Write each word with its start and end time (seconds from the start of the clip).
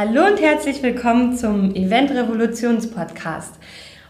Hallo 0.00 0.26
und 0.26 0.40
herzlich 0.40 0.80
willkommen 0.80 1.36
zum 1.36 1.74
Event 1.74 2.12
Revolutions 2.12 2.88
Podcast. 2.88 3.54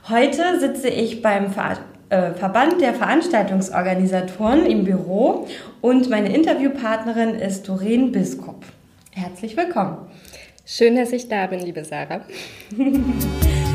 Heute 0.07 0.61
sitze 0.61 0.91
ich 0.91 1.23
beim 1.23 1.51
Ver 1.51 1.79
äh, 2.11 2.33
Verband 2.35 2.83
der 2.83 2.93
Veranstaltungsorganisatoren 2.93 4.67
im 4.67 4.85
Büro 4.85 5.47
und 5.81 6.11
meine 6.11 6.35
Interviewpartnerin 6.35 7.37
ist 7.37 7.67
Doreen 7.67 8.13
Biskop. 8.13 8.67
Herzlich 9.13 9.57
willkommen. 9.57 9.97
Schön, 10.67 10.95
dass 10.95 11.11
ich 11.13 11.27
da 11.27 11.47
bin, 11.47 11.61
liebe 11.61 11.83
Sarah. 11.83 12.21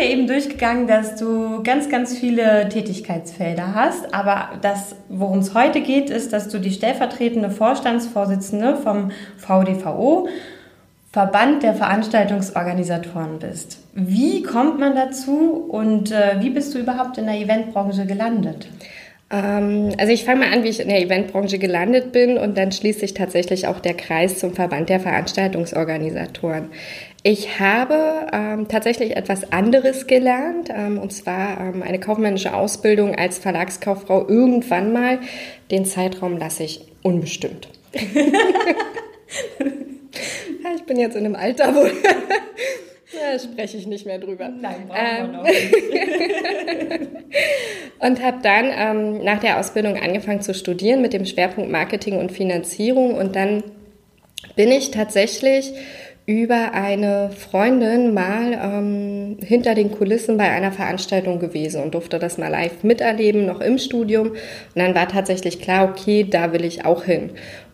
ja 0.00 0.08
eben 0.08 0.26
durchgegangen, 0.26 0.86
dass 0.86 1.16
du 1.16 1.62
ganz, 1.62 1.88
ganz 1.88 2.16
viele 2.18 2.68
Tätigkeitsfelder 2.68 3.74
hast. 3.74 4.14
Aber 4.14 4.50
das, 4.62 4.96
worum 5.08 5.40
es 5.40 5.54
heute 5.54 5.80
geht, 5.80 6.10
ist, 6.10 6.32
dass 6.32 6.48
du 6.48 6.58
die 6.58 6.72
stellvertretende 6.72 7.50
Vorstandsvorsitzende 7.50 8.76
vom 8.76 9.10
VDVO, 9.36 10.28
Verband 11.12 11.64
der 11.64 11.74
Veranstaltungsorganisatoren 11.74 13.40
bist. 13.40 13.78
Wie 13.94 14.42
kommt 14.42 14.78
man 14.78 14.94
dazu 14.94 15.66
und 15.68 16.12
äh, 16.12 16.36
wie 16.38 16.50
bist 16.50 16.72
du 16.72 16.78
überhaupt 16.78 17.18
in 17.18 17.26
der 17.26 17.34
Eventbranche 17.34 18.06
gelandet? 18.06 18.68
Ähm, 19.30 19.92
also 19.98 20.12
ich 20.12 20.24
fange 20.24 20.40
mal 20.40 20.52
an, 20.52 20.64
wie 20.64 20.68
ich 20.68 20.80
in 20.80 20.88
der 20.88 21.00
Eventbranche 21.00 21.58
gelandet 21.58 22.12
bin 22.12 22.36
und 22.36 22.58
dann 22.58 22.72
schließt 22.72 23.00
sich 23.00 23.14
tatsächlich 23.14 23.66
auch 23.66 23.80
der 23.80 23.94
Kreis 23.94 24.38
zum 24.38 24.54
Verband 24.54 24.88
der 24.88 25.00
Veranstaltungsorganisatoren. 25.00 26.70
Ich 27.22 27.60
habe 27.60 28.28
ähm, 28.32 28.68
tatsächlich 28.68 29.14
etwas 29.14 29.52
anderes 29.52 30.06
gelernt, 30.06 30.70
ähm, 30.74 30.98
und 30.98 31.12
zwar 31.12 31.60
ähm, 31.60 31.82
eine 31.82 32.00
kaufmännische 32.00 32.54
Ausbildung 32.54 33.14
als 33.14 33.38
Verlagskauffrau 33.38 34.26
irgendwann 34.26 34.94
mal. 34.94 35.18
Den 35.70 35.84
Zeitraum 35.84 36.38
lasse 36.38 36.62
ich 36.62 36.80
unbestimmt. 37.02 37.68
ich 40.74 40.82
bin 40.86 40.98
jetzt 40.98 41.14
in 41.14 41.26
einem 41.26 41.36
Alter, 41.36 41.74
wo 41.74 41.82
da 43.12 43.38
spreche 43.38 43.76
ich 43.76 43.86
nicht 43.86 44.06
mehr 44.06 44.18
drüber. 44.18 44.48
Nein, 44.48 44.88
brauchen 44.88 45.32
wir 45.32 45.38
noch 45.38 45.44
nicht. 45.44 45.74
und 47.98 48.22
habe 48.22 48.38
dann 48.42 48.70
ähm, 48.74 49.24
nach 49.24 49.40
der 49.40 49.58
Ausbildung 49.58 49.98
angefangen 49.98 50.40
zu 50.40 50.54
studieren 50.54 51.02
mit 51.02 51.12
dem 51.12 51.26
Schwerpunkt 51.26 51.70
Marketing 51.70 52.18
und 52.18 52.32
Finanzierung. 52.32 53.14
Und 53.14 53.36
dann 53.36 53.62
bin 54.56 54.72
ich 54.72 54.90
tatsächlich 54.90 55.74
über 56.26 56.74
eine 56.74 57.30
Freundin 57.30 58.14
mal 58.14 58.52
ähm, 58.62 59.38
hinter 59.44 59.74
den 59.74 59.90
Kulissen 59.90 60.36
bei 60.36 60.50
einer 60.50 60.70
Veranstaltung 60.70 61.38
gewesen 61.40 61.82
und 61.82 61.94
durfte 61.94 62.18
das 62.18 62.38
mal 62.38 62.48
live 62.48 62.84
miterleben, 62.84 63.46
noch 63.46 63.60
im 63.60 63.78
Studium. 63.78 64.30
Und 64.30 64.38
dann 64.74 64.94
war 64.94 65.08
tatsächlich 65.08 65.60
klar, 65.60 65.88
okay, 65.88 66.26
da 66.28 66.52
will 66.52 66.64
ich 66.64 66.84
auch 66.84 67.04
hin. 67.04 67.30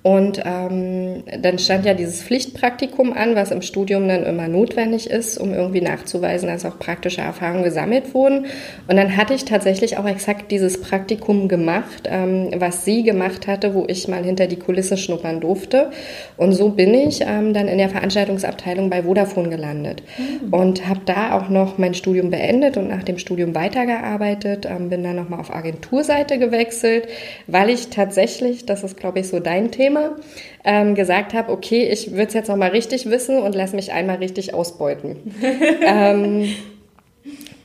Und 0.06 0.40
ähm, 0.44 1.24
dann 1.42 1.58
stand 1.58 1.84
ja 1.84 1.92
dieses 1.92 2.22
Pflichtpraktikum 2.22 3.12
an, 3.12 3.34
was 3.34 3.50
im 3.50 3.60
Studium 3.60 4.06
dann 4.06 4.22
immer 4.22 4.46
notwendig 4.46 5.10
ist, 5.10 5.36
um 5.36 5.52
irgendwie 5.52 5.80
nachzuweisen, 5.80 6.48
dass 6.48 6.64
auch 6.64 6.78
praktische 6.78 7.22
Erfahrungen 7.22 7.64
gesammelt 7.64 8.14
wurden. 8.14 8.46
Und 8.86 8.96
dann 8.96 9.16
hatte 9.16 9.34
ich 9.34 9.46
tatsächlich 9.46 9.98
auch 9.98 10.06
exakt 10.06 10.52
dieses 10.52 10.80
Praktikum 10.80 11.48
gemacht, 11.48 12.04
ähm, 12.04 12.50
was 12.56 12.84
sie 12.84 13.02
gemacht 13.02 13.48
hatte, 13.48 13.74
wo 13.74 13.84
ich 13.88 14.06
mal 14.06 14.22
hinter 14.22 14.46
die 14.46 14.60
Kulisse 14.60 14.96
schnuppern 14.96 15.40
durfte. 15.40 15.90
Und 16.36 16.52
so 16.52 16.68
bin 16.68 16.94
ich 16.94 17.22
ähm, 17.22 17.52
dann 17.52 17.66
in 17.66 17.78
der 17.78 17.88
Veranstaltungsabteilung 17.88 18.90
bei 18.90 19.02
Vodafone 19.02 19.48
gelandet 19.48 20.04
mhm. 20.18 20.54
und 20.54 20.86
habe 20.86 21.00
da 21.04 21.36
auch 21.36 21.48
noch 21.48 21.78
mein 21.78 21.94
Studium 21.94 22.30
beendet 22.30 22.76
und 22.76 22.86
nach 22.86 23.02
dem 23.02 23.18
Studium 23.18 23.56
weitergearbeitet. 23.56 24.66
Ähm, 24.66 24.88
bin 24.88 25.02
dann 25.02 25.16
nochmal 25.16 25.40
auf 25.40 25.52
Agenturseite 25.52 26.38
gewechselt, 26.38 27.08
weil 27.48 27.70
ich 27.70 27.88
tatsächlich, 27.88 28.66
das 28.66 28.84
ist 28.84 28.96
glaube 28.96 29.18
ich 29.18 29.26
so 29.26 29.40
dein 29.40 29.72
Thema, 29.72 29.95
Thema, 29.96 30.16
ähm, 30.64 30.94
gesagt 30.94 31.34
habe, 31.34 31.52
okay, 31.52 31.84
ich 31.84 32.12
würde 32.12 32.26
es 32.26 32.34
jetzt 32.34 32.48
noch 32.48 32.56
mal 32.56 32.70
richtig 32.70 33.10
wissen 33.10 33.38
und 33.38 33.54
lass 33.54 33.72
mich 33.72 33.92
einmal 33.92 34.16
richtig 34.16 34.54
ausbeuten. 34.54 35.34
ähm, 35.86 36.48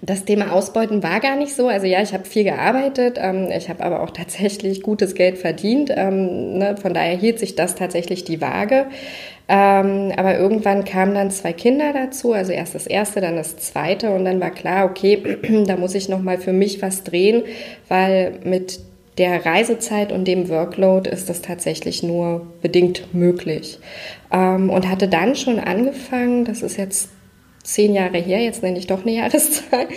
das 0.03 0.25
Thema 0.25 0.52
Ausbeuten 0.53 1.03
war 1.03 1.19
gar 1.19 1.36
nicht 1.36 1.53
so. 1.53 1.68
Also 1.68 1.86
ja, 1.86 2.02
ich 2.02 2.14
habe 2.14 2.25
viel 2.25 2.44
gearbeitet, 2.44 3.18
ähm, 3.19 3.50
ich 3.56 3.69
habe 3.69 3.84
aber 3.84 4.02
auch 4.02 4.09
tatsächlich 4.09 4.81
gutes 4.81 5.14
Geld 5.14 5.38
verdient. 5.38 5.92
Ähm, 5.96 6.58
ne? 6.58 6.75
Von 6.78 6.94
daher 6.94 7.16
hielt 7.16 7.40
sich 7.40 7.56
das 7.56 7.75
tatsächlich 7.75 8.24
die 8.24 8.42
Waage. 8.42 8.88
Ähm, 9.48 10.13
aber 10.16 10.38
irgendwann 10.38 10.86
kamen 10.86 11.13
dann 11.13 11.30
zwei 11.30 11.52
Kinder 11.52 11.92
dazu, 11.94 12.31
also 12.31 12.53
erst 12.53 12.74
das 12.74 12.88
erste, 12.88 13.19
dann 13.19 13.36
das 13.36 13.58
zweite 13.58 14.12
und 14.12 14.24
dann 14.24 14.40
war 14.40 14.52
klar, 14.52 14.86
okay, 14.86 15.22
da 15.68 15.75
muss 15.75 15.94
ich 15.94 16.08
noch 16.08 16.22
mal 16.22 16.38
für 16.38 16.53
mich 16.53 16.81
was 16.81 17.03
drehen, 17.03 17.44
weil 17.90 18.40
mit 18.46 18.80
der 19.22 19.46
Reisezeit 19.46 20.12
und 20.12 20.26
dem 20.26 20.50
Workload 20.50 21.08
ist 21.08 21.30
das 21.30 21.44
tatsächlich 21.44 22.02
nur 22.02 22.48
bedingt 22.64 23.14
möglich. 23.14 23.78
Ähm, 24.32 24.72
und 24.72 24.90
hatte 24.90 25.08
dann 25.08 25.36
schon 25.36 25.59
angefangen, 25.59 26.44
das 26.44 26.64
ist 26.64 26.76
jetzt 26.76 27.09
zehn 27.64 27.94
Jahre 27.94 28.18
her, 28.18 28.40
jetzt 28.40 28.64
nenne 28.64 28.80
ich 28.80 28.88
doch 28.88 29.04
eine 29.04 29.12
Jahreszahl, 29.12 29.88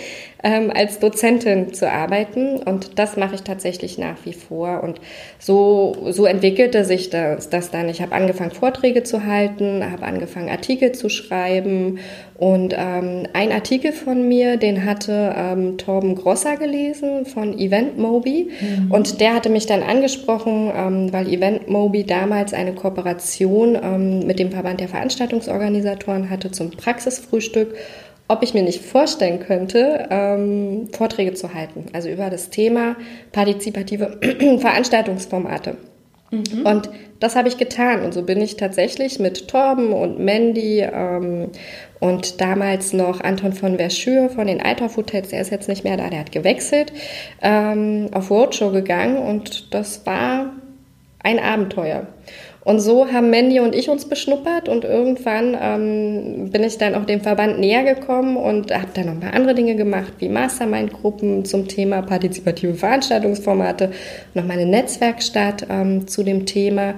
ähm, 0.45 0.71
als 0.73 0.99
Dozentin 0.99 1.73
zu 1.73 1.91
arbeiten. 1.91 2.57
Und 2.57 2.99
das 2.99 3.17
mache 3.17 3.33
ich 3.33 3.41
tatsächlich 3.41 3.97
nach 3.97 4.17
wie 4.25 4.33
vor. 4.33 4.83
Und 4.83 5.01
so, 5.39 5.97
so 6.11 6.25
entwickelte 6.25 6.85
sich 6.85 7.09
das, 7.09 7.49
das 7.49 7.71
dann. 7.71 7.89
Ich 7.89 8.01
habe 8.01 8.13
angefangen, 8.13 8.51
Vorträge 8.51 9.01
zu 9.01 9.25
halten, 9.25 9.83
habe 9.91 10.03
angefangen, 10.03 10.49
Artikel 10.49 10.91
zu 10.91 11.09
schreiben. 11.09 11.97
Und 12.37 12.75
ähm, 12.77 13.27
ein 13.33 13.51
Artikel 13.51 13.91
von 13.91 14.27
mir, 14.27 14.57
den 14.57 14.85
hatte 14.85 15.33
ähm, 15.35 15.77
Torben 15.79 16.13
Grosser 16.13 16.57
gelesen 16.57 17.25
von 17.25 17.57
Event 17.57 17.97
Mobi. 17.97 18.51
Mhm. 18.61 18.91
Und 18.91 19.21
der 19.21 19.33
hatte 19.33 19.49
mich 19.49 19.65
dann 19.65 19.81
angesprochen, 19.81 20.71
ähm, 20.75 21.11
weil 21.11 21.27
Event 21.27 21.69
Mobi 21.69 22.03
damals 22.03 22.53
eine 22.53 22.73
Kooperation 22.73 23.75
ähm, 23.81 24.27
mit 24.27 24.37
dem 24.37 24.51
Verband 24.51 24.79
der 24.79 24.89
Veranstaltungsorganisatoren 24.89 26.29
hatte 26.29 26.51
zum 26.51 26.69
Praxisfrühstück 26.69 27.73
ob 28.27 28.41
ich 28.43 28.53
mir 28.53 28.63
nicht 28.63 28.83
vorstellen 28.83 29.39
könnte, 29.39 30.07
ähm, 30.09 30.87
Vorträge 30.91 31.33
zu 31.33 31.53
halten, 31.53 31.85
also 31.93 32.09
über 32.09 32.29
das 32.29 32.49
Thema 32.49 32.95
partizipative 33.31 34.19
Veranstaltungsformate. 34.59 35.77
Mhm. 36.31 36.65
Und 36.65 36.89
das 37.19 37.35
habe 37.35 37.47
ich 37.47 37.57
getan. 37.57 38.03
Und 38.03 38.13
so 38.13 38.23
bin 38.23 38.41
ich 38.41 38.57
tatsächlich 38.57 39.19
mit 39.19 39.47
Torben 39.47 39.93
und 39.93 40.19
Mandy 40.19 40.79
ähm, 40.81 41.49
und 41.99 42.41
damals 42.41 42.93
noch 42.93 43.21
Anton 43.21 43.53
von 43.53 43.77
Verschür 43.77 44.29
von 44.29 44.47
den 44.47 44.61
Althoff 44.61 44.97
Hotels, 44.97 45.29
der 45.29 45.41
ist 45.41 45.51
jetzt 45.51 45.69
nicht 45.69 45.83
mehr 45.83 45.97
da, 45.97 46.09
der 46.09 46.19
hat 46.19 46.31
gewechselt, 46.31 46.91
ähm, 47.41 48.09
auf 48.11 48.29
Roadshow 48.29 48.71
gegangen 48.71 49.17
und 49.17 49.73
das 49.73 50.05
war 50.05 50.51
ein 51.19 51.39
Abenteuer. 51.39 52.07
Und 52.65 52.79
so 52.79 53.11
haben 53.11 53.29
Mandy 53.29 53.59
und 53.59 53.75
ich 53.75 53.89
uns 53.89 54.05
beschnuppert 54.05 54.67
und 54.67 54.85
irgendwann 54.85 55.55
ähm, 55.61 56.49
bin 56.49 56.63
ich 56.63 56.79
dann 56.79 56.95
auch 56.95 57.05
dem 57.05 57.21
Verband 57.21 57.59
näher 57.59 57.83
gekommen 57.83 58.37
und 58.37 58.73
habe 58.73 58.87
dann 58.95 59.05
noch 59.05 59.13
ein 59.13 59.19
paar 59.19 59.35
andere 59.35 59.53
Dinge 59.53 59.75
gemacht, 59.75 60.13
wie 60.17 60.29
Mastermind-Gruppen 60.29 61.45
zum 61.45 61.67
Thema 61.67 62.01
partizipative 62.01 62.73
Veranstaltungsformate, 62.73 63.91
noch 64.33 64.45
mal 64.47 64.53
eine 64.53 64.65
Netzwerkstatt 64.65 65.67
ähm, 65.69 66.07
zu 66.07 66.23
dem 66.23 66.47
Thema. 66.47 66.95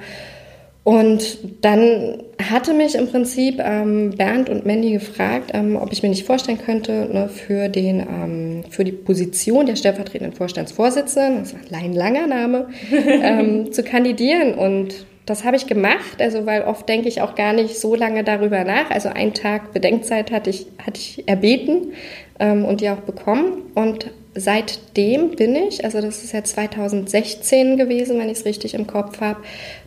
Und 0.86 1.40
dann 1.66 2.24
hatte 2.42 2.74
mich 2.74 2.96
im 2.96 3.10
Prinzip 3.10 3.60
ähm, 3.60 4.12
Bernd 4.12 4.50
und 4.50 4.66
Mandy 4.66 4.92
gefragt, 4.92 5.52
ähm, 5.54 5.76
ob 5.76 5.92
ich 5.92 6.02
mir 6.02 6.08
nicht 6.08 6.26
vorstellen 6.26 6.60
könnte, 6.60 7.10
ne, 7.12 7.28
für, 7.28 7.68
den, 7.68 8.00
ähm, 8.00 8.64
für 8.70 8.86
die 8.86 8.94
Position 8.94 9.66
der 9.66 9.76
stellvertretenden 9.76 10.34
Vorstandsvorsitzenden, 10.34 11.40
das 11.40 11.54
war 11.54 11.82
ein 11.84 11.92
langer 11.92 12.28
Name, 12.28 12.70
ähm, 12.90 13.74
zu 13.74 13.84
kandidieren. 13.84 14.54
Und 14.54 15.06
das 15.28 15.44
habe 15.44 15.58
ich 15.58 15.68
gemacht, 15.68 16.22
also 16.22 16.46
weil 16.46 16.64
oft 16.64 16.88
denke 16.88 17.10
ich 17.10 17.22
auch 17.22 17.36
gar 17.36 17.52
nicht 17.52 17.78
so 17.78 17.96
lange 17.96 18.24
darüber 18.24 18.64
nach. 18.64 18.90
Also 18.90 19.10
einen 19.10 19.34
Tag 19.34 19.74
Bedenkzeit 19.74 20.32
hatte 20.32 20.50
ich, 20.50 20.68
hatte 20.80 21.02
ich 21.02 21.28
erbeten 21.28 21.92
ähm, 22.40 22.64
und 22.64 22.80
die 22.80 22.90
auch 22.90 23.02
bekommen. 23.02 23.64
Und 23.76 24.10
seitdem 24.36 25.32
bin 25.32 25.54
ich, 25.58 25.84
also 25.84 26.00
das 26.00 26.24
ist 26.24 26.32
ja 26.32 26.46
2016 26.46 27.76
gewesen, 27.76 28.18
wenn 28.20 28.30
ich 28.30 28.40
es 28.40 28.46
richtig 28.46 28.74
im 28.74 28.88
Kopf 28.88 29.20
habe, 29.20 29.42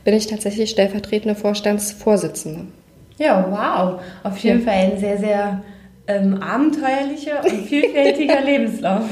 bin 0.04 0.12
ich 0.12 0.26
tatsächlich 0.26 0.68
stellvertretende 0.68 1.34
Vorstandsvorsitzende. 1.34 2.66
Ja, 3.16 3.46
wow. 3.48 4.02
Auf 4.22 4.36
jeden 4.38 4.60
ja. 4.60 4.70
Fall 4.70 4.92
ein 4.92 4.98
sehr, 4.98 5.16
sehr 5.16 5.62
ähm, 6.10 6.42
abenteuerlicher 6.42 7.44
und 7.44 7.66
vielfältiger 7.66 8.40
Lebenslauf. 8.44 9.04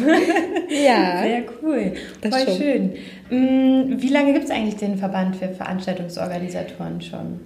ja. 0.68 1.22
Sehr 1.22 1.42
cool. 1.62 1.92
Voll 2.22 2.40
schon. 2.40 2.56
schön. 2.56 2.92
Mm, 3.30 4.00
wie 4.00 4.08
lange 4.08 4.32
gibt 4.32 4.46
es 4.46 4.50
eigentlich 4.50 4.76
den 4.76 4.98
Verband 4.98 5.36
für 5.36 5.48
Veranstaltungsorganisatoren 5.48 7.00
schon? 7.00 7.40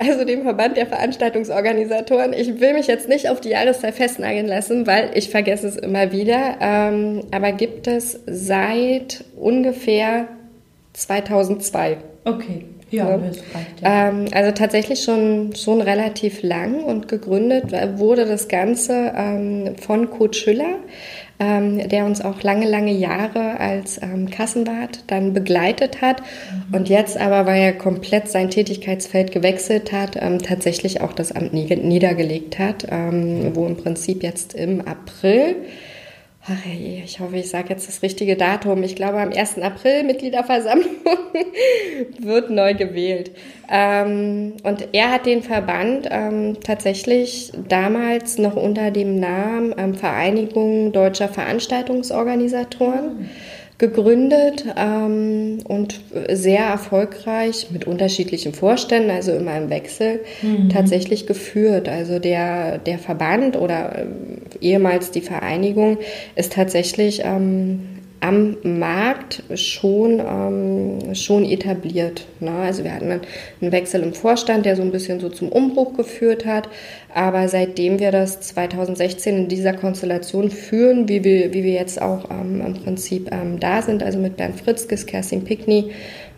Also 0.00 0.24
dem 0.24 0.42
Verband 0.42 0.76
der 0.76 0.86
Veranstaltungsorganisatoren. 0.86 2.32
Ich 2.32 2.60
will 2.60 2.72
mich 2.74 2.86
jetzt 2.86 3.08
nicht 3.08 3.28
auf 3.28 3.40
die 3.40 3.48
Jahreszahl 3.48 3.92
festnageln 3.92 4.46
lassen, 4.46 4.86
weil 4.86 5.10
ich 5.14 5.28
vergesse 5.28 5.66
es 5.66 5.76
immer 5.76 6.12
wieder. 6.12 6.56
Ähm, 6.60 7.22
aber 7.32 7.50
gibt 7.50 7.88
es 7.88 8.20
seit 8.26 9.24
ungefähr 9.36 10.28
2002. 10.92 11.98
Okay. 12.24 12.64
Ja, 12.90 13.16
ne? 13.16 13.32
reicht, 13.54 13.80
ja. 13.82 14.08
Ähm, 14.08 14.26
also 14.32 14.52
tatsächlich 14.52 15.02
schon, 15.02 15.54
schon 15.54 15.80
relativ 15.80 16.42
lang 16.42 16.82
und 16.82 17.08
gegründet 17.08 17.72
wurde 17.98 18.24
das 18.26 18.48
Ganze 18.48 19.12
ähm, 19.16 19.76
von 19.76 20.10
Kurt 20.10 20.36
Schüller. 20.36 20.76
ähm, 21.40 21.88
der 21.88 22.04
uns 22.04 22.20
auch 22.20 22.42
lange, 22.42 22.68
lange 22.68 22.92
Jahre 22.92 23.60
als 23.60 24.00
ähm, 24.02 24.28
Kassenwart 24.30 25.04
dann 25.06 25.32
begleitet 25.32 26.00
hat 26.00 26.20
mhm. 26.20 26.74
und 26.74 26.88
jetzt 26.88 27.16
aber, 27.16 27.46
weil 27.46 27.60
er 27.60 27.72
komplett 27.72 28.28
sein 28.28 28.50
Tätigkeitsfeld 28.50 29.30
gewechselt 29.30 29.92
hat, 29.92 30.16
ähm, 30.20 30.40
tatsächlich 30.40 31.00
auch 31.00 31.12
das 31.12 31.32
Amt 31.32 31.52
niedergelegt 31.52 32.58
hat, 32.58 32.86
ähm, 32.90 33.54
wo 33.54 33.66
im 33.66 33.76
Prinzip 33.76 34.22
jetzt 34.22 34.54
im 34.54 34.80
April 34.80 35.56
Ach 36.50 36.64
je, 36.64 37.02
ich 37.04 37.20
hoffe, 37.20 37.36
ich 37.36 37.50
sage 37.50 37.68
jetzt 37.68 37.88
das 37.88 38.00
richtige 38.02 38.34
Datum. 38.34 38.82
Ich 38.82 38.96
glaube, 38.96 39.20
am 39.20 39.32
1. 39.32 39.58
April 39.58 40.04
Mitgliederversammlung 40.04 40.96
wird 42.18 42.48
neu 42.48 42.72
gewählt. 42.72 43.32
Ähm, 43.70 44.54
und 44.62 44.88
er 44.92 45.10
hat 45.10 45.26
den 45.26 45.42
Verband 45.42 46.08
ähm, 46.10 46.56
tatsächlich 46.64 47.52
damals 47.68 48.38
noch 48.38 48.56
unter 48.56 48.90
dem 48.90 49.20
Namen 49.20 49.74
ähm, 49.76 49.94
Vereinigung 49.94 50.92
deutscher 50.92 51.28
Veranstaltungsorganisatoren. 51.28 53.18
Mhm 53.18 53.28
gegründet 53.78 54.64
ähm, 54.76 55.60
und 55.66 56.00
sehr 56.28 56.64
erfolgreich 56.64 57.68
mit 57.70 57.86
unterschiedlichen 57.86 58.52
Vorständen, 58.52 59.10
also 59.10 59.32
immer 59.32 59.56
im 59.56 59.70
Wechsel, 59.70 60.20
mhm. 60.42 60.68
tatsächlich 60.68 61.28
geführt. 61.28 61.88
Also 61.88 62.18
der, 62.18 62.78
der 62.78 62.98
Verband 62.98 63.56
oder 63.56 64.00
äh, 64.00 64.06
ehemals 64.60 65.12
die 65.12 65.20
Vereinigung 65.20 65.98
ist 66.34 66.54
tatsächlich 66.54 67.22
ähm, 67.24 67.97
am 68.20 68.56
Markt 68.62 69.42
schon, 69.54 70.20
ähm, 70.20 71.14
schon 71.14 71.44
etabliert. 71.44 72.26
Ne? 72.40 72.50
Also 72.50 72.82
wir 72.82 72.92
hatten 72.92 73.10
einen 73.10 73.72
Wechsel 73.72 74.02
im 74.02 74.12
Vorstand, 74.12 74.66
der 74.66 74.76
so 74.76 74.82
ein 74.82 74.90
bisschen 74.90 75.20
so 75.20 75.28
zum 75.28 75.48
Umbruch 75.50 75.94
geführt 75.94 76.44
hat. 76.44 76.68
Aber 77.14 77.48
seitdem 77.48 78.00
wir 78.00 78.10
das 78.10 78.40
2016 78.40 79.36
in 79.36 79.48
dieser 79.48 79.72
Konstellation 79.72 80.50
führen, 80.50 81.08
wie 81.08 81.22
wir, 81.22 81.52
wie 81.54 81.62
wir 81.62 81.72
jetzt 81.72 82.02
auch 82.02 82.30
ähm, 82.30 82.60
im 82.64 82.74
Prinzip 82.74 83.30
ähm, 83.32 83.60
da 83.60 83.82
sind, 83.82 84.02
also 84.02 84.18
mit 84.18 84.36
Bernd 84.36 84.60
Fritzkes, 84.60 85.06
Kerstin 85.06 85.44
Pickney, 85.44 85.92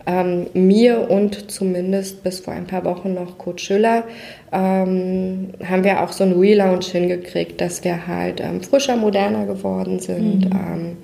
ähm, 0.05 0.47
mir 0.53 1.09
und 1.09 1.51
zumindest 1.51 2.23
bis 2.23 2.39
vor 2.39 2.53
ein 2.53 2.65
paar 2.65 2.85
Wochen 2.85 3.13
noch 3.13 3.37
Kurt 3.37 3.61
Schüller, 3.61 4.03
ähm, 4.51 5.49
haben 5.63 5.83
wir 5.83 6.01
auch 6.01 6.11
so 6.11 6.23
einen 6.23 6.39
Relaunch 6.39 6.87
hingekriegt, 6.87 7.61
dass 7.61 7.83
wir 7.83 8.07
halt 8.07 8.41
ähm, 8.41 8.61
frischer, 8.61 8.95
moderner 8.95 9.45
geworden 9.45 9.99
sind. 9.99 10.45
Mhm 10.45 10.51
ähm, 10.51 10.97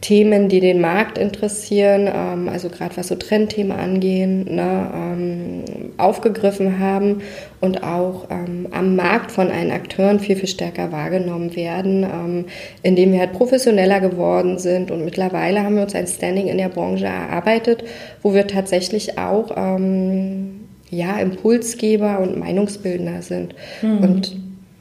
Themen, 0.00 0.48
die 0.48 0.60
den 0.60 0.80
Markt 0.80 1.18
interessieren, 1.18 2.08
ähm, 2.12 2.48
also 2.48 2.70
gerade 2.70 2.96
was 2.96 3.08
so 3.08 3.16
Trendthemen 3.16 3.72
angehen, 3.72 4.44
ne, 4.54 4.90
ähm, 4.94 5.64
aufgegriffen 5.98 6.78
haben 6.78 7.20
und 7.60 7.82
auch 7.82 8.28
ähm, 8.30 8.68
am 8.70 8.96
Markt 8.96 9.30
von 9.30 9.50
allen 9.50 9.70
Akteuren 9.70 10.18
viel, 10.18 10.36
viel 10.36 10.48
stärker 10.48 10.90
wahrgenommen 10.90 11.54
werden, 11.54 12.04
ähm, 12.04 12.44
indem 12.82 13.12
wir 13.12 13.20
halt 13.20 13.34
professioneller 13.34 14.00
geworden 14.00 14.58
sind 14.58 14.90
und 14.90 15.04
mittlerweile 15.04 15.62
haben 15.62 15.76
wir 15.76 15.82
uns 15.82 15.94
ein 15.94 16.06
Standing 16.06 16.46
in 16.46 16.56
der 16.56 16.70
Branche 16.70 17.06
erarbeitet, 17.06 17.84
wo 18.22 18.32
wir 18.32 18.46
tatsächlich 18.46 19.18
auch 19.18 19.50
ähm, 19.54 20.60
ja, 20.88 21.18
Impulsgeber 21.18 22.20
und 22.20 22.38
Meinungsbildner 22.38 23.20
sind. 23.20 23.54
Mhm. 23.82 23.98
Und 23.98 24.36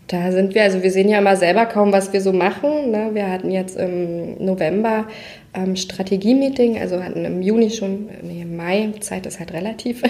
da 0.10 0.32
sind 0.32 0.56
wir, 0.56 0.64
also 0.64 0.82
wir 0.82 0.92
sehen 0.92 1.08
ja 1.08 1.20
immer 1.20 1.36
selber 1.36 1.68
kaum, 1.68 1.94
was 1.94 2.12
wir 2.14 2.22
so 2.22 2.34
machen. 2.34 2.90
Ne? 2.90 3.12
Wir 3.14 3.32
hatten 3.32 3.52
jetzt 3.52 3.78
im 3.78 4.44
November 4.44 5.08
ähm, 5.54 5.76
Strategie-Meeting, 5.76 6.80
also 6.80 7.04
hatten 7.04 7.26
im 7.26 7.44
Juni 7.44 7.70
schon, 7.70 8.10
nee, 8.24 8.42
im 8.42 8.58
Mai, 8.58 8.92
Zeit 9.02 9.28
ist 9.28 9.40
halt 9.40 9.54
relativ, 9.54 10.02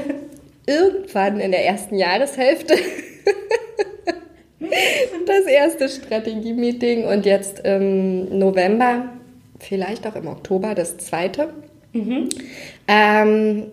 irgendwann 0.66 1.38
in 1.38 1.52
der 1.52 1.64
ersten 1.64 1.94
Jahreshälfte 1.94 2.74
das 5.26 5.46
erste 5.46 5.88
Strategie-Meeting 5.88 7.04
und 7.04 7.24
jetzt 7.24 7.60
im 7.60 8.38
November, 8.38 9.04
vielleicht 9.60 10.04
auch 10.08 10.16
im 10.16 10.26
Oktober 10.26 10.74
das 10.74 10.98
zweite. 10.98 11.50
Mhm. 11.92 12.28
Ähm, 12.88 13.66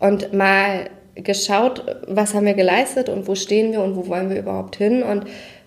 und 0.00 0.32
mal 0.32 0.90
geschaut, 1.14 1.84
was 2.06 2.34
haben 2.34 2.46
wir 2.46 2.54
geleistet 2.54 3.08
und 3.08 3.28
wo 3.28 3.34
stehen 3.34 3.72
wir 3.72 3.80
und 3.82 3.96
wo 3.96 4.08
wollen 4.08 4.30
wir 4.30 4.38
überhaupt 4.38 4.76
hin 4.76 5.02
und 5.02 5.24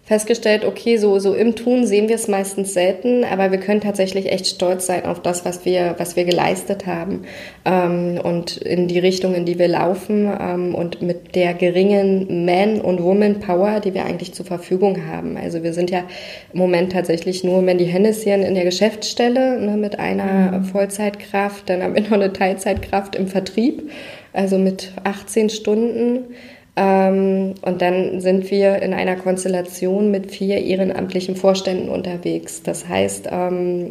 festgestellt, 0.08 0.64
okay, 0.64 0.96
so, 0.96 1.20
so 1.20 1.34
im 1.34 1.58
Tun 1.58 1.86
sehen 1.86 2.08
wir 2.08 2.16
es 2.16 2.30
meistens 2.30 2.74
selten, 2.74 3.26
aber 3.26 3.52
wir 3.52 3.60
können 3.60 3.82
tatsächlich 3.82 4.32
echt 4.32 4.48
stolz 4.48 4.86
sein 4.86 5.06
auf 5.06 5.22
das, 5.22 5.44
was 5.44 5.66
wir, 5.66 5.96
was 5.98 6.16
wir 6.16 6.24
geleistet 6.24 6.86
haben 6.88 7.24
ähm, 7.66 8.18
und 8.24 8.56
in 8.56 8.88
die 8.88 9.00
Richtung, 9.00 9.36
in 9.36 9.44
die 9.44 9.60
wir 9.60 9.68
laufen 9.68 10.32
ähm, 10.40 10.76
und 10.76 11.02
mit 11.02 11.36
der 11.36 11.54
geringen 11.54 12.46
Man- 12.46 12.80
und 12.80 13.04
Woman-Power, 13.04 13.82
die 13.82 13.94
wir 13.94 14.06
eigentlich 14.06 14.34
zur 14.34 14.46
Verfügung 14.46 15.08
haben. 15.08 15.36
Also 15.36 15.62
wir 15.62 15.74
sind 15.74 15.92
ja 15.92 16.06
im 16.54 16.60
Moment 16.60 16.94
tatsächlich 16.94 17.44
nur 17.44 17.62
Mandy 17.62 17.88
Hennessyen 17.88 18.44
in 18.44 18.56
der 18.56 18.64
Geschäftsstelle 18.64 19.60
ne, 19.60 19.76
mit 19.76 20.00
einer 20.00 20.60
mhm. 20.60 20.64
Vollzeitkraft, 20.64 21.68
dann 21.68 21.84
haben 21.84 21.96
wir 21.96 22.04
noch 22.04 22.14
eine 22.14 22.32
Teilzeitkraft 22.32 23.18
im 23.18 23.28
Vertrieb 23.28 23.92
also 24.34 24.58
mit 24.58 24.92
18 25.04 25.50
Stunden. 25.50 26.36
Ähm, 26.80 27.56
und 27.64 27.82
dann 27.82 28.22
sind 28.22 28.52
wir 28.52 28.84
in 28.84 28.94
einer 28.94 29.16
Konstellation 29.16 30.12
mit 30.12 30.30
vier 30.30 30.58
ehrenamtlichen 30.64 31.36
Vorständen 31.36 31.90
unterwegs. 31.90 32.62
Das 32.62 32.88
heißt, 32.88 33.30
ähm, 33.32 33.90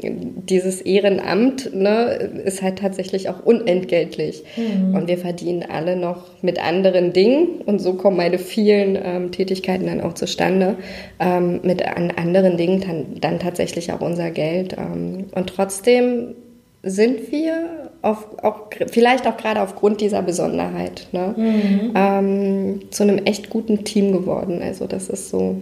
dieses 0.49 0.83
Ehrenamt 0.83 1.75
ne, 1.75 2.31
ist 2.45 2.63
halt 2.63 2.79
tatsächlich 2.79 3.29
auch 3.29 3.45
unentgeltlich. 3.45 4.45
Mhm. 4.57 4.95
Und 4.95 5.09
wir 5.09 5.19
verdienen 5.19 5.65
alle 5.69 5.97
noch 5.97 6.31
mit 6.43 6.65
anderen 6.65 7.13
Dingen. 7.13 7.61
Und 7.67 7.81
so 7.81 7.95
kommen 7.95 8.19
meine 8.19 8.39
vielen 8.39 8.97
ähm, 9.03 9.33
Tätigkeiten 9.33 9.87
dann 9.87 10.01
auch 10.01 10.15
zustande. 10.15 10.77
Ähm, 11.19 11.59
mit 11.65 11.85
an 11.85 12.13
anderen 12.13 12.57
Dingen 12.57 12.83
dann, 12.83 13.21
dann 13.21 13.41
tatsächlich 13.41 13.93
auch 13.93 14.01
unser 14.01 14.31
Geld. 14.31 14.77
Ähm, 14.79 15.25
und 15.35 15.49
trotzdem 15.49 16.37
sind 16.83 17.33
wir 17.33 17.91
auf, 18.03 18.27
auch, 18.43 18.71
vielleicht 18.91 19.27
auch 19.27 19.37
gerade 19.37 19.61
aufgrund 19.61 20.01
dieser 20.01 20.23
Besonderheit 20.23 21.09
ne, 21.13 21.35
mhm. 21.37 21.93
ähm, 21.95 22.81
zu 22.91 23.03
einem 23.03 23.19
echt 23.19 23.51
guten 23.51 23.85
Team 23.85 24.13
geworden. 24.13 24.63
Also 24.63 24.87
das 24.87 25.09
ist 25.09 25.31
so, 25.31 25.61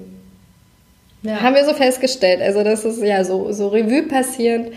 ja. 1.22 1.40
haben 1.40 1.54
wir 1.54 1.64
so 1.64 1.72
festgestellt. 1.72 2.42
Also 2.42 2.62
das 2.62 2.84
ist 2.84 3.02
ja 3.02 3.24
so, 3.24 3.52
so 3.52 3.68
Revue 3.68 4.02
passierend, 4.02 4.68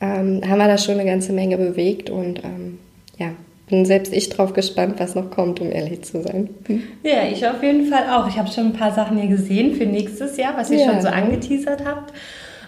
ähm, 0.00 0.42
haben 0.46 0.58
wir 0.58 0.68
da 0.68 0.76
schon 0.76 0.98
eine 0.98 1.08
ganze 1.08 1.32
Menge 1.32 1.56
bewegt 1.56 2.10
und 2.10 2.44
ähm, 2.44 2.78
ja, 3.18 3.30
bin 3.68 3.86
selbst 3.86 4.12
ich 4.12 4.28
drauf 4.28 4.52
gespannt, 4.52 4.96
was 4.98 5.14
noch 5.14 5.30
kommt, 5.30 5.60
um 5.60 5.72
ehrlich 5.72 6.02
zu 6.02 6.22
sein. 6.22 6.50
Ja, 7.02 7.26
ich 7.30 7.46
auf 7.46 7.62
jeden 7.62 7.86
Fall 7.86 8.10
auch. 8.10 8.28
Ich 8.28 8.38
habe 8.38 8.50
schon 8.50 8.66
ein 8.66 8.72
paar 8.74 8.92
Sachen 8.92 9.16
hier 9.16 9.30
gesehen 9.30 9.74
für 9.74 9.86
nächstes 9.86 10.36
Jahr, 10.36 10.54
was 10.56 10.70
ihr 10.70 10.80
ja. 10.80 10.90
schon 10.90 11.00
so 11.00 11.08
angeteasert 11.08 11.84
habt. 11.86 12.12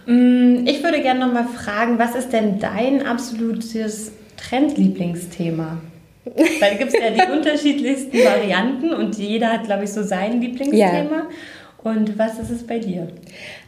Mm, 0.06 0.66
ich 0.66 0.82
würde 0.82 1.00
gerne 1.02 1.20
noch 1.20 1.32
mal 1.32 1.46
fragen, 1.46 1.98
was 1.98 2.14
ist 2.14 2.32
denn 2.32 2.58
dein 2.58 3.06
absolutes 3.06 4.12
Trendlieblingsthema? 4.36 5.78
Weil 6.24 6.70
da 6.70 6.76
gibt 6.76 6.94
es 6.94 7.00
ja 7.00 7.10
die 7.10 7.32
unterschiedlichsten 7.36 8.18
Varianten 8.18 8.92
und 8.92 9.16
jeder 9.18 9.52
hat, 9.52 9.64
glaube 9.64 9.84
ich, 9.84 9.90
so 9.90 10.02
sein 10.02 10.40
Lieblingsthema. 10.40 10.80
Ja. 10.80 11.26
Und 11.82 12.18
was 12.18 12.40
ist 12.40 12.50
es 12.50 12.66
bei 12.66 12.80
dir? 12.80 13.06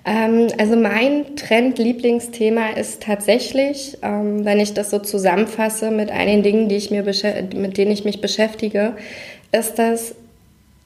Ähm, 0.04 0.48
also 0.58 0.74
mein 0.74 1.36
Trend-Lieblingsthema 1.36 2.70
ist 2.70 3.02
tatsächlich, 3.02 3.96
ähm, 4.02 4.44
wenn 4.44 4.58
ich 4.58 4.74
das 4.74 4.90
so 4.90 4.98
zusammenfasse 4.98 5.92
mit 5.92 6.10
einigen 6.10 6.42
Dingen, 6.42 6.68
die 6.68 6.76
ich 6.76 6.90
mir 6.90 7.04
mit 7.04 7.76
denen 7.76 7.92
ich 7.92 8.04
mich 8.04 8.20
beschäftige, 8.20 8.94
ist 9.52 9.78
das 9.78 10.16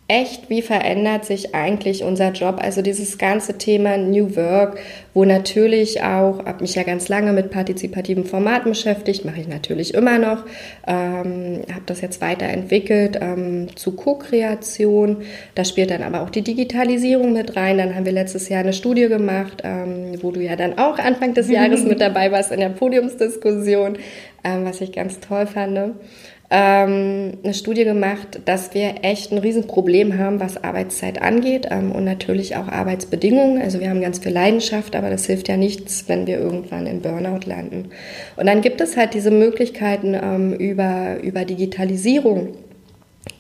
echt, 0.08 0.50
wie 0.50 0.62
verändert 0.62 1.24
sich 1.24 1.54
eigentlich 1.54 2.04
unser 2.04 2.32
Job? 2.32 2.58
Also 2.60 2.82
dieses 2.82 3.16
ganze 3.16 3.56
Thema 3.56 3.96
New 3.96 4.36
Work, 4.36 4.78
wo 5.14 5.24
natürlich 5.24 6.02
auch, 6.02 6.44
habe 6.44 6.60
mich 6.60 6.74
ja 6.74 6.82
ganz 6.82 7.08
lange 7.08 7.32
mit 7.32 7.50
partizipativen 7.50 8.24
Formaten 8.24 8.72
beschäftigt, 8.72 9.24
mache 9.24 9.40
ich 9.40 9.48
natürlich 9.48 9.94
immer 9.94 10.18
noch, 10.18 10.44
ähm, 10.86 11.62
habe 11.72 11.82
das 11.86 12.00
jetzt 12.00 12.20
weiterentwickelt 12.20 13.18
ähm, 13.22 13.68
zu 13.74 13.92
Co-Kreation. 13.92 15.22
Da 15.54 15.64
spielt 15.64 15.90
dann 15.90 16.02
aber 16.02 16.22
auch 16.22 16.30
die 16.30 16.42
Digitalisierung 16.42 17.32
mit 17.32 17.56
rein. 17.56 17.78
Dann 17.78 17.94
haben 17.94 18.04
wir 18.04 18.12
letztes 18.12 18.48
Jahr 18.48 18.60
eine 18.60 18.72
Studie 18.72 19.08
gemacht, 19.08 19.62
ähm, 19.64 20.18
wo 20.20 20.30
du 20.30 20.40
ja 20.40 20.56
dann 20.56 20.78
auch 20.78 20.98
Anfang 20.98 21.32
des 21.32 21.48
Jahres 21.48 21.84
mit 21.84 22.00
dabei 22.00 22.30
warst 22.32 22.52
in 22.52 22.60
der 22.60 22.70
Podiumsdiskussion, 22.70 23.96
ähm, 24.44 24.64
was 24.64 24.80
ich 24.80 24.92
ganz 24.92 25.20
toll 25.20 25.46
fand 25.46 25.94
ähm, 26.54 27.38
eine 27.42 27.54
Studie 27.54 27.84
gemacht, 27.84 28.40
dass 28.44 28.74
wir 28.74 28.96
echt 29.00 29.32
ein 29.32 29.38
Riesenproblem 29.38 30.18
haben, 30.18 30.38
was 30.38 30.62
Arbeitszeit 30.62 31.22
angeht 31.22 31.66
ähm, 31.70 31.90
und 31.92 32.04
natürlich 32.04 32.56
auch 32.56 32.68
Arbeitsbedingungen. 32.68 33.62
Also 33.62 33.80
wir 33.80 33.88
haben 33.88 34.02
ganz 34.02 34.18
viel 34.18 34.32
Leidenschaft, 34.32 34.94
aber 34.94 35.08
das 35.08 35.24
hilft 35.24 35.48
ja 35.48 35.56
nichts, 35.56 36.04
wenn 36.08 36.26
wir 36.26 36.38
irgendwann 36.38 36.86
in 36.86 37.00
Burnout 37.00 37.46
landen. 37.46 37.88
Und 38.36 38.46
dann 38.46 38.60
gibt 38.60 38.82
es 38.82 38.98
halt 38.98 39.14
diese 39.14 39.30
Möglichkeiten 39.30 40.14
ähm, 40.14 40.52
über, 40.52 41.16
über 41.22 41.46
Digitalisierung 41.46 42.48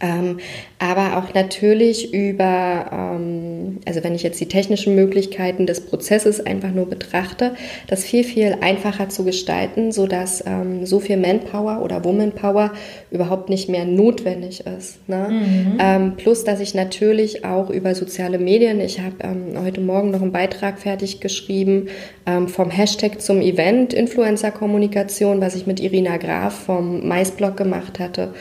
Ähm, 0.00 0.38
aber 0.78 1.16
auch 1.16 1.34
natürlich 1.34 2.12
über, 2.12 2.86
ähm, 2.92 3.78
also 3.86 4.02
wenn 4.02 4.14
ich 4.14 4.22
jetzt 4.22 4.40
die 4.40 4.46
technischen 4.46 4.94
Möglichkeiten 4.94 5.66
des 5.66 5.86
Prozesses 5.86 6.44
einfach 6.44 6.70
nur 6.70 6.88
betrachte, 6.88 7.54
das 7.86 8.04
viel, 8.04 8.24
viel 8.24 8.58
einfacher 8.60 9.08
zu 9.08 9.24
gestalten, 9.24 9.92
sodass 9.92 10.42
ähm, 10.46 10.86
so 10.86 10.98
viel 11.00 11.16
Manpower 11.16 11.82
oder 11.82 12.04
Womanpower 12.04 12.72
überhaupt 13.10 13.48
nicht 13.48 13.68
mehr 13.68 13.84
notwendig 13.84 14.66
ist. 14.66 15.08
Ne? 15.08 15.28
Mhm. 15.30 15.78
Ähm, 15.80 16.12
plus, 16.16 16.44
dass 16.44 16.60
ich 16.60 16.74
natürlich 16.74 17.44
auch 17.44 17.70
über 17.70 17.94
soziale 17.94 18.38
Medien, 18.38 18.80
ich 18.80 19.00
habe 19.00 19.16
ähm, 19.20 19.64
heute 19.64 19.80
Morgen 19.80 20.10
noch 20.10 20.22
einen 20.22 20.32
Beitrag 20.32 20.78
fertig 20.80 21.20
geschrieben 21.20 21.88
ähm, 22.26 22.48
vom 22.48 22.70
Hashtag 22.70 23.20
zum 23.20 23.40
Event 23.40 23.92
Influencer-Kommunikation, 23.92 25.40
was 25.40 25.54
ich 25.54 25.66
mit 25.66 25.80
Irina 25.80 26.16
Graf 26.16 26.54
vom 26.54 27.06
Maisblog 27.06 27.56
gemacht 27.56 27.98
hatte 27.98 28.32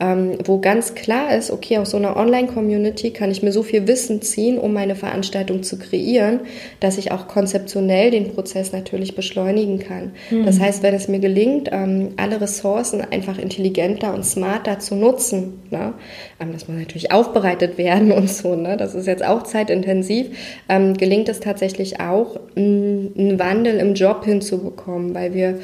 ähm, 0.00 0.38
wo 0.44 0.58
ganz 0.58 0.94
klar 0.94 1.36
ist, 1.36 1.52
okay, 1.52 1.78
aus 1.78 1.90
so 1.90 1.96
einer 1.96 2.16
Online-Community 2.16 3.12
kann 3.12 3.30
ich 3.30 3.42
mir 3.42 3.52
so 3.52 3.62
viel 3.62 3.86
Wissen 3.86 4.22
ziehen, 4.22 4.58
um 4.58 4.72
meine 4.72 4.96
Veranstaltung 4.96 5.62
zu 5.62 5.78
kreieren, 5.78 6.40
dass 6.80 6.98
ich 6.98 7.12
auch 7.12 7.28
konzeptionell 7.28 8.10
den 8.10 8.32
Prozess 8.32 8.72
natürlich 8.72 9.14
beschleunigen 9.14 9.78
kann. 9.78 10.12
Mhm. 10.30 10.46
Das 10.46 10.58
heißt, 10.58 10.82
wenn 10.82 10.94
es 10.94 11.06
mir 11.06 11.20
gelingt, 11.20 11.68
ähm, 11.72 12.10
alle 12.16 12.40
Ressourcen 12.40 13.02
einfach 13.02 13.38
intelligenter 13.38 14.12
und 14.14 14.24
smarter 14.24 14.80
zu 14.80 14.96
nutzen, 14.96 15.62
ne? 15.70 15.94
ähm, 16.40 16.52
das 16.52 16.66
muss 16.66 16.76
natürlich 16.76 17.12
aufbereitet 17.12 17.78
werden 17.78 18.10
und 18.10 18.28
so, 18.28 18.56
ne? 18.56 18.76
das 18.76 18.96
ist 18.96 19.06
jetzt 19.06 19.24
auch 19.24 19.44
zeitintensiv, 19.44 20.36
ähm, 20.68 20.94
gelingt 20.94 21.28
es 21.28 21.38
tatsächlich 21.38 22.00
auch, 22.00 22.40
einen 22.56 23.38
Wandel 23.38 23.76
im 23.76 23.94
Job 23.94 24.24
hinzubekommen, 24.24 25.14
weil 25.14 25.34
wir 25.34 25.58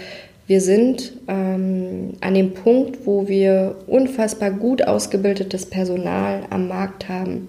wir 0.50 0.60
sind 0.60 1.12
ähm, 1.28 2.14
an 2.20 2.34
dem 2.34 2.54
Punkt, 2.54 3.06
wo 3.06 3.28
wir 3.28 3.76
unfassbar 3.86 4.50
gut 4.50 4.82
ausgebildetes 4.82 5.66
Personal 5.66 6.42
am 6.50 6.66
Markt 6.66 7.08
haben. 7.08 7.48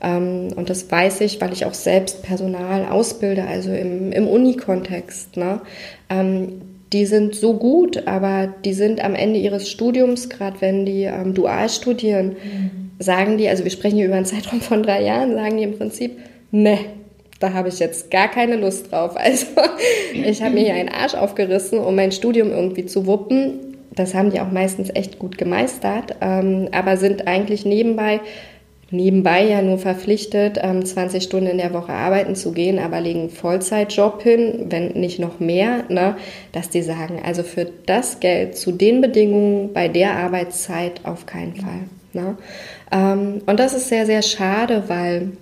Ähm, 0.00 0.48
und 0.56 0.70
das 0.70 0.90
weiß 0.90 1.20
ich, 1.20 1.42
weil 1.42 1.52
ich 1.52 1.66
auch 1.66 1.74
selbst 1.74 2.22
Personal 2.22 2.86
ausbilde, 2.86 3.44
also 3.44 3.70
im, 3.70 4.12
im 4.12 4.26
Uni-Kontext. 4.26 5.36
Ne? 5.36 5.60
Ähm, 6.08 6.62
die 6.94 7.04
sind 7.04 7.34
so 7.34 7.52
gut, 7.52 8.06
aber 8.06 8.48
die 8.64 8.72
sind 8.72 9.04
am 9.04 9.14
Ende 9.14 9.38
ihres 9.38 9.68
Studiums, 9.70 10.30
gerade 10.30 10.56
wenn 10.60 10.86
die 10.86 11.02
ähm, 11.02 11.34
dual 11.34 11.68
studieren, 11.68 12.28
mhm. 12.28 12.90
sagen 12.98 13.36
die, 13.36 13.46
also 13.46 13.64
wir 13.64 13.70
sprechen 13.70 13.96
hier 13.96 14.06
über 14.06 14.16
einen 14.16 14.24
Zeitraum 14.24 14.62
von 14.62 14.82
drei 14.82 15.02
Jahren, 15.02 15.34
sagen 15.34 15.58
die 15.58 15.64
im 15.64 15.76
Prinzip, 15.76 16.12
ne, 16.50 16.78
da 17.38 17.52
habe 17.52 17.68
ich 17.68 17.78
jetzt 17.78 18.10
gar 18.10 18.28
keine 18.28 18.56
Lust 18.56 18.92
drauf. 18.92 19.14
Also 19.16 19.46
ich 20.12 20.42
habe 20.42 20.54
mir 20.54 20.64
hier 20.64 20.74
einen 20.74 20.88
Arsch 20.88 21.14
aufgerissen, 21.14 21.78
um 21.78 21.94
mein 21.94 22.12
Studium 22.12 22.50
irgendwie 22.50 22.86
zu 22.86 23.06
wuppen. 23.06 23.76
Das 23.94 24.14
haben 24.14 24.30
die 24.30 24.40
auch 24.40 24.50
meistens 24.50 24.90
echt 24.94 25.18
gut 25.18 25.38
gemeistert, 25.38 26.16
ähm, 26.20 26.68
aber 26.72 26.96
sind 26.96 27.26
eigentlich 27.26 27.64
nebenbei 27.64 28.20
nebenbei 28.90 29.44
ja 29.44 29.60
nur 29.60 29.78
verpflichtet, 29.78 30.58
20 30.58 31.14
ähm, 31.14 31.20
Stunden 31.20 31.46
in 31.48 31.58
der 31.58 31.74
Woche 31.74 31.92
arbeiten 31.92 32.34
zu 32.34 32.52
gehen, 32.52 32.78
aber 32.78 33.00
legen 33.00 33.28
Vollzeitjob 33.28 34.22
hin, 34.22 34.66
wenn 34.70 34.92
nicht 34.92 35.18
noch 35.18 35.40
mehr, 35.40 35.84
ne, 35.88 36.16
dass 36.52 36.70
die 36.70 36.82
sagen, 36.82 37.20
also 37.24 37.42
für 37.42 37.66
das 37.86 38.20
Geld 38.20 38.56
zu 38.56 38.72
den 38.72 39.00
Bedingungen 39.00 39.72
bei 39.72 39.88
der 39.88 40.16
Arbeitszeit 40.16 41.04
auf 41.04 41.26
keinen 41.26 41.56
Fall. 41.56 41.80
Ne? 42.14 42.38
Ähm, 42.90 43.42
und 43.44 43.60
das 43.60 43.74
ist 43.74 43.88
sehr, 43.88 44.06
sehr 44.06 44.22
schade, 44.22 44.84
weil 44.88 45.32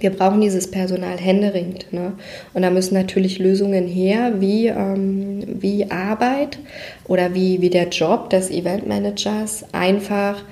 wir 0.00 0.10
brauchen 0.10 0.40
dieses 0.40 0.70
Personal 0.70 1.18
händeringend. 1.18 1.92
Ne? 1.92 2.12
Und 2.54 2.62
da 2.62 2.70
müssen 2.70 2.94
natürlich 2.94 3.38
Lösungen 3.38 3.86
her, 3.86 4.34
wie, 4.40 4.68
ähm, 4.68 5.42
wie 5.60 5.90
Arbeit 5.90 6.58
oder 7.06 7.34
wie, 7.34 7.60
wie 7.60 7.70
der 7.70 7.88
Job 7.88 8.30
des 8.30 8.50
Eventmanagers 8.50 9.64
einfach 9.72 10.42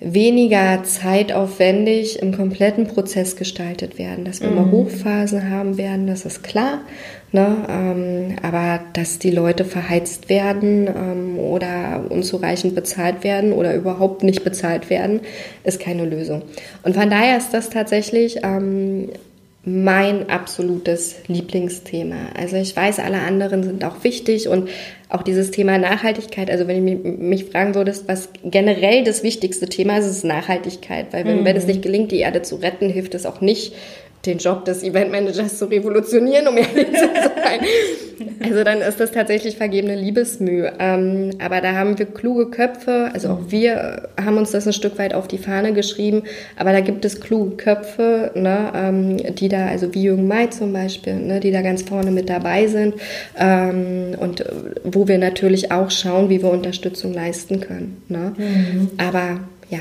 weniger 0.00 0.84
zeitaufwendig 0.84 2.20
im 2.20 2.36
kompletten 2.36 2.86
Prozess 2.86 3.34
gestaltet 3.36 3.98
werden. 3.98 4.24
Dass 4.24 4.40
wir 4.40 4.50
mhm. 4.50 4.56
mal 4.56 4.70
Hochphasen 4.70 5.50
haben 5.50 5.76
werden, 5.76 6.06
das 6.06 6.24
ist 6.24 6.42
klar. 6.42 6.82
Ne? 7.30 7.56
Ähm, 7.68 8.36
aber 8.42 8.80
dass 8.94 9.18
die 9.18 9.30
Leute 9.30 9.64
verheizt 9.66 10.30
werden 10.30 10.86
ähm, 10.86 11.38
oder 11.38 12.04
unzureichend 12.08 12.74
bezahlt 12.74 13.22
werden 13.22 13.52
oder 13.52 13.74
überhaupt 13.74 14.22
nicht 14.22 14.44
bezahlt 14.44 14.88
werden, 14.88 15.20
ist 15.62 15.78
keine 15.78 16.06
Lösung. 16.06 16.42
Und 16.84 16.96
von 16.96 17.10
daher 17.10 17.36
ist 17.36 17.52
das 17.52 17.68
tatsächlich 17.68 18.38
ähm, 18.42 19.10
mein 19.68 20.30
absolutes 20.30 21.16
Lieblingsthema. 21.26 22.30
Also 22.38 22.56
ich 22.56 22.74
weiß, 22.74 23.00
alle 23.00 23.18
anderen 23.18 23.62
sind 23.62 23.84
auch 23.84 24.02
wichtig 24.04 24.48
und 24.48 24.70
auch 25.10 25.22
dieses 25.22 25.50
Thema 25.50 25.76
Nachhaltigkeit. 25.76 26.50
Also 26.50 26.66
wenn 26.66 26.86
du 26.86 27.08
mich 27.08 27.44
fragen 27.44 27.74
würdest, 27.74 28.08
was 28.08 28.30
generell 28.44 29.04
das 29.04 29.22
wichtigste 29.22 29.66
Thema 29.66 29.98
ist, 29.98 30.06
ist 30.06 30.24
Nachhaltigkeit. 30.24 31.12
Weil 31.12 31.26
wenn, 31.26 31.40
mhm. 31.40 31.44
wenn 31.44 31.56
es 31.56 31.66
nicht 31.66 31.82
gelingt, 31.82 32.12
die 32.12 32.20
Erde 32.20 32.40
zu 32.40 32.56
retten, 32.56 32.88
hilft 32.88 33.14
es 33.14 33.26
auch 33.26 33.42
nicht, 33.42 33.74
den 34.26 34.38
Job 34.38 34.64
des 34.64 34.82
Eventmanagers 34.82 35.58
zu 35.58 35.66
revolutionieren, 35.66 36.48
um 36.48 36.56
ehrlich 36.56 36.88
zu 36.88 36.92
sein. 36.94 37.60
Also 38.42 38.64
dann 38.64 38.80
ist 38.80 39.00
das 39.00 39.12
tatsächlich 39.12 39.56
vergebene 39.56 39.94
Liebesmüh. 39.94 40.66
Ähm, 40.78 41.30
aber 41.38 41.60
da 41.60 41.74
haben 41.74 41.98
wir 41.98 42.06
kluge 42.06 42.50
Köpfe, 42.50 43.10
also 43.12 43.28
auch 43.28 43.40
wir 43.48 44.08
haben 44.20 44.38
uns 44.38 44.50
das 44.50 44.66
ein 44.66 44.72
Stück 44.72 44.98
weit 44.98 45.14
auf 45.14 45.28
die 45.28 45.38
Fahne 45.38 45.72
geschrieben, 45.72 46.22
aber 46.56 46.72
da 46.72 46.80
gibt 46.80 47.04
es 47.04 47.20
kluge 47.20 47.56
Köpfe, 47.56 48.32
ne, 48.34 48.72
ähm, 48.74 49.34
die 49.34 49.48
da, 49.48 49.66
also 49.68 49.94
wie 49.94 50.02
Jürgen 50.04 50.26
May 50.26 50.50
zum 50.50 50.72
Beispiel, 50.72 51.14
ne, 51.14 51.40
die 51.40 51.50
da 51.50 51.62
ganz 51.62 51.82
vorne 51.82 52.10
mit 52.10 52.28
dabei 52.28 52.66
sind 52.66 52.94
ähm, 53.38 54.16
und 54.18 54.44
wo 54.84 55.08
wir 55.08 55.18
natürlich 55.18 55.70
auch 55.70 55.90
schauen, 55.90 56.28
wie 56.28 56.42
wir 56.42 56.50
Unterstützung 56.50 57.12
leisten 57.12 57.60
können. 57.60 58.02
Ne? 58.08 58.32
Mhm. 58.36 58.90
Aber 58.98 59.40
ja, 59.70 59.80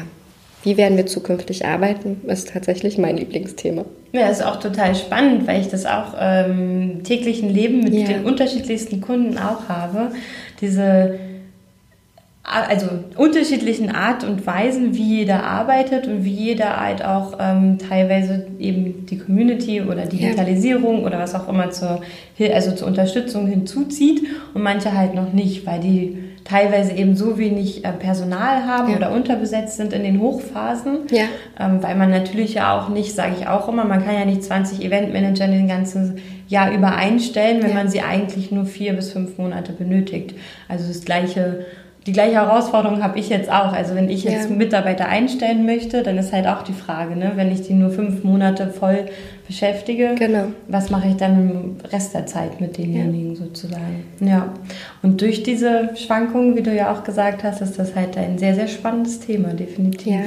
wie 0.64 0.78
werden 0.78 0.98
wir 0.98 1.06
zukünftig 1.06 1.66
arbeiten, 1.66 2.22
ist 2.28 2.50
tatsächlich 2.50 2.98
mein 2.98 3.18
Lieblingsthema. 3.18 3.86
Ja, 4.12 4.30
ist 4.30 4.44
auch 4.44 4.60
total 4.60 4.96
spannend, 4.96 5.48
weil 5.48 5.62
ich 5.62 5.70
das 5.70 5.86
auch 5.86 6.14
im 6.14 7.00
ähm, 7.00 7.04
täglichen 7.04 7.50
Leben 7.50 7.82
mit 7.82 7.94
ja. 7.94 8.08
den 8.08 8.26
unterschiedlichsten 8.26 9.02
Kunden 9.02 9.38
auch 9.38 9.70
habe. 9.70 10.12
Diese 10.62 11.20
also 12.48 12.88
unterschiedlichen 13.18 13.94
Art 13.94 14.24
und 14.24 14.48
Weisen, 14.48 14.96
wie 14.96 15.18
jeder 15.18 15.44
arbeitet 15.44 16.08
und 16.08 16.24
wie 16.24 16.32
jeder 16.32 16.80
halt 16.80 17.04
auch 17.04 17.38
ähm, 17.42 17.78
teilweise 17.78 18.48
eben 18.58 19.06
die 19.06 19.18
Community 19.18 19.82
oder 19.82 20.06
Digitalisierung 20.06 21.02
ja. 21.02 21.08
oder 21.08 21.20
was 21.20 21.36
auch 21.36 21.50
immer 21.50 21.72
zur, 21.72 22.02
also 22.54 22.72
zur 22.72 22.88
Unterstützung 22.88 23.48
hinzuzieht 23.48 24.24
und 24.54 24.64
manche 24.64 24.94
halt 24.94 25.14
noch 25.14 25.34
nicht, 25.34 25.66
weil 25.66 25.82
die 25.82 26.18
teilweise 26.48 26.94
eben 26.94 27.16
so 27.16 27.38
wenig 27.38 27.84
äh, 27.84 27.92
Personal 27.92 28.66
haben 28.66 28.89
ja. 28.89 28.98
oder 28.98 29.12
unterbesetzt 29.12 29.75
sind 29.75 29.92
in 29.92 30.04
den 30.04 30.22
Hochphasen, 30.22 31.00
ja. 31.12 31.25
ähm, 31.60 31.84
weil 31.84 31.96
man 31.96 32.10
natürlich 32.10 32.54
ja 32.54 32.77
auch 32.77 32.88
nicht, 32.88 33.13
sage 33.13 33.34
ich 33.38 33.48
auch 33.48 33.68
immer, 33.68 33.84
man 33.84 34.04
kann 34.06 34.16
ja 34.16 34.24
nicht 34.24 34.44
20 34.44 34.84
Eventmanager 34.84 35.48
den 35.48 35.68
ganzen 35.68 36.22
Jahr 36.48 36.72
über 36.72 36.96
einstellen, 36.96 37.62
wenn 37.62 37.72
ja. 37.72 37.75
man 37.75 37.89
sie 37.89 38.01
eigentlich 38.01 38.51
nur 38.51 38.66
vier 38.66 38.94
bis 38.94 39.12
fünf 39.12 39.38
Monate 39.38 39.74
benötigt. 39.74 40.36
Also 40.70 40.88
das 40.88 41.04
gleiche 41.04 41.66
die 42.08 42.13
gleiche 42.13 42.36
Herausforderung 42.36 43.04
habe 43.04 43.20
ich 43.20 43.27
jetzt 43.27 43.51
auch. 43.51 43.74
Also 43.74 43.94
wenn 43.94 44.10
ich 44.10 44.24
jetzt 44.24 44.50
ja. 44.50 44.56
Mitarbeiter 44.56 45.10
einstellen 45.10 45.66
möchte, 45.66 46.04
dann 46.04 46.18
ist 46.18 46.32
halt 46.32 46.48
auch 46.48 46.63
die 46.63 46.74
Frage, 46.74 47.18
ne? 47.18 47.34
wenn 47.36 47.51
ich 47.51 47.63
die 47.63 47.74
nur 47.74 47.89
fünf 47.89 48.24
Monate 48.24 48.70
voll 48.70 49.08
beschäftige, 49.48 50.16
genau. 50.20 50.48
was 50.68 50.89
mache 50.89 51.08
ich 51.08 51.16
dann 51.16 51.50
im 51.50 51.77
Rest 51.92 52.13
der 52.13 52.25
Zeit 52.25 52.60
mit 52.60 52.77
denjenigen 52.77 53.30
ja. 53.32 53.38
sozusagen. 53.38 54.04
Ja. 54.20 54.54
Und 55.01 55.22
durch 55.22 55.44
diese 55.44 55.92
Schwankungen, 55.96 56.58
wie 56.58 56.62
du 56.62 56.75
ja 56.75 56.94
auch 56.94 57.04
gesagt 57.04 57.44
hast, 57.44 57.62
ist 57.62 57.80
das 57.80 57.96
halt 57.96 58.18
ein 58.18 58.38
sehr, 58.38 58.54
sehr 58.56 58.68
spannendes 58.68 59.22
Thema, 59.22 59.54
definitiv. 59.54 60.13
Ja, 60.13 60.24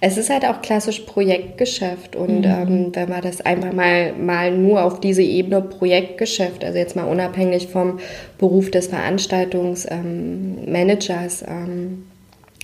es 0.00 0.18
ist 0.18 0.30
halt 0.30 0.44
auch 0.44 0.62
klassisch 0.62 1.00
Projektgeschäft 1.00 2.14
und 2.16 2.40
mhm. 2.40 2.44
ähm, 2.44 2.90
wenn 2.92 3.08
man 3.08 3.22
das 3.22 3.40
einfach 3.40 3.72
mal, 3.72 4.12
mal 4.12 4.50
nur 4.56 4.84
auf 4.84 5.00
diese 5.00 5.22
Ebene 5.22 5.60
Projektgeschäft, 5.62 6.64
also 6.64 6.78
jetzt 6.78 6.96
mal 6.96 7.04
unabhängig 7.04 7.68
vom 7.68 7.98
Beruf 8.38 8.70
des 8.70 8.88
Veranstaltungsmanagers, 8.88 11.42
ähm, 11.42 11.48
ähm, 11.50 12.09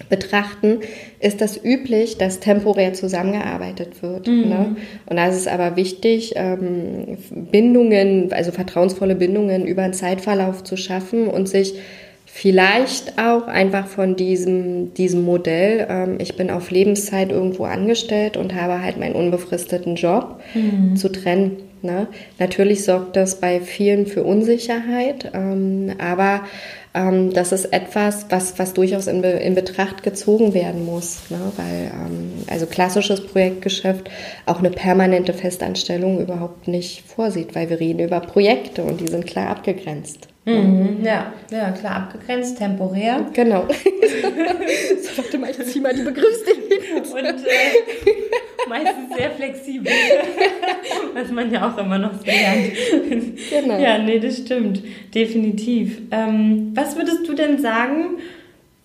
betrachten, 0.08 0.80
ist 1.20 1.40
das 1.40 1.62
üblich, 1.62 2.18
dass 2.18 2.40
temporär 2.40 2.92
zusammengearbeitet 2.92 4.02
wird. 4.02 4.28
Mhm. 4.28 4.48
Ne? 4.48 4.76
Und 5.06 5.16
da 5.16 5.26
ist 5.26 5.36
es 5.36 5.48
aber 5.48 5.76
wichtig, 5.76 6.34
ähm, 6.36 7.18
Bindungen, 7.30 8.32
also 8.32 8.52
vertrauensvolle 8.52 9.14
Bindungen 9.14 9.66
über 9.66 9.82
einen 9.82 9.94
Zeitverlauf 9.94 10.62
zu 10.64 10.76
schaffen 10.76 11.28
und 11.28 11.48
sich 11.48 11.74
vielleicht 12.26 13.18
auch 13.18 13.46
einfach 13.46 13.86
von 13.86 14.14
diesem, 14.14 14.92
diesem 14.92 15.22
Modell, 15.22 15.86
ähm, 15.88 16.18
ich 16.20 16.36
bin 16.36 16.50
auf 16.50 16.70
Lebenszeit 16.70 17.30
irgendwo 17.30 17.64
angestellt 17.64 18.36
und 18.36 18.54
habe 18.54 18.82
halt 18.82 18.98
meinen 18.98 19.14
unbefristeten 19.14 19.96
Job, 19.96 20.40
mhm. 20.54 20.96
zu 20.96 21.08
trennen. 21.10 21.56
Ne? 21.82 22.08
Natürlich 22.38 22.84
sorgt 22.84 23.16
das 23.16 23.40
bei 23.40 23.60
vielen 23.60 24.06
für 24.06 24.24
Unsicherheit, 24.24 25.30
ähm, 25.34 25.94
aber 25.98 26.42
ähm, 26.94 27.32
das 27.32 27.52
ist 27.52 27.66
etwas, 27.66 28.26
was, 28.30 28.58
was 28.58 28.72
durchaus 28.72 29.06
in, 29.06 29.20
Be 29.20 29.28
in 29.28 29.54
Betracht 29.54 30.02
gezogen 30.02 30.54
werden 30.54 30.84
muss, 30.86 31.30
ne? 31.30 31.52
weil 31.56 31.90
ähm, 31.92 32.32
also 32.48 32.66
klassisches 32.66 33.26
Projektgeschäft 33.26 34.10
auch 34.46 34.60
eine 34.60 34.70
permanente 34.70 35.34
Festanstellung 35.34 36.20
überhaupt 36.20 36.68
nicht 36.68 37.04
vorsieht, 37.06 37.54
weil 37.54 37.68
wir 37.68 37.80
reden 37.80 38.00
über 38.00 38.20
Projekte 38.20 38.82
und 38.82 39.00
die 39.00 39.08
sind 39.08 39.26
klar 39.26 39.48
abgegrenzt. 39.48 40.28
Mhm, 40.46 41.00
ja, 41.02 41.32
ja, 41.50 41.72
klar, 41.72 41.96
abgegrenzt, 41.96 42.58
temporär. 42.58 43.26
Genau. 43.32 43.66
so, 43.68 45.22
warte 45.22 45.38
mal, 45.38 45.50
ich 45.50 45.64
zieh 45.66 45.80
mal 45.80 45.92
die 45.92 46.02
Begriffsdefinition. 46.02 47.18
Und 47.18 47.46
äh, 47.46 48.10
meistens 48.68 49.16
sehr 49.16 49.30
flexibel. 49.30 49.92
Was 51.14 51.30
man 51.30 51.50
ja 51.52 51.70
auch 51.70 51.78
immer 51.78 51.98
noch 51.98 52.14
so 52.14 52.24
lernt. 52.24 52.72
Genau. 53.50 53.78
Ja, 53.78 53.98
nee, 53.98 54.18
das 54.18 54.38
stimmt. 54.38 54.82
Definitiv. 55.14 56.02
Ähm, 56.10 56.72
was 56.74 56.96
würdest 56.96 57.26
du 57.26 57.34
denn 57.34 57.58
sagen, 57.58 58.18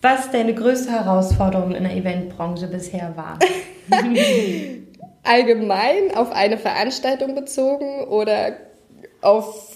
was 0.01 0.31
deine 0.31 0.53
größte 0.53 0.91
Herausforderung 0.91 1.75
in 1.75 1.83
der 1.83 1.95
Eventbranche 1.95 2.67
bisher 2.67 3.13
war? 3.15 3.37
Allgemein 5.23 6.15
auf 6.15 6.31
eine 6.31 6.57
Veranstaltung 6.57 7.35
bezogen 7.35 8.05
oder 8.05 8.57
auf 9.21 9.70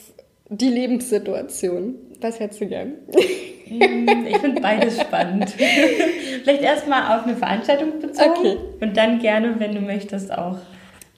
die 0.49 0.69
Lebenssituation. 0.69 1.95
Was 2.21 2.39
hättest 2.39 2.61
du 2.61 2.67
gern? 2.67 2.93
Hm, 3.67 4.27
ich 4.27 4.37
finde 4.37 4.61
beides 4.61 5.01
spannend. 5.01 5.49
Vielleicht 6.43 6.61
erstmal 6.61 7.17
auf 7.17 7.25
eine 7.25 7.35
Veranstaltung 7.35 7.99
bezogen 7.99 8.37
okay. 8.37 8.57
und 8.79 8.95
dann 8.95 9.17
gerne, 9.19 9.59
wenn 9.59 9.75
du 9.75 9.81
möchtest, 9.81 10.31
auch 10.31 10.59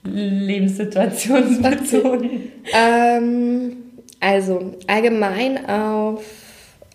lebenssituationsbezogen. 0.04 2.30
Okay. 2.30 2.50
Ähm, 2.72 3.76
also 4.20 4.74
allgemein 4.86 5.68
auf 5.68 6.24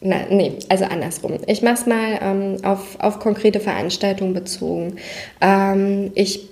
na, 0.05 0.17
nee, 0.29 0.57
also 0.67 0.83
andersrum. 0.83 1.37
Ich 1.47 1.61
mache 1.61 1.75
es 1.75 1.85
mal 1.85 2.19
ähm, 2.21 2.57
auf, 2.63 2.99
auf 2.99 3.19
konkrete 3.19 3.61
Veranstaltungen 3.61 4.33
bezogen. 4.33 4.97
Ähm, 5.39 6.11
ich 6.13 6.49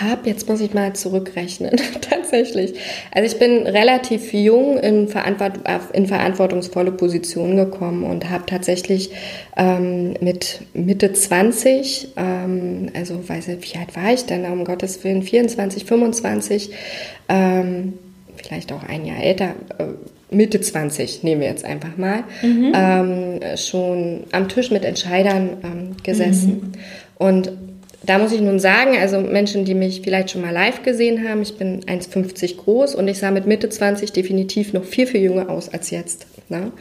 habe, 0.00 0.28
jetzt 0.28 0.48
muss 0.48 0.60
ich 0.60 0.74
mal 0.74 0.94
zurückrechnen, 0.94 1.76
tatsächlich. 2.00 2.74
Also 3.10 3.34
ich 3.34 3.38
bin 3.38 3.66
relativ 3.66 4.32
jung 4.32 4.78
in, 4.78 5.08
Verantwort 5.08 5.60
in 5.92 6.06
verantwortungsvolle 6.06 6.92
Positionen 6.92 7.56
gekommen 7.56 8.04
und 8.04 8.30
habe 8.30 8.44
tatsächlich 8.46 9.10
ähm, 9.56 10.14
mit 10.20 10.62
Mitte 10.74 11.12
20, 11.12 12.08
ähm, 12.16 12.90
also 12.94 13.28
weiß 13.28 13.48
ich, 13.48 13.74
wie 13.74 13.78
alt 13.78 13.96
war 13.96 14.12
ich 14.12 14.24
denn, 14.24 14.44
um 14.46 14.64
Gottes 14.64 15.02
Willen, 15.04 15.22
24, 15.22 15.84
25, 15.84 16.70
ähm, 17.28 17.94
vielleicht 18.36 18.72
auch 18.72 18.82
ein 18.82 19.04
Jahr 19.04 19.22
älter, 19.22 19.54
äh, 19.78 19.84
Mitte 20.34 20.60
20 20.60 21.22
nehmen 21.22 21.42
wir 21.42 21.48
jetzt 21.48 21.64
einfach 21.64 21.96
mal, 21.96 22.24
mhm. 22.42 22.72
ähm, 22.74 23.40
schon 23.56 24.24
am 24.32 24.48
Tisch 24.48 24.70
mit 24.70 24.84
Entscheidern 24.84 25.58
ähm, 25.62 25.96
gesessen. 26.02 26.72
Mhm. 26.72 26.72
Und 27.18 27.52
da 28.04 28.18
muss 28.18 28.32
ich 28.32 28.40
nun 28.40 28.58
sagen, 28.58 28.96
also 28.98 29.20
Menschen, 29.20 29.64
die 29.64 29.74
mich 29.74 30.02
vielleicht 30.02 30.30
schon 30.30 30.42
mal 30.42 30.50
live 30.50 30.82
gesehen 30.82 31.28
haben, 31.28 31.42
ich 31.42 31.56
bin 31.56 31.80
1,50 31.84 32.56
groß 32.56 32.94
und 32.94 33.06
ich 33.08 33.18
sah 33.18 33.30
mit 33.30 33.46
Mitte 33.46 33.68
20 33.68 34.12
definitiv 34.12 34.72
noch 34.72 34.84
viel, 34.84 35.06
viel 35.06 35.20
jünger 35.20 35.48
aus 35.50 35.68
als 35.68 35.90
jetzt. 35.90 36.26
Ne? 36.48 36.72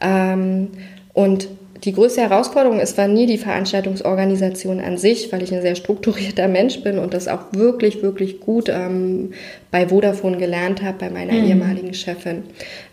Ähm, 0.00 0.68
und 1.12 1.48
die 1.84 1.92
größte 1.92 2.20
Herausforderung 2.20 2.78
ist, 2.78 2.96
war 2.96 3.08
nie 3.08 3.26
die 3.26 3.38
Veranstaltungsorganisation 3.38 4.78
an 4.80 4.98
sich, 4.98 5.32
weil 5.32 5.42
ich 5.42 5.52
ein 5.52 5.62
sehr 5.62 5.74
strukturierter 5.74 6.46
Mensch 6.46 6.82
bin 6.82 6.98
und 6.98 7.12
das 7.12 7.26
auch 7.26 7.46
wirklich, 7.52 8.02
wirklich 8.02 8.38
gut 8.38 8.68
ähm, 8.68 9.32
bei 9.72 9.88
Vodafone 9.88 10.36
gelernt 10.36 10.82
habe, 10.82 10.98
bei 10.98 11.10
meiner 11.10 11.32
mhm. 11.32 11.46
ehemaligen 11.46 11.94
Chefin 11.94 12.44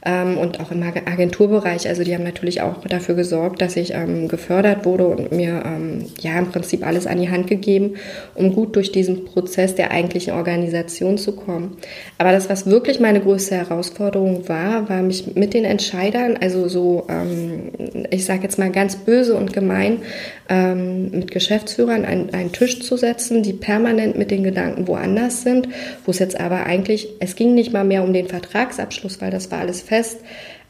ähm, 0.05 0.37
und 0.37 0.59
auch 0.59 0.71
im 0.71 0.81
Agenturbereich. 0.81 1.87
Also 1.87 2.03
die 2.03 2.15
haben 2.15 2.23
natürlich 2.23 2.61
auch 2.61 2.81
dafür 2.87 3.15
gesorgt, 3.15 3.61
dass 3.61 3.75
ich 3.75 3.93
ähm, 3.93 4.27
gefördert 4.27 4.85
wurde 4.85 5.07
und 5.07 5.31
mir 5.31 5.61
ähm, 5.65 6.05
ja 6.21 6.39
im 6.39 6.47
Prinzip 6.47 6.87
alles 6.87 7.05
an 7.05 7.21
die 7.21 7.29
Hand 7.29 7.47
gegeben, 7.47 7.95
um 8.33 8.53
gut 8.53 8.75
durch 8.75 8.91
diesen 8.91 9.25
Prozess 9.25 9.75
der 9.75 9.91
eigentlichen 9.91 10.33
Organisation 10.33 11.17
zu 11.17 11.35
kommen. 11.35 11.77
Aber 12.17 12.31
das, 12.31 12.49
was 12.49 12.65
wirklich 12.65 12.99
meine 12.99 13.19
größte 13.19 13.55
Herausforderung 13.55 14.47
war, 14.47 14.89
war 14.89 15.03
mich 15.03 15.35
mit 15.35 15.53
den 15.53 15.65
Entscheidern, 15.65 16.37
also 16.41 16.67
so, 16.69 17.05
ähm, 17.09 17.71
ich 18.09 18.25
sage 18.25 18.43
jetzt 18.43 18.57
mal 18.57 18.71
ganz 18.79 18.95
böse 18.95 19.35
und 19.35 19.51
gemein, 19.51 20.03
ähm, 20.47 21.11
mit 21.11 21.31
Geschäftsführern 21.31 22.05
einen, 22.05 22.33
einen 22.33 22.53
Tisch 22.53 22.79
zu 22.79 22.95
setzen, 22.95 23.43
die 23.43 23.51
permanent 23.51 24.17
mit 24.17 24.31
den 24.31 24.41
Gedanken 24.41 24.87
woanders 24.87 25.41
sind, 25.41 25.67
wo 26.05 26.11
es 26.11 26.19
jetzt 26.19 26.39
aber 26.39 26.65
eigentlich, 26.65 27.09
es 27.19 27.35
ging 27.35 27.55
nicht 27.55 27.73
mal 27.73 27.83
mehr 27.83 28.03
um 28.03 28.13
den 28.13 28.29
Vertragsabschluss, 28.29 29.19
weil 29.19 29.31
das 29.31 29.51
war 29.51 29.59
alles 29.59 29.81
fest, 29.81 30.19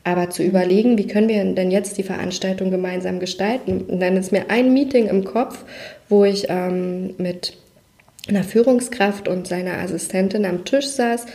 aber 0.03 0.31
zu 0.31 0.41
überlegen, 0.41 0.97
wie 0.97 1.05
können 1.05 1.29
wir 1.29 1.43
denn 1.43 1.69
jetzt 1.69 1.99
die 1.99 2.03
Veranstaltung 2.03 2.71
gemeinsam 2.71 3.19
gestalten? 3.19 3.85
Und 3.87 3.99
dann 3.99 4.17
ist 4.17 4.31
mir 4.31 4.49
ein 4.49 4.73
Meeting 4.73 5.07
im 5.07 5.23
Kopf, 5.23 5.63
wo 6.07 6.25
ich 6.25 6.47
ähm, 6.49 7.13
mit 7.19 7.57
einer 8.27 8.43
Führungskraft 8.43 9.27
und 9.27 9.47
seiner 9.47 9.77
Assistentin 9.77 10.45
am 10.45 10.65
Tisch 10.65 10.87
saß 10.87 11.27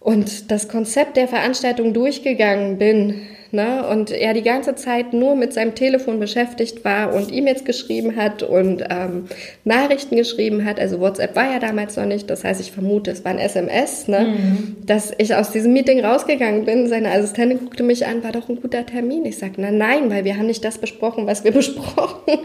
und 0.00 0.50
das 0.50 0.66
Konzept 0.66 1.16
der 1.16 1.28
Veranstaltung 1.28 1.92
durchgegangen 1.92 2.76
bin, 2.78 3.22
ne? 3.56 3.84
und 3.88 4.12
er 4.12 4.34
die 4.34 4.42
ganze 4.42 4.76
Zeit 4.76 5.12
nur 5.12 5.34
mit 5.34 5.52
seinem 5.52 5.74
Telefon 5.74 6.20
beschäftigt 6.20 6.84
war 6.84 7.12
und 7.12 7.32
E-Mails 7.32 7.64
geschrieben 7.64 8.14
hat 8.14 8.44
und 8.44 8.84
ähm, 8.88 9.26
Nachrichten 9.64 10.16
geschrieben 10.16 10.64
hat. 10.64 10.78
Also 10.78 11.00
WhatsApp 11.00 11.34
war 11.34 11.50
ja 11.50 11.58
damals 11.58 11.96
noch 11.96 12.06
nicht, 12.06 12.30
das 12.30 12.44
heißt, 12.44 12.60
ich 12.60 12.70
vermute, 12.70 13.10
es 13.10 13.24
war 13.24 13.32
ein 13.32 13.38
SMS, 13.38 14.06
ne? 14.06 14.20
Mhm. 14.20 14.76
dass 14.86 15.12
ich 15.18 15.34
aus 15.34 15.50
diesem 15.50 15.72
Meeting 15.72 16.04
rausgegangen 16.04 16.64
bin. 16.64 16.88
Seine 16.88 17.10
Assistentin 17.10 17.58
guckte 17.58 17.82
mich 17.82 18.06
an, 18.06 18.22
war 18.22 18.32
doch 18.32 18.48
ein 18.48 18.60
guter 18.60 18.86
Termin. 18.86 19.24
Ich 19.24 19.38
sagte, 19.38 19.60
na 19.60 19.70
nein, 19.70 20.10
weil 20.10 20.24
wir 20.24 20.36
haben 20.36 20.46
nicht 20.46 20.64
das 20.64 20.78
besprochen, 20.78 21.26
was 21.26 21.42
wir 21.44 21.50
besprochen, 21.52 22.38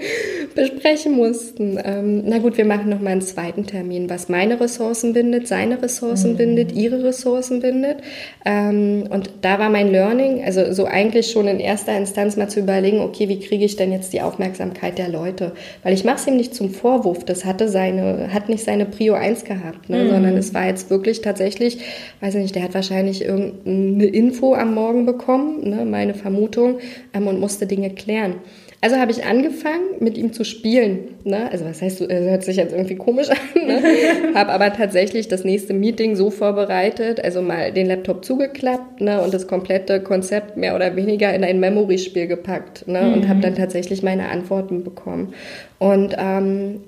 besprechen 0.56 1.14
mussten. 1.14 1.78
Ähm, 1.84 2.24
na 2.26 2.40
gut, 2.40 2.58
wir 2.58 2.66
machen 2.66 2.90
noch 2.90 3.02
mal 3.02 3.12
einen 3.12 3.22
zweiten 3.22 3.66
Termin, 3.68 4.10
was 4.10 4.30
meine 4.30 4.60
Ressourcen 4.60 5.14
bindet, 5.14 5.48
seine 5.48 5.82
Ressourcen 5.82 6.34
mhm. 6.34 6.38
bindet, 6.38 6.72
ihre 6.72 7.04
Ressourcen 7.04 7.60
bindet. 7.60 7.98
Ähm, 8.46 9.04
und 9.10 9.30
da 9.42 9.60
war 9.60 9.70
mein 9.70 9.92
Learning, 9.92 10.44
also 10.44 10.72
so 10.74 10.86
eigentlich 11.02 11.32
schon 11.32 11.48
in 11.48 11.60
erster 11.60 11.98
Instanz 11.98 12.38
mal 12.38 12.48
zu 12.48 12.60
überlegen, 12.60 13.00
okay, 13.00 13.28
wie 13.28 13.40
kriege 13.40 13.66
ich 13.66 13.76
denn 13.76 13.92
jetzt 13.92 14.14
die 14.14 14.22
Aufmerksamkeit 14.22 15.00
der 15.00 15.10
Leute? 15.10 15.54
Weil 15.82 15.94
ich 15.94 16.04
mache 16.04 16.18
es 16.18 16.28
ihm 16.28 16.38
nicht 16.38 16.54
zum 16.54 16.70
Vorwurf, 16.70 17.26
das 17.26 17.44
hatte 17.44 17.70
seine, 17.70 18.32
hat 18.32 18.50
nicht 18.50 18.64
seine 18.64 18.86
Prio 18.86 19.16
1 19.16 19.44
gehabt, 19.46 19.90
ne? 19.90 20.04
Mhm. 20.04 20.10
sondern 20.10 20.38
es 20.38 20.54
war 20.54 20.68
jetzt 20.68 20.92
wirklich 20.92 21.22
tatsächlich, 21.22 21.80
weiß 22.22 22.36
ich 22.36 22.42
nicht, 22.42 22.56
der 22.56 22.64
hat 22.64 22.76
wahrscheinlich 22.76 23.26
irgendeine 23.26 24.06
Info 24.06 24.54
am 24.54 24.76
Morgen 24.76 25.06
bekommen, 25.06 25.68
ne? 25.68 25.86
meine 25.86 26.14
Vermutung, 26.14 26.80
ähm, 27.14 27.28
und 27.28 27.40
musste 27.40 27.66
Dinge 27.66 27.90
klären. 27.90 28.36
Also 28.84 28.96
habe 28.96 29.12
ich 29.12 29.26
angefangen, 29.26 29.98
mit 30.00 30.18
ihm 30.18 30.34
zu 30.34 30.44
spielen. 30.44 31.10
Ne? 31.24 31.52
Also 31.52 31.66
was 31.66 31.84
heißt, 31.84 32.02
das 32.02 32.10
hört 32.10 32.44
sich 32.44 32.58
jetzt 32.58 32.74
irgendwie 32.74 32.96
komisch 32.96 33.30
an. 33.30 33.38
Ne? 33.68 33.80
habe 34.34 34.52
aber 34.52 34.74
tatsächlich 34.74 35.28
das 35.28 35.44
nächste 35.44 35.76
Meeting 35.76 36.16
so 36.16 36.32
vorbereitet, 36.32 37.24
also 37.24 37.44
mal 37.44 37.72
den 37.72 37.86
Laptop 37.86 38.26
zugeklappt 38.26 39.00
ne? 39.00 39.22
und 39.22 39.36
das 39.36 39.46
komplette 39.46 40.02
Konzept 40.02 40.58
mehr 40.58 40.76
oder 40.76 40.96
weniger 40.96 41.32
in 41.32 41.44
ein 41.44 41.60
Memory-Spiel 41.60 42.26
gepackt 42.26 42.88
ne? 42.88 43.04
Mhm. 43.04 43.14
und 43.14 43.30
habe 43.30 43.40
dann 43.40 43.54
tatsächlich 43.54 44.02
meine 44.02 44.30
Antworten 44.30 44.84
bekommen. 44.84 45.36
Und 45.78 46.16
ähm, 46.18 46.82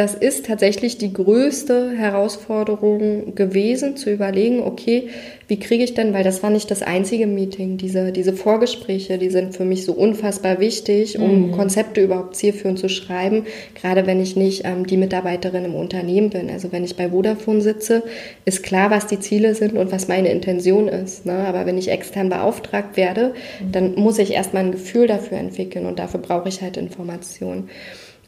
das 0.00 0.14
ist 0.14 0.46
tatsächlich 0.46 0.96
die 0.96 1.12
größte 1.12 1.90
Herausforderung 1.90 3.34
gewesen, 3.34 3.98
zu 3.98 4.10
überlegen, 4.10 4.62
okay, 4.62 5.10
wie 5.46 5.58
kriege 5.58 5.84
ich 5.84 5.92
denn, 5.92 6.14
weil 6.14 6.24
das 6.24 6.42
war 6.42 6.48
nicht 6.48 6.70
das 6.70 6.80
einzige 6.80 7.26
Meeting, 7.26 7.76
diese, 7.76 8.10
diese 8.10 8.32
Vorgespräche, 8.32 9.18
die 9.18 9.28
sind 9.28 9.54
für 9.54 9.66
mich 9.66 9.84
so 9.84 9.92
unfassbar 9.92 10.58
wichtig, 10.58 11.18
um 11.18 11.48
mhm. 11.48 11.52
Konzepte 11.52 12.02
überhaupt 12.02 12.34
zielführend 12.34 12.78
zu 12.78 12.88
schreiben, 12.88 13.44
gerade 13.74 14.06
wenn 14.06 14.22
ich 14.22 14.36
nicht 14.36 14.62
ähm, 14.64 14.86
die 14.86 14.96
Mitarbeiterin 14.96 15.66
im 15.66 15.74
Unternehmen 15.74 16.30
bin. 16.30 16.48
Also 16.48 16.72
wenn 16.72 16.82
ich 16.82 16.96
bei 16.96 17.10
Vodafone 17.10 17.60
sitze, 17.60 18.02
ist 18.46 18.62
klar, 18.62 18.90
was 18.90 19.06
die 19.06 19.20
Ziele 19.20 19.54
sind 19.54 19.74
und 19.74 19.92
was 19.92 20.08
meine 20.08 20.30
Intention 20.30 20.88
ist. 20.88 21.26
Ne? 21.26 21.44
Aber 21.46 21.66
wenn 21.66 21.76
ich 21.76 21.90
extern 21.90 22.30
beauftragt 22.30 22.96
werde, 22.96 23.34
mhm. 23.62 23.72
dann 23.72 23.94
muss 23.96 24.18
ich 24.18 24.32
erstmal 24.32 24.64
ein 24.64 24.72
Gefühl 24.72 25.06
dafür 25.06 25.36
entwickeln 25.36 25.84
und 25.84 25.98
dafür 25.98 26.20
brauche 26.20 26.48
ich 26.48 26.62
halt 26.62 26.78
Informationen. 26.78 27.68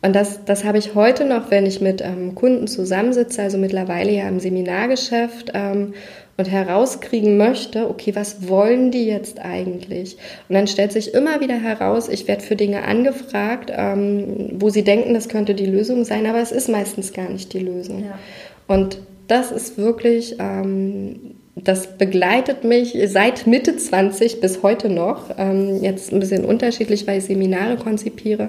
Und 0.04 0.16
das, 0.16 0.44
das 0.44 0.64
habe 0.64 0.78
ich 0.78 0.96
heute 0.96 1.24
noch, 1.24 1.50
wenn 1.52 1.64
ich 1.64 1.80
mit 1.80 2.02
ähm, 2.02 2.34
Kunden 2.34 2.66
zusammensitze, 2.66 3.40
also 3.40 3.56
mittlerweile 3.56 4.10
ja 4.10 4.26
im 4.26 4.40
Seminargeschäft 4.40 5.52
ähm, 5.54 5.94
und 6.36 6.50
herauskriegen 6.50 7.36
möchte, 7.36 7.88
okay, 7.88 8.16
was 8.16 8.48
wollen 8.48 8.90
die 8.90 9.06
jetzt 9.06 9.38
eigentlich? 9.38 10.16
Und 10.48 10.56
dann 10.56 10.66
stellt 10.66 10.90
sich 10.90 11.14
immer 11.14 11.40
wieder 11.40 11.54
heraus, 11.54 12.08
ich 12.08 12.26
werde 12.26 12.42
für 12.42 12.56
Dinge 12.56 12.82
angefragt, 12.82 13.70
ähm, 13.72 14.50
wo 14.54 14.70
sie 14.70 14.82
denken, 14.82 15.14
das 15.14 15.28
könnte 15.28 15.54
die 15.54 15.66
Lösung 15.66 16.04
sein, 16.04 16.26
aber 16.26 16.40
es 16.40 16.50
ist 16.50 16.68
meistens 16.68 17.12
gar 17.12 17.28
nicht 17.28 17.52
die 17.52 17.60
Lösung. 17.60 18.04
Ja. 18.04 18.18
Und 18.66 18.98
das 19.28 19.52
ist 19.52 19.78
wirklich, 19.78 20.36
ähm, 20.40 21.36
das 21.54 21.98
begleitet 21.98 22.64
mich 22.64 22.96
seit 23.06 23.46
Mitte 23.46 23.76
20 23.76 24.40
bis 24.40 24.62
heute 24.62 24.88
noch. 24.88 25.24
Ähm, 25.36 25.82
jetzt 25.82 26.12
ein 26.12 26.20
bisschen 26.20 26.44
unterschiedlich, 26.44 27.06
weil 27.06 27.18
ich 27.18 27.24
Seminare 27.24 27.76
konzipiere 27.76 28.48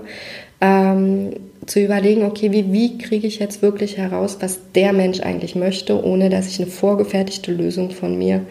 ähm, 0.61 1.33
zu 1.65 1.81
überlegen, 1.81 2.23
okay, 2.23 2.51
wie, 2.51 2.71
wie 2.71 2.97
kriege 2.97 3.27
ich 3.27 3.39
jetzt 3.39 3.61
wirklich 3.61 3.97
heraus, 3.97 4.37
was 4.39 4.59
der 4.73 4.93
Mensch 4.93 5.19
eigentlich 5.19 5.55
möchte, 5.55 6.03
ohne 6.03 6.29
dass 6.29 6.47
ich 6.47 6.61
eine 6.61 6.69
vorgefertigte 6.69 7.51
Lösung 7.51 7.91
von 7.91 8.17
mir 8.17 8.41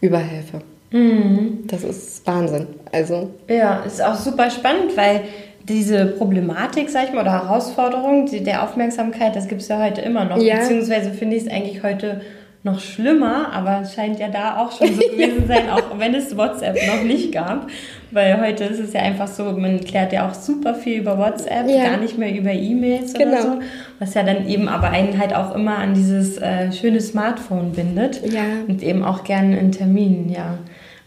überhelfe. 0.00 0.60
Mhm. 0.92 1.64
Das 1.66 1.82
ist 1.82 2.26
Wahnsinn. 2.26 2.68
Also. 2.92 3.30
Ja, 3.48 3.80
ist 3.80 4.02
auch 4.02 4.14
super 4.14 4.50
spannend, 4.50 4.96
weil 4.96 5.22
diese 5.68 6.06
Problematik, 6.06 6.88
sag 6.88 7.08
ich 7.08 7.12
mal, 7.12 7.22
oder 7.22 7.32
Herausforderung 7.32 8.26
die, 8.26 8.42
der 8.42 8.62
Aufmerksamkeit, 8.62 9.36
das 9.36 9.48
gibt 9.48 9.60
es 9.60 9.68
ja 9.68 9.82
heute 9.82 10.00
immer 10.00 10.24
noch. 10.24 10.38
Ja. 10.38 10.60
Beziehungsweise 10.60 11.10
finde 11.10 11.36
ich 11.36 11.44
es 11.44 11.50
eigentlich 11.50 11.82
heute 11.82 12.22
noch 12.70 12.80
schlimmer, 12.80 13.52
aber 13.52 13.80
es 13.82 13.94
scheint 13.94 14.18
ja 14.18 14.28
da 14.28 14.58
auch 14.58 14.72
schon 14.72 14.88
so 14.88 15.00
gewesen 15.10 15.46
sein, 15.46 15.70
auch 15.70 15.98
wenn 15.98 16.14
es 16.14 16.36
WhatsApp 16.36 16.76
noch 16.86 17.02
nicht 17.02 17.32
gab. 17.32 17.68
Weil 18.10 18.40
heute 18.40 18.64
ist 18.64 18.78
es 18.78 18.92
ja 18.92 19.00
einfach 19.00 19.28
so, 19.28 19.44
man 19.52 19.80
klärt 19.80 20.12
ja 20.12 20.28
auch 20.28 20.34
super 20.34 20.74
viel 20.74 21.00
über 21.00 21.18
WhatsApp, 21.18 21.68
ja. 21.68 21.84
gar 21.84 21.96
nicht 21.98 22.16
mehr 22.16 22.34
über 22.34 22.52
E-Mails 22.52 23.12
genau. 23.14 23.32
oder 23.32 23.42
so. 23.42 23.58
Was 23.98 24.14
ja 24.14 24.22
dann 24.22 24.48
eben 24.48 24.68
aber 24.68 24.90
einen 24.90 25.18
halt 25.18 25.34
auch 25.34 25.54
immer 25.54 25.76
an 25.78 25.94
dieses 25.94 26.38
äh, 26.38 26.72
schöne 26.72 27.00
Smartphone 27.00 27.72
bindet. 27.72 28.20
Ja. 28.32 28.42
Und 28.66 28.82
eben 28.82 29.04
auch 29.04 29.24
gerne 29.24 29.58
in 29.58 29.72
Terminen, 29.72 30.30
ja. 30.30 30.58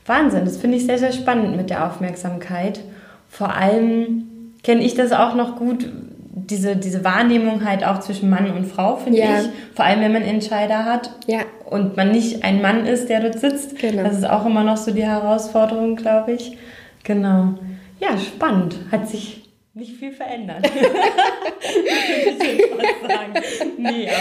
Wahnsinn, 0.05 0.45
das 0.45 0.57
finde 0.57 0.77
ich 0.77 0.85
sehr, 0.85 0.97
sehr 0.97 1.11
spannend 1.11 1.55
mit 1.57 1.69
der 1.69 1.85
Aufmerksamkeit. 1.85 2.81
Vor 3.29 3.55
allem 3.55 4.27
kenne 4.63 4.83
ich 4.83 4.93
das 4.93 5.11
auch 5.11 5.35
noch 5.35 5.55
gut, 5.55 5.89
diese, 6.33 6.77
diese 6.77 7.03
Wahrnehmung 7.03 7.65
halt 7.65 7.85
auch 7.85 7.99
zwischen 7.99 8.29
Mann 8.29 8.51
und 8.51 8.65
Frau, 8.65 8.95
finde 8.95 9.19
ja. 9.19 9.41
ich. 9.41 9.49
Vor 9.75 9.83
allem, 9.83 9.99
wenn 10.01 10.13
man 10.13 10.21
Entscheider 10.21 10.85
hat 10.85 11.11
ja. 11.27 11.39
und 11.69 11.97
man 11.97 12.11
nicht 12.11 12.43
ein 12.43 12.61
Mann 12.61 12.85
ist, 12.85 13.09
der 13.09 13.19
dort 13.19 13.39
sitzt. 13.39 13.77
Genau. 13.77 14.03
Das 14.03 14.17
ist 14.17 14.29
auch 14.29 14.45
immer 14.45 14.63
noch 14.63 14.77
so 14.77 14.91
die 14.91 15.03
Herausforderung, 15.03 15.97
glaube 15.97 16.33
ich. 16.33 16.57
Genau. 17.03 17.55
Ja, 17.99 18.17
spannend. 18.17 18.77
Hat 18.91 19.09
sich 19.09 19.40
nicht 19.73 19.95
viel 19.95 20.11
sagen. 23.07 23.33
Nee, 23.77 24.09
aber 24.09 24.17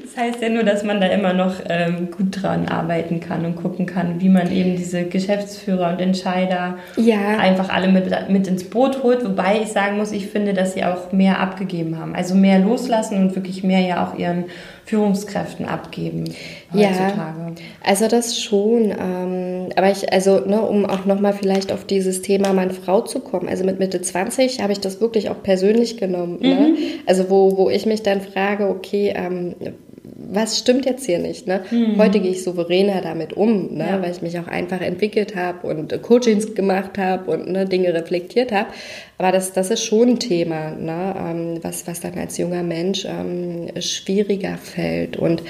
das 0.00 0.16
heißt 0.16 0.40
ja 0.40 0.48
nur, 0.48 0.62
dass 0.62 0.84
man 0.84 1.00
da 1.00 1.08
immer 1.08 1.32
noch 1.32 1.56
ähm, 1.68 2.12
gut 2.12 2.40
dran 2.40 2.68
arbeiten 2.68 3.18
kann 3.18 3.44
und 3.44 3.56
gucken 3.56 3.86
kann, 3.86 4.20
wie 4.20 4.28
man 4.28 4.52
eben 4.52 4.76
diese 4.76 5.02
Geschäftsführer 5.04 5.90
und 5.90 6.00
Entscheider 6.00 6.78
ja. 6.96 7.38
einfach 7.38 7.68
alle 7.70 7.88
mit, 7.88 8.04
mit 8.28 8.46
ins 8.46 8.70
Boot 8.70 9.02
holt. 9.02 9.24
Wobei 9.24 9.60
ich 9.62 9.70
sagen 9.72 9.96
muss, 9.96 10.12
ich 10.12 10.28
finde, 10.28 10.54
dass 10.54 10.74
sie 10.74 10.84
auch 10.84 11.10
mehr 11.10 11.40
abgegeben 11.40 11.98
haben. 11.98 12.14
Also 12.14 12.36
mehr 12.36 12.60
loslassen 12.60 13.18
und 13.18 13.34
wirklich 13.34 13.64
mehr 13.64 13.80
ja 13.80 14.06
auch 14.06 14.16
ihren 14.16 14.44
Führungskräften 14.84 15.66
abgeben 15.66 16.24
heutzutage. 16.72 17.14
Ja, 17.14 17.52
also 17.84 18.08
das 18.08 18.40
schon. 18.40 18.90
Ähm, 18.90 19.68
aber 19.76 19.90
ich, 19.90 20.12
also, 20.12 20.40
ne, 20.40 20.60
um 20.60 20.84
auch 20.84 21.04
nochmal 21.04 21.32
vielleicht 21.32 21.72
auf 21.72 21.84
dieses 21.84 22.22
Thema 22.22 22.52
Mann-Frau 22.52 23.02
zu 23.02 23.20
kommen. 23.20 23.48
Also 23.48 23.64
mit 23.64 23.78
Mitte 23.78 24.00
20 24.00 24.60
habe 24.60 24.72
ich 24.72 24.80
das 24.80 25.00
wirklich 25.00 25.30
auch 25.30 25.42
persönlich 25.42 25.96
genommen. 25.96 26.38
Ne? 26.40 26.48
Mhm. 26.48 26.60
Ne? 26.60 26.76
Also 27.06 27.30
wo, 27.30 27.56
wo 27.56 27.70
ich 27.70 27.86
mich 27.86 28.02
dann 28.02 28.20
frage, 28.20 28.68
okay, 28.68 29.12
ähm, 29.14 29.54
was 30.14 30.58
stimmt 30.58 30.84
jetzt 30.84 31.06
hier 31.06 31.18
nicht? 31.18 31.46
Ne? 31.46 31.62
Mhm. 31.70 31.98
Heute 31.98 32.20
gehe 32.20 32.30
ich 32.32 32.42
souveräner 32.42 33.00
damit 33.00 33.32
um, 33.32 33.74
ne? 33.74 33.86
Ja. 33.86 34.02
weil 34.02 34.12
ich 34.12 34.22
mich 34.22 34.38
auch 34.38 34.46
einfach 34.46 34.80
entwickelt 34.80 35.36
habe 35.36 35.66
und 35.66 36.02
Coachings 36.02 36.54
gemacht 36.54 36.98
habe 36.98 37.30
und 37.30 37.48
ne, 37.50 37.66
Dinge 37.66 37.94
reflektiert 37.94 38.52
habe. 38.52 38.68
Aber 39.18 39.32
das, 39.32 39.52
das 39.52 39.70
ist 39.70 39.84
schon 39.84 40.10
ein 40.10 40.18
Thema, 40.18 40.70
ne? 40.70 41.14
Ähm, 41.18 41.58
was, 41.62 41.86
was 41.86 42.00
dann 42.00 42.18
als 42.18 42.38
junger 42.38 42.62
Mensch 42.62 43.04
ähm, 43.04 43.68
schwieriger 43.80 44.56
fällt. 44.56 45.16
Und 45.16 45.42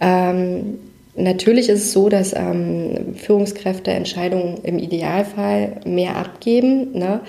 ähm, 0.00 0.78
Natürlich 1.14 1.68
ist 1.68 1.82
es 1.82 1.92
so, 1.92 2.08
dass 2.08 2.34
ähm, 2.34 3.14
Führungskräfte 3.16 3.90
Entscheidungen 3.90 4.60
im 4.62 4.78
Idealfall 4.78 5.82
mehr 5.84 6.16
abgeben, 6.16 6.92
ne? 6.92 7.20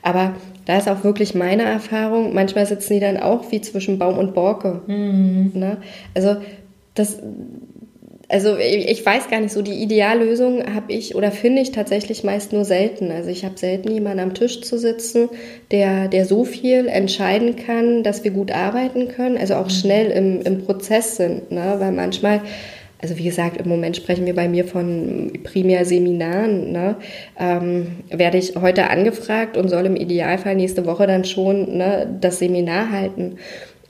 aber 0.00 0.34
da 0.64 0.78
ist 0.78 0.88
auch 0.88 1.04
wirklich 1.04 1.34
meine 1.34 1.64
Erfahrung, 1.64 2.34
manchmal 2.34 2.66
sitzen 2.66 2.94
die 2.94 3.00
dann 3.00 3.16
auch 3.16 3.50
wie 3.50 3.60
zwischen 3.60 3.98
Baum 3.98 4.18
und 4.18 4.34
Borke. 4.34 4.82
Mhm. 4.86 5.52
Ne? 5.54 5.78
Also 6.14 6.36
das, 6.94 7.18
also 8.28 8.56
ich 8.56 9.04
weiß 9.04 9.28
gar 9.28 9.40
nicht 9.40 9.52
so, 9.52 9.60
die 9.60 9.82
Ideallösung 9.82 10.74
habe 10.74 10.92
ich 10.92 11.14
oder 11.14 11.30
finde 11.30 11.60
ich 11.60 11.72
tatsächlich 11.72 12.24
meist 12.24 12.52
nur 12.52 12.64
selten. 12.64 13.10
Also 13.10 13.28
ich 13.28 13.44
habe 13.44 13.58
selten 13.58 13.90
jemanden 13.90 14.20
am 14.20 14.34
Tisch 14.34 14.62
zu 14.62 14.78
sitzen, 14.78 15.28
der, 15.70 16.08
der 16.08 16.24
so 16.24 16.44
viel 16.44 16.88
entscheiden 16.88 17.56
kann, 17.56 18.02
dass 18.02 18.24
wir 18.24 18.30
gut 18.30 18.50
arbeiten 18.50 19.08
können, 19.08 19.36
also 19.36 19.54
auch 19.54 19.66
mhm. 19.66 19.70
schnell 19.70 20.10
im, 20.10 20.40
im 20.42 20.64
Prozess 20.64 21.16
sind. 21.16 21.50
Ne? 21.50 21.74
Weil 21.78 21.92
manchmal 21.92 22.40
also 23.02 23.18
wie 23.18 23.24
gesagt, 23.24 23.56
im 23.56 23.68
Moment 23.68 23.96
sprechen 23.96 24.26
wir 24.26 24.34
bei 24.34 24.48
mir 24.48 24.64
von 24.64 25.32
primär 25.42 25.84
Seminaren, 25.84 26.70
ne, 26.70 26.96
ähm, 27.38 27.88
werde 28.10 28.38
ich 28.38 28.54
heute 28.54 28.90
angefragt 28.90 29.56
und 29.56 29.68
soll 29.68 29.86
im 29.86 29.96
Idealfall 29.96 30.54
nächste 30.54 30.86
Woche 30.86 31.08
dann 31.08 31.24
schon 31.24 31.76
ne, 31.76 32.06
das 32.20 32.38
Seminar 32.38 32.92
halten. 32.92 33.38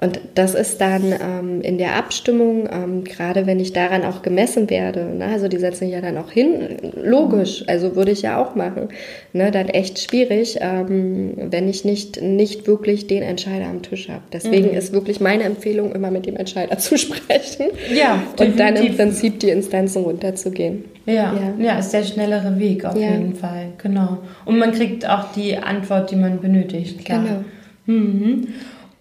Und 0.03 0.19
das 0.35 0.57
ist 0.57 0.81
dann 0.81 1.13
ähm, 1.13 1.61
in 1.61 1.79
der 1.79 1.95
Abstimmung, 1.95 2.69
ähm, 2.73 3.05
gerade 3.05 3.47
wenn 3.47 3.61
ich 3.61 3.73
daran 3.73 4.03
auch 4.03 4.23
gemessen 4.23 4.69
werde, 4.69 5.05
ne, 5.05 5.27
also 5.27 5.47
die 5.47 5.59
setzen 5.59 5.89
ja 5.89 6.01
dann 6.01 6.19
auch 6.19 6.33
hin, 6.33 6.77
logisch, 7.01 7.63
also 7.69 7.95
würde 7.95 8.11
ich 8.11 8.23
ja 8.23 8.43
auch 8.43 8.57
machen, 8.57 8.89
ne, 9.33 9.53
dann 9.53 9.69
echt 9.69 10.01
schwierig, 10.01 10.59
ähm, 10.61 11.35
wenn 11.37 11.69
ich 11.69 11.85
nicht, 11.85 12.21
nicht 12.21 12.67
wirklich 12.67 13.07
den 13.07 13.23
Entscheider 13.23 13.67
am 13.67 13.83
Tisch 13.83 14.09
habe. 14.09 14.23
Deswegen 14.33 14.71
mhm. 14.71 14.77
ist 14.77 14.93
wirklich 14.93 15.21
meine 15.21 15.45
Empfehlung, 15.45 15.95
immer 15.95 16.11
mit 16.11 16.27
dem 16.27 16.35
Entscheider 16.35 16.79
zu 16.79 16.99
sprechen 16.99 17.67
ja, 17.95 18.25
und 18.41 18.59
dann 18.59 18.75
im 18.75 18.97
Prinzip 18.97 19.39
die 19.39 19.51
Instanzen 19.51 20.03
runterzugehen. 20.03 20.83
Ja, 21.07 21.15
ja, 21.15 21.55
ja, 21.65 21.79
ist 21.79 21.91
der 21.91 22.03
schnellere 22.03 22.59
Weg 22.59 22.85
auf 22.85 22.97
ja. 22.97 23.13
jeden 23.13 23.37
Fall, 23.37 23.69
genau. 23.81 24.19
Und 24.47 24.59
man 24.59 24.73
kriegt 24.73 25.09
auch 25.09 25.31
die 25.31 25.57
Antwort, 25.57 26.11
die 26.11 26.17
man 26.17 26.41
benötigt, 26.41 27.05
klar. 27.05 27.23
Genau. 27.23 27.45
Mhm. 27.87 28.49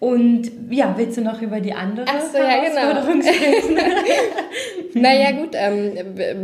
Und 0.02 0.50
ja, 0.68 0.94
willst 0.96 1.16
du 1.16 1.20
noch 1.20 1.40
über 1.42 1.60
die 1.60 1.74
andere 1.74 2.06
Ach 2.08 2.20
so, 2.20 2.36
ja, 2.36 2.58
genau. 2.58 3.22
sprechen? 3.22 3.78
naja, 4.94 5.30
gut, 5.30 5.50
ähm, 5.52 5.92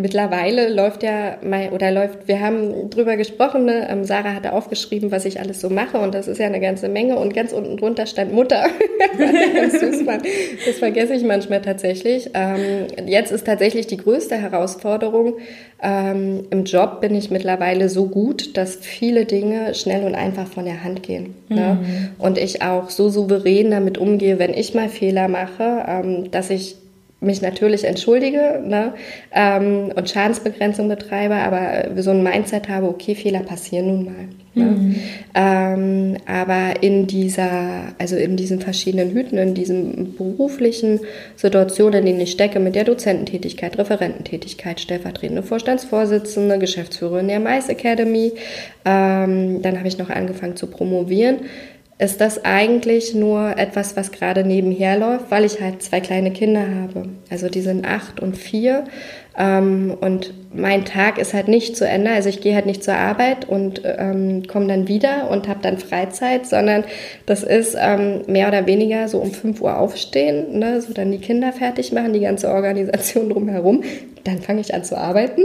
mittlerweile 0.01 0.73
läuft 0.73 1.03
ja 1.03 1.39
mal, 1.43 1.71
oder 1.71 1.91
läuft, 1.91 2.29
wir 2.29 2.39
haben 2.39 2.89
drüber 2.89 3.17
gesprochen, 3.17 3.65
ne? 3.65 3.89
Ähm, 3.91 4.05
Sarah 4.05 4.35
hatte 4.35 4.53
aufgeschrieben, 4.53 5.11
was 5.11 5.25
ich 5.25 5.41
alles 5.41 5.61
so 5.61 5.71
mache 5.71 5.99
und 5.99 6.15
das 6.15 6.29
ist 6.29 6.39
ja 6.39 6.47
eine 6.47 6.61
ganze 6.61 6.89
Menge 6.89 7.19
und 7.19 7.35
ganz 7.35 7.53
unten 7.53 7.77
drunter 7.77 8.07
stand 8.07 8.33
Mutter. 8.33 8.65
Das 10.65 10.79
vergesse 10.79 11.15
ich 11.15 11.25
manchmal 11.25 11.61
tatsächlich. 11.61 12.31
Ähm, 12.35 12.87
jetzt 13.07 13.33
ist 13.33 13.45
tatsächlich 13.45 13.89
die 13.89 13.97
größte 13.97 14.37
Herausforderung, 14.37 15.39
ähm, 15.81 16.45
Im 16.51 16.65
Job 16.65 17.01
bin 17.01 17.15
ich 17.15 17.31
mittlerweile 17.31 17.89
so 17.89 18.07
gut, 18.07 18.57
dass 18.57 18.77
viele 18.77 19.27
Dinge 19.27 19.75
schnell 19.75 20.05
und 20.05 20.17
einfach 20.17 20.49
von 20.49 20.65
der 20.65 20.83
Hand 20.83 21.05
gehen. 21.05 21.35
Ne? 21.49 21.79
Mhm. 21.81 21.87
Ne? 21.87 22.11
Und 22.19 22.37
ich 22.37 22.63
auch 22.63 22.91
so 22.91 23.09
souverän 23.09 23.71
damit 23.71 23.97
umgehe, 23.97 24.41
wenn 24.41 24.55
ich 24.55 24.75
mal 24.75 24.89
Fehler 24.89 25.29
mache, 25.29 25.85
ähm, 25.87 26.31
dass 26.33 26.51
ich 26.51 26.77
mich 27.21 27.43
natürlich 27.43 27.85
entschuldige 27.85 28.61
ne, 28.65 28.93
ähm, 29.33 29.91
und 29.95 30.09
Schadensbegrenzung 30.09 30.89
betreibe, 30.89 31.35
aber 31.35 32.01
so 32.01 32.11
ein 32.11 32.23
Mindset 32.23 32.69
habe, 32.69 32.87
okay, 32.87 33.17
Fehler 33.17 33.41
passieren 33.41 33.87
nun 33.87 34.05
mal. 34.05 34.29
Ne? 34.55 34.65
Mhm. 34.65 34.97
Ähm, 35.35 36.17
aber 36.27 36.83
in 36.83 37.09
dieser, 37.09 37.95
also 37.99 38.15
in 38.15 38.37
diesen 38.37 38.61
verschiedenen 38.61 39.11
Hüten, 39.11 39.37
in 39.37 39.55
diesen 39.55 40.15
beruflichen 40.17 41.01
Situationen, 41.35 42.01
in 42.01 42.07
denen 42.07 42.21
ich 42.21 42.33
stecke, 42.33 42.61
mit 42.61 42.77
der 42.77 42.85
Dozententätigkeit, 42.85 43.79
Referententätigkeit, 43.79 44.81
stellvertretende 44.81 45.43
Vorstandsvorsitzende, 45.43 46.59
Geschäftsführerin 46.59 47.29
der 47.29 47.41
Mais 47.41 47.69
Academy, 47.69 48.33
ähm, 48.85 49.61
dann 49.63 49.79
habe 49.79 49.89
ich 49.89 49.99
noch 49.99 50.11
angefangen 50.11 50.57
zu 50.57 50.69
promovieren 50.69 51.39
ist 51.99 52.21
das 52.21 52.45
eigentlich 52.45 53.15
nur 53.15 53.59
etwas, 53.59 53.97
was 53.97 54.13
gerade 54.13 54.45
nebenher 54.45 54.97
läuft, 54.97 55.33
weil 55.33 55.45
ich 55.45 55.61
halt 55.61 55.83
zwei 55.83 56.01
kleine 56.01 56.31
Kinder 56.31 56.61
habe. 56.61 57.09
Also 57.29 57.49
die 57.49 57.61
sind 57.61 57.85
acht 57.85 58.21
und 58.21 58.37
vier. 58.37 58.85
Ähm, 59.37 59.97
und 60.01 60.33
mein 60.55 60.85
Tag 60.85 61.19
ist 61.19 61.35
halt 61.35 61.49
nicht 61.49 61.77
zu 61.77 61.89
Ende. 61.89 62.11
Also 62.11 62.29
ich 62.29 62.41
gehe 62.41 62.55
halt 62.55 62.67
nicht 62.67 62.85
zur 62.85 62.95
Arbeit 62.95 63.49
und 63.49 63.83
ähm, 63.85 64.45
komme 64.47 64.69
dann 64.69 64.87
wieder 64.87 65.29
und 65.29 65.49
habe 65.49 65.59
dann 65.61 65.79
Freizeit, 65.79 66.47
sondern 66.47 66.85
das 67.27 67.43
ist 67.43 67.77
ähm, 67.77 68.23
mehr 68.29 68.47
oder 68.47 68.67
weniger 68.69 69.09
so 69.09 69.19
um 69.19 69.33
fünf 69.33 69.61
Uhr 69.61 69.77
aufstehen, 69.77 70.57
ne? 70.57 70.81
so 70.81 70.93
dann 70.93 71.11
die 71.11 71.19
Kinder 71.19 71.53
fertig 71.53 71.93
machen, 71.93 72.13
die 72.13 72.21
ganze 72.21 72.49
Organisation 72.49 73.29
drumherum. 73.31 73.83
Dann 74.23 74.39
fange 74.39 74.61
ich 74.61 74.73
an 74.73 74.85
zu 74.85 74.97
arbeiten. 74.97 75.43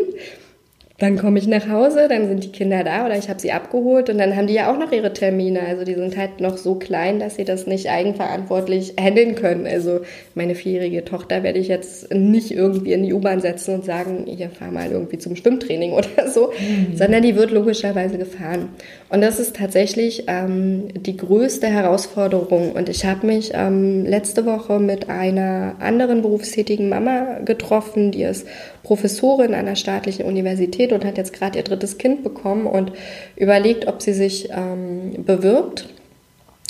Dann 1.00 1.18
komme 1.18 1.40
ich 1.40 1.48
nach 1.48 1.68
Hause, 1.68 2.08
dann 2.08 2.28
sind 2.28 2.44
die 2.44 2.52
Kinder 2.52 2.84
da 2.84 3.06
oder 3.08 3.18
ich 3.18 3.28
habe 3.28 3.40
sie 3.40 3.52
abgeholt 3.52 4.12
und 4.12 4.20
dann 4.20 4.36
haben 4.36 4.46
die 4.46 4.54
ja 4.54 4.72
auch 4.72 4.78
noch 4.78 4.92
ihre 4.92 5.12
Termine. 5.12 5.62
Also 5.62 5.86
die 5.86 5.96
sind 5.96 6.16
halt 6.16 6.40
noch 6.40 6.56
so 6.56 6.76
klein, 6.76 7.20
dass 7.20 7.36
sie 7.36 7.46
das 7.46 7.66
nicht 7.66 7.90
eigenverantwortlich 7.90 8.94
handeln 9.02 9.34
können. 9.34 9.66
Also 9.66 10.02
meine 10.36 10.54
vierjährige 10.54 11.04
Tochter 11.04 11.42
werde 11.42 11.58
ich 11.58 11.68
jetzt 11.68 12.14
nicht 12.14 12.52
irgendwie 12.52 12.94
in 12.94 13.02
die 13.02 13.14
U-Bahn 13.14 13.42
setzen 13.42 13.74
und 13.74 13.86
sagen, 13.86 14.26
hier 14.28 14.52
fahr 14.52 14.70
mal 14.70 14.92
irgendwie 14.92 15.18
zum 15.18 15.36
Schwimmtraining 15.36 15.94
oder 15.94 16.30
so, 16.30 16.52
mhm. 16.52 16.96
sondern 16.96 17.24
die 17.24 17.36
wird 17.36 17.50
logischerweise 17.50 18.20
gefahren. 18.20 18.70
Und 19.14 19.22
das 19.22 19.40
ist 19.40 19.58
tatsächlich 19.58 20.24
ähm, 20.26 20.88
die 20.92 21.16
größte 21.16 21.68
Herausforderung. 21.68 22.72
Und 22.72 22.90
ich 22.90 23.06
habe 23.06 23.28
mich 23.28 23.52
ähm, 23.54 24.06
letzte 24.08 24.48
Woche 24.48 24.80
mit 24.80 25.08
einer 25.08 25.76
anderen 25.78 26.24
berufstätigen 26.24 26.90
Mama 26.90 27.38
getroffen, 27.46 28.10
die 28.10 28.24
ist 28.24 28.48
Professorin 28.82 29.54
an 29.54 29.68
der 29.68 29.76
staatlichen 29.76 30.26
Universität 30.26 30.92
und 30.92 31.06
hat 31.06 31.20
jetzt 31.20 31.32
gerade 31.32 31.60
ihr 31.60 31.64
drittes 31.64 32.00
Kind 32.00 32.24
bekommen 32.24 32.66
und 32.66 32.92
überlegt, 33.36 33.88
ob 33.88 34.02
sie 34.02 34.14
sich 34.14 34.50
ähm, 34.50 35.24
bewirbt. 35.24 35.90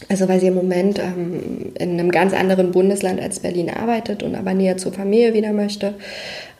Also 0.10 0.28
weil 0.28 0.42
sie 0.42 0.48
im 0.48 0.56
Moment 0.56 1.00
ähm, 1.00 1.72
in 1.80 1.92
einem 1.92 2.12
ganz 2.12 2.34
anderen 2.34 2.72
Bundesland 2.72 3.22
als 3.22 3.40
Berlin 3.40 3.70
arbeitet 3.70 4.22
und 4.22 4.36
aber 4.36 4.54
näher 4.54 4.76
zur 4.76 4.92
Familie 4.92 5.34
wieder 5.34 5.54
möchte. 5.54 5.94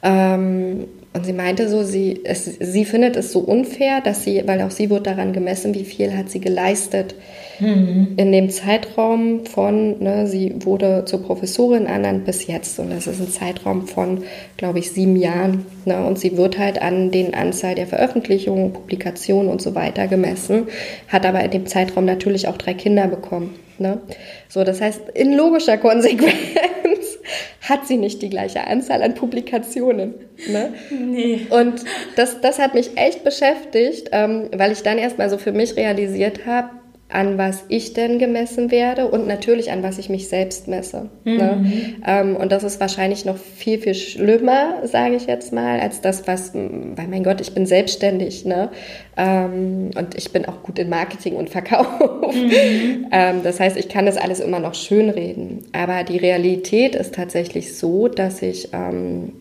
Ähm, 0.02 0.86
und 1.14 1.24
sie 1.24 1.32
meinte 1.32 1.68
so, 1.68 1.84
sie, 1.84 2.20
es, 2.24 2.44
sie 2.44 2.84
findet 2.84 3.16
es 3.16 3.32
so 3.32 3.38
unfair, 3.38 4.00
dass 4.00 4.24
sie, 4.24 4.42
weil 4.46 4.60
auch 4.62 4.72
sie 4.72 4.90
wird 4.90 5.06
daran 5.06 5.32
gemessen, 5.32 5.72
wie 5.72 5.84
viel 5.84 6.16
hat 6.16 6.28
sie 6.28 6.40
geleistet 6.40 7.14
mhm. 7.58 8.14
in 8.16 8.32
dem 8.32 8.50
Zeitraum 8.50 9.46
von, 9.46 10.02
ne, 10.02 10.26
sie 10.26 10.54
wurde 10.64 11.04
zur 11.06 11.22
Professorin 11.22 11.86
ernannt 11.86 12.24
bis 12.24 12.46
jetzt. 12.46 12.78
Und 12.78 12.90
das 12.90 13.06
ist 13.06 13.20
ein 13.20 13.28
Zeitraum 13.28 13.86
von, 13.86 14.24
glaube 14.56 14.78
ich, 14.78 14.90
sieben 14.90 15.16
Jahren. 15.16 15.66
Ne, 15.84 16.04
und 16.04 16.18
sie 16.18 16.36
wird 16.36 16.58
halt 16.58 16.80
an 16.80 17.10
den 17.10 17.34
Anzahl 17.34 17.74
der 17.74 17.86
Veröffentlichungen, 17.86 18.72
Publikationen 18.72 19.50
und 19.50 19.62
so 19.62 19.74
weiter 19.74 20.06
gemessen, 20.06 20.68
hat 21.08 21.26
aber 21.26 21.42
in 21.44 21.50
dem 21.50 21.66
Zeitraum 21.66 22.04
natürlich 22.04 22.48
auch 22.48 22.56
drei 22.56 22.74
Kinder 22.74 23.08
bekommen. 23.08 23.54
Ne? 23.78 24.00
So, 24.48 24.62
das 24.62 24.80
heißt, 24.80 25.00
in 25.14 25.34
logischer 25.34 25.78
Konsequenz 25.78 26.32
hat 27.60 27.86
sie 27.86 27.96
nicht 27.96 28.22
die 28.22 28.30
gleiche 28.30 28.66
Anzahl 28.66 29.02
an 29.02 29.14
Publikationen. 29.14 30.14
Ne? 30.48 30.74
Nee. 30.90 31.46
Und 31.50 31.84
das, 32.16 32.40
das 32.40 32.58
hat 32.58 32.74
mich 32.74 32.96
echt 32.96 33.24
beschäftigt, 33.24 34.10
ähm, 34.12 34.48
weil 34.56 34.72
ich 34.72 34.82
dann 34.82 34.98
erstmal 34.98 35.28
so 35.28 35.38
für 35.38 35.52
mich 35.52 35.76
realisiert 35.76 36.46
habe, 36.46 36.70
an 37.10 37.38
was 37.38 37.64
ich 37.68 37.92
denn 37.92 38.18
gemessen 38.18 38.70
werde 38.70 39.06
und 39.08 39.26
natürlich 39.26 39.70
an 39.70 39.82
was 39.82 39.98
ich 39.98 40.08
mich 40.08 40.28
selbst 40.28 40.68
messe. 40.68 41.10
Ne? 41.24 41.32
Mhm. 41.32 41.36
Ne? 41.36 41.94
Ähm, 42.06 42.36
und 42.36 42.50
das 42.50 42.64
ist 42.64 42.80
wahrscheinlich 42.80 43.24
noch 43.24 43.36
viel, 43.36 43.78
viel 43.78 43.94
schlimmer, 43.94 44.86
sage 44.86 45.14
ich 45.16 45.26
jetzt 45.26 45.52
mal, 45.52 45.80
als 45.80 46.00
das, 46.00 46.26
was, 46.26 46.54
weil 46.54 47.06
mein 47.08 47.22
Gott, 47.22 47.40
ich 47.40 47.54
bin 47.54 47.66
selbstständig 47.66 48.46
ne? 48.46 48.70
Ähm, 49.16 49.90
und 49.96 50.16
ich 50.16 50.32
bin 50.32 50.46
auch 50.46 50.62
gut 50.62 50.78
in 50.78 50.88
Marketing 50.88 51.36
und 51.36 51.50
Verkauf. 51.50 52.34
Mhm. 52.34 53.06
ähm, 53.12 53.42
das 53.44 53.60
heißt, 53.60 53.76
ich 53.76 53.88
kann 53.88 54.06
das 54.06 54.16
alles 54.16 54.40
immer 54.40 54.58
noch 54.58 54.74
schönreden. 54.74 55.64
Aber 55.72 56.04
die 56.04 56.16
Realität 56.16 56.94
ist 56.94 57.14
tatsächlich 57.14 57.76
so, 57.76 58.08
dass 58.08 58.42
ich 58.42 58.70
ähm, 58.72 59.32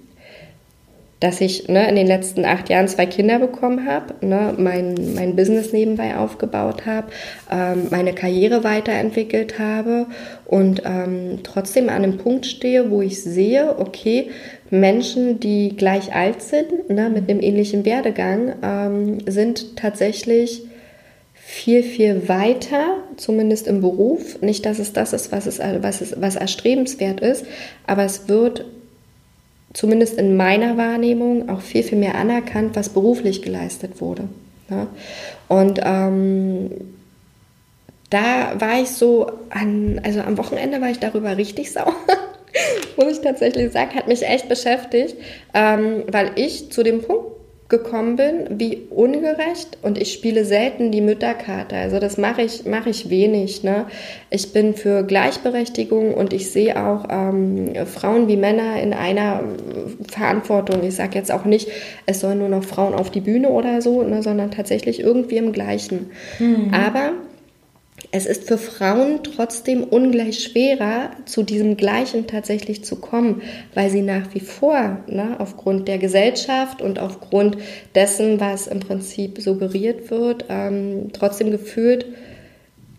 dass 1.24 1.40
ich 1.40 1.70
ne, 1.70 1.88
in 1.88 1.96
den 1.96 2.06
letzten 2.06 2.44
acht 2.44 2.68
Jahren 2.70 2.90
zwei 2.90 3.06
Kinder 3.06 3.40
bekommen 3.40 3.88
habe, 3.88 4.14
ne, 4.26 4.54
mein, 4.58 5.14
mein 5.16 5.38
Business 5.38 5.72
nebenbei 5.72 6.18
aufgebaut 6.18 6.86
habe, 6.86 7.08
ähm, 7.50 7.88
meine 7.92 8.14
Karriere 8.14 8.66
weiterentwickelt 8.66 9.58
habe 9.58 10.08
und 10.44 10.82
ähm, 10.86 11.40
trotzdem 11.44 11.88
an 11.88 12.04
einem 12.04 12.18
Punkt 12.18 12.46
stehe, 12.46 12.92
wo 12.92 13.02
ich 13.02 13.24
sehe, 13.24 13.80
okay, 13.80 14.32
Menschen, 14.70 15.40
die 15.40 15.78
gleich 15.78 16.14
alt 16.14 16.42
sind, 16.42 16.90
ne, 16.90 17.10
mit 17.10 17.30
einem 17.30 17.40
ähnlichen 17.40 17.86
Werdegang, 17.86 18.56
ähm, 18.62 19.20
sind 19.26 19.78
tatsächlich 19.78 20.64
viel, 21.34 21.84
viel 21.84 22.28
weiter, 22.28 22.98
zumindest 23.16 23.68
im 23.68 23.80
Beruf. 23.80 24.42
Nicht, 24.42 24.66
dass 24.66 24.80
es 24.80 24.92
das 24.92 25.14
ist, 25.14 25.32
was, 25.32 25.46
es, 25.46 25.60
was, 25.60 26.02
es, 26.02 26.20
was 26.20 26.36
erstrebenswert 26.36 27.22
ist, 27.22 27.46
aber 27.88 28.04
es 28.04 28.28
wird 28.28 28.66
zumindest 29.74 30.18
in 30.18 30.38
meiner 30.38 30.78
Wahrnehmung 30.78 31.50
auch 31.50 31.62
viel, 31.62 31.84
viel 31.84 31.98
mehr 31.98 32.16
anerkannt, 32.16 32.76
was 32.76 32.90
beruflich 32.90 33.42
geleistet 33.42 34.00
wurde. 34.02 34.24
Ja? 34.70 34.88
Und 35.48 35.80
ähm, 35.84 36.72
da 38.10 38.60
war 38.60 38.80
ich 38.82 38.90
so, 38.90 39.32
an, 39.50 40.00
also 40.04 40.22
am 40.22 40.38
Wochenende 40.38 40.80
war 40.82 40.90
ich 40.90 41.00
darüber 41.00 41.36
richtig 41.38 41.72
sauer. 41.74 41.96
muss 42.98 43.14
ich 43.14 43.22
tatsächlich 43.22 43.72
sagen, 43.72 43.96
hat 43.96 44.08
mich 44.08 44.24
echt 44.24 44.48
beschäftigt, 44.48 45.16
ähm, 45.54 46.04
weil 46.08 46.32
ich 46.36 46.72
zu 46.72 46.84
dem 46.84 47.02
Punkt 47.02 47.32
gekommen 47.74 48.18
bin, 48.18 48.60
wie 48.60 48.84
ungerecht 48.92 49.80
und 49.82 49.98
ich 49.98 50.14
spiele 50.14 50.46
selten 50.46 50.92
die 50.92 51.02
Mütterkarte. 51.02 51.76
Also 51.76 51.98
das 51.98 52.20
mache 52.20 52.44
ich, 52.44 52.66
mache 52.66 52.92
ich 52.92 53.10
wenig. 53.10 53.64
Ne? 53.64 53.88
Ich 54.30 54.54
bin 54.54 54.76
für 54.76 55.02
Gleichberechtigung 55.02 56.14
und 56.14 56.34
ich 56.34 56.52
sehe 56.52 56.80
auch 56.80 57.08
ähm, 57.10 57.74
Frauen 57.88 58.28
wie 58.28 58.38
Männer 58.38 58.80
in 58.80 58.94
einer 58.94 59.44
Verantwortung. 60.08 60.84
Ich 60.84 60.96
sage 60.96 61.18
jetzt 61.18 61.32
auch 61.32 61.46
nicht, 61.46 61.68
es 62.06 62.20
sollen 62.20 62.38
nur 62.38 62.50
noch 62.50 62.64
Frauen 62.64 62.94
auf 62.94 63.10
die 63.10 63.22
Bühne 63.22 63.50
oder 63.50 63.82
so, 63.82 64.04
ne, 64.04 64.22
sondern 64.22 64.52
tatsächlich 64.52 65.00
irgendwie 65.00 65.38
im 65.38 65.52
Gleichen. 65.52 66.12
Mhm. 66.38 66.72
Aber 66.76 67.14
es 68.16 68.28
ist 68.28 68.48
für 68.48 68.60
Frauen 68.60 69.22
trotzdem 69.24 69.84
ungleich 69.84 70.44
schwerer, 70.44 71.10
zu 71.26 71.42
diesem 71.42 71.78
Gleichen 71.78 72.28
tatsächlich 72.28 72.86
zu 72.86 72.98
kommen, 72.98 73.42
weil 73.74 73.90
sie 73.90 74.04
nach 74.04 74.36
wie 74.36 74.40
vor, 74.40 75.00
ne, 75.08 75.38
aufgrund 75.40 75.88
der 75.88 75.98
Gesellschaft 75.98 76.80
und 76.80 77.00
aufgrund 77.00 77.58
dessen, 77.96 78.40
was 78.40 78.68
im 78.68 78.82
Prinzip 78.82 79.42
suggeriert 79.42 80.12
wird, 80.12 80.46
ähm, 80.50 81.10
trotzdem 81.12 81.50
gefühlt 81.50 82.06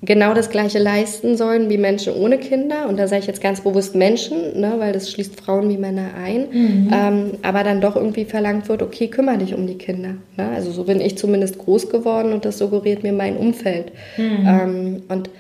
genau 0.05 0.35
das 0.35 0.51
Gleiche 0.51 0.79
leisten 0.79 1.37
sollen 1.37 1.71
wie 1.71 1.79
Menschen 1.79 2.15
ohne 2.15 2.39
Kinder. 2.39 2.89
Und 2.89 2.99
da 2.99 3.09
sage 3.09 3.21
ich 3.21 3.27
jetzt 3.27 3.43
ganz 3.43 3.61
bewusst 3.61 3.95
Menschen, 3.95 4.61
ne, 4.61 4.75
weil 4.79 4.93
das 4.93 5.11
schließt 5.11 5.41
Frauen 5.41 5.69
wie 5.69 5.77
Männer 5.77 6.11
ein. 6.23 6.49
Mhm. 6.51 6.91
Ähm, 6.93 7.31
aber 7.43 7.65
dann 7.65 7.81
doch 7.81 7.97
irgendwie 7.97 8.25
verlangt 8.25 8.69
wird, 8.69 8.83
okay, 8.83 9.09
kümmere 9.09 9.39
dich 9.39 9.55
um 9.55 9.67
die 9.67 9.79
Kinder. 9.79 10.15
Ne? 10.37 10.49
Also 10.55 10.71
so 10.71 10.85
bin 10.85 11.01
ich 11.01 11.19
zumindest 11.19 11.59
groß 11.59 11.91
geworden 11.91 12.33
und 12.33 12.45
das 12.45 12.59
suggeriert 12.59 13.03
mir 13.03 13.13
mein 13.13 13.37
Umfeld. 13.37 13.93
Mhm. 14.17 14.47
Ähm, 14.47 15.03
und 15.09 15.31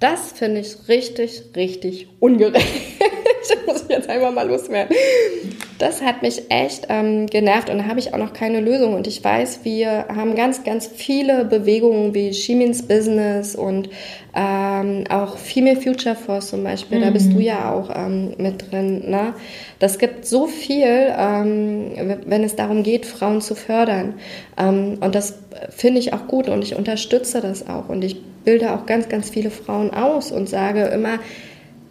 das 0.00 0.32
finde 0.32 0.60
ich 0.60 0.88
richtig, 0.88 1.42
richtig 1.56 2.08
ungerecht. 2.20 2.95
das 3.66 3.66
muss 3.66 3.82
ich 3.82 3.88
jetzt 3.88 4.08
einfach 4.08 4.32
mal 4.32 4.46
loswerden. 4.46 4.94
Das 5.78 6.02
hat 6.02 6.22
mich 6.22 6.50
echt 6.50 6.86
ähm, 6.88 7.26
genervt 7.26 7.68
und 7.68 7.78
da 7.78 7.84
habe 7.84 7.98
ich 7.98 8.14
auch 8.14 8.18
noch 8.18 8.32
keine 8.32 8.60
Lösung. 8.60 8.94
Und 8.94 9.06
ich 9.06 9.22
weiß, 9.22 9.60
wir 9.62 10.06
haben 10.08 10.34
ganz, 10.34 10.64
ganz 10.64 10.86
viele 10.86 11.44
Bewegungen 11.44 12.14
wie 12.14 12.32
Shimins 12.32 12.82
Business 12.82 13.54
und 13.54 13.90
ähm, 14.34 15.04
auch 15.10 15.36
Female 15.36 15.80
Future 15.80 16.14
Force 16.14 16.48
zum 16.48 16.64
Beispiel. 16.64 16.98
Mhm. 16.98 17.02
Da 17.02 17.10
bist 17.10 17.32
du 17.32 17.36
mhm. 17.36 17.42
ja 17.42 17.72
auch 17.72 17.90
ähm, 17.94 18.34
mit 18.38 18.70
drin. 18.70 19.10
Ne? 19.10 19.34
Das 19.78 19.98
gibt 19.98 20.26
so 20.26 20.46
viel, 20.46 21.12
ähm, 21.18 22.18
wenn 22.24 22.42
es 22.42 22.56
darum 22.56 22.82
geht, 22.82 23.04
Frauen 23.04 23.40
zu 23.40 23.54
fördern. 23.54 24.14
Ähm, 24.56 24.98
und 25.00 25.14
das 25.14 25.38
finde 25.70 26.00
ich 26.00 26.12
auch 26.12 26.26
gut 26.26 26.48
und 26.48 26.62
ich 26.62 26.74
unterstütze 26.74 27.40
das 27.40 27.68
auch. 27.68 27.88
Und 27.88 28.02
ich 28.02 28.22
bilde 28.44 28.72
auch 28.72 28.86
ganz, 28.86 29.08
ganz 29.08 29.30
viele 29.30 29.50
Frauen 29.50 29.90
aus 29.90 30.32
und 30.32 30.48
sage 30.48 30.84
immer, 30.84 31.18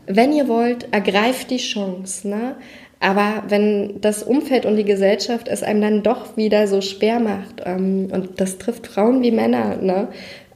wenn 0.07 0.33
ihr 0.33 0.47
wollt, 0.47 0.93
ergreift 0.93 1.51
die 1.51 1.57
Chance. 1.57 2.27
Ne? 2.27 2.55
Aber 2.99 3.43
wenn 3.49 4.01
das 4.01 4.23
Umfeld 4.23 4.65
und 4.65 4.77
die 4.77 4.83
Gesellschaft 4.83 5.47
es 5.47 5.63
einem 5.63 5.81
dann 5.81 6.03
doch 6.03 6.37
wieder 6.37 6.67
so 6.67 6.81
schwer 6.81 7.19
macht, 7.19 7.61
ähm, 7.65 8.07
und 8.11 8.39
das 8.39 8.57
trifft 8.57 8.87
Frauen 8.87 9.21
wie 9.21 9.31
Männer, 9.31 9.77
ne? 9.77 10.07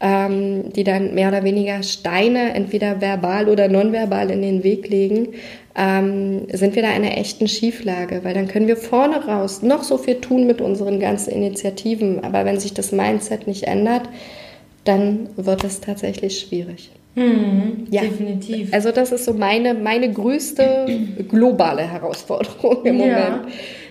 ähm, 0.02 0.72
die 0.74 0.84
dann 0.84 1.14
mehr 1.14 1.28
oder 1.28 1.44
weniger 1.44 1.84
Steine, 1.84 2.54
entweder 2.54 3.02
verbal 3.02 3.50
oder 3.50 3.68
nonverbal, 3.68 4.32
in 4.32 4.42
den 4.42 4.64
Weg 4.64 4.90
legen, 4.90 5.30
ähm, 5.76 6.48
sind 6.52 6.76
wir 6.76 6.84
da 6.84 6.90
in 6.90 7.04
einer 7.04 7.18
echten 7.18 7.48
Schieflage, 7.48 8.22
weil 8.24 8.34
dann 8.34 8.48
können 8.48 8.68
wir 8.68 8.78
vorne 8.78 9.26
raus 9.26 9.62
noch 9.62 9.84
so 9.84 9.98
viel 9.98 10.16
tun 10.16 10.48
mit 10.48 10.62
unseren 10.62 11.00
ganzen 11.00 11.32
Initiativen. 11.32 12.24
Aber 12.24 12.46
wenn 12.46 12.60
sich 12.60 12.74
das 12.74 12.92
Mindset 12.92 13.48
nicht 13.48 13.64
ändert, 13.64 14.04
dann 14.86 15.30
wird 15.36 15.64
es 15.64 15.82
tatsächlich 15.82 16.40
schwierig. 16.40 16.92
Mhm, 17.20 17.88
ja, 17.92 18.02
definitiv. 18.02 18.74
Also 18.74 18.92
das 18.92 19.12
ist 19.12 19.26
so 19.26 19.34
meine, 19.34 19.74
meine 19.74 20.12
größte 20.12 20.86
globale 21.28 21.82
Herausforderung 21.82 22.86
im 22.86 22.98
Moment. 22.98 23.18
Ja. 23.18 23.42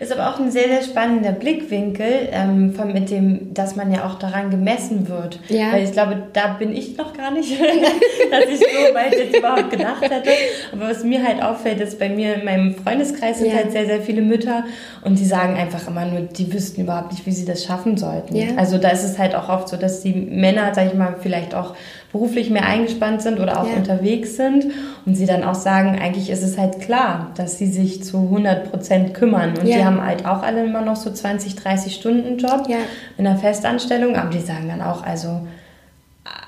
Ist 0.00 0.12
aber 0.12 0.30
auch 0.30 0.38
ein 0.38 0.50
sehr, 0.50 0.68
sehr 0.68 0.82
spannender 0.82 1.32
Blickwinkel, 1.32 2.28
ähm, 2.30 2.72
von 2.72 2.92
mit 2.92 3.10
dem, 3.10 3.52
dass 3.52 3.74
man 3.74 3.92
ja 3.92 4.06
auch 4.06 4.14
daran 4.18 4.50
gemessen 4.50 5.08
wird. 5.08 5.40
Ja. 5.48 5.72
Weil 5.72 5.84
ich 5.84 5.92
glaube, 5.92 6.22
da 6.32 6.54
bin 6.58 6.74
ich 6.74 6.96
noch 6.96 7.16
gar 7.16 7.32
nicht, 7.32 7.60
dass 8.30 8.44
ich 8.44 8.60
so 8.60 8.94
weit 8.94 9.12
jetzt 9.12 9.36
überhaupt 9.36 9.70
gedacht 9.70 10.02
hätte. 10.02 10.30
Aber 10.72 10.88
was 10.88 11.02
mir 11.02 11.26
halt 11.26 11.42
auffällt, 11.42 11.80
ist 11.80 11.98
bei 11.98 12.08
mir 12.08 12.34
in 12.34 12.44
meinem 12.44 12.74
Freundeskreis 12.76 13.40
sind 13.40 13.48
ja. 13.48 13.54
halt 13.54 13.72
sehr, 13.72 13.86
sehr 13.86 14.00
viele 14.00 14.22
Mütter 14.22 14.64
und 15.02 15.18
die 15.18 15.24
sagen 15.24 15.56
einfach 15.56 15.88
immer 15.88 16.06
nur, 16.06 16.20
die 16.20 16.52
wüssten 16.52 16.82
überhaupt 16.82 17.10
nicht, 17.10 17.26
wie 17.26 17.32
sie 17.32 17.44
das 17.44 17.64
schaffen 17.64 17.96
sollten. 17.96 18.36
Ja. 18.36 18.46
Also 18.56 18.78
da 18.78 18.90
ist 18.90 19.02
es 19.02 19.18
halt 19.18 19.34
auch 19.34 19.48
oft 19.48 19.68
so, 19.68 19.76
dass 19.76 20.00
die 20.00 20.12
Männer, 20.12 20.72
sag 20.74 20.86
ich 20.86 20.94
mal, 20.94 21.16
vielleicht 21.20 21.56
auch 21.56 21.74
beruflich 22.18 22.50
mehr 22.50 22.66
eingespannt 22.66 23.22
sind 23.22 23.38
oder 23.38 23.60
auch 23.60 23.68
ja. 23.68 23.76
unterwegs 23.76 24.36
sind 24.36 24.66
und 25.06 25.14
sie 25.14 25.24
dann 25.24 25.44
auch 25.44 25.54
sagen, 25.54 25.98
eigentlich 26.00 26.30
ist 26.30 26.42
es 26.42 26.58
halt 26.58 26.80
klar, 26.80 27.30
dass 27.36 27.58
sie 27.58 27.66
sich 27.66 28.02
zu 28.02 28.18
100 28.18 28.70
Prozent 28.70 29.14
kümmern 29.14 29.50
und 29.56 29.66
ja. 29.66 29.76
die 29.76 29.84
haben 29.84 30.04
halt 30.04 30.26
auch 30.26 30.42
alle 30.42 30.64
immer 30.64 30.82
noch 30.82 30.96
so 30.96 31.10
20, 31.10 31.54
30 31.54 31.94
Stunden 31.94 32.38
Job 32.38 32.66
ja. 32.68 32.78
in 33.16 33.26
einer 33.26 33.38
Festanstellung, 33.38 34.16
aber 34.16 34.30
die 34.30 34.40
sagen 34.40 34.68
dann 34.68 34.82
auch, 34.82 35.04
also 35.04 35.42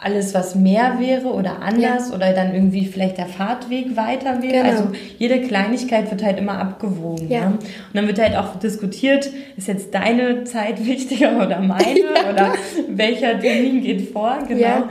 alles, 0.03 0.35
was 0.35 0.55
mehr 0.55 0.97
wäre 0.99 1.29
oder 1.29 1.61
anders 1.61 2.09
ja. 2.09 2.15
oder 2.15 2.33
dann 2.33 2.55
irgendwie 2.55 2.87
vielleicht 2.87 3.19
der 3.19 3.27
Fahrtweg 3.27 3.97
weiter 3.97 4.43
wäre. 4.43 4.65
Genau. 4.65 4.71
Also 4.71 4.93
jede 5.19 5.43
Kleinigkeit 5.43 6.11
wird 6.11 6.25
halt 6.25 6.39
immer 6.39 6.59
abgewogen. 6.59 7.31
Ja. 7.31 7.41
Ne? 7.41 7.47
Und 7.59 7.61
dann 7.95 8.07
wird 8.07 8.19
halt 8.19 8.37
auch 8.37 8.59
diskutiert, 8.59 9.31
ist 9.57 9.69
jetzt 9.69 9.95
deine 9.95 10.45
Zeit 10.45 10.85
wichtiger 10.87 11.37
oder 11.45 11.61
meine 11.61 11.99
ja. 11.99 12.33
oder 12.33 12.55
welcher 12.89 13.39
Termin 13.39 13.83
geht 13.83 14.11
vor. 14.11 14.39
Genau. 14.49 14.85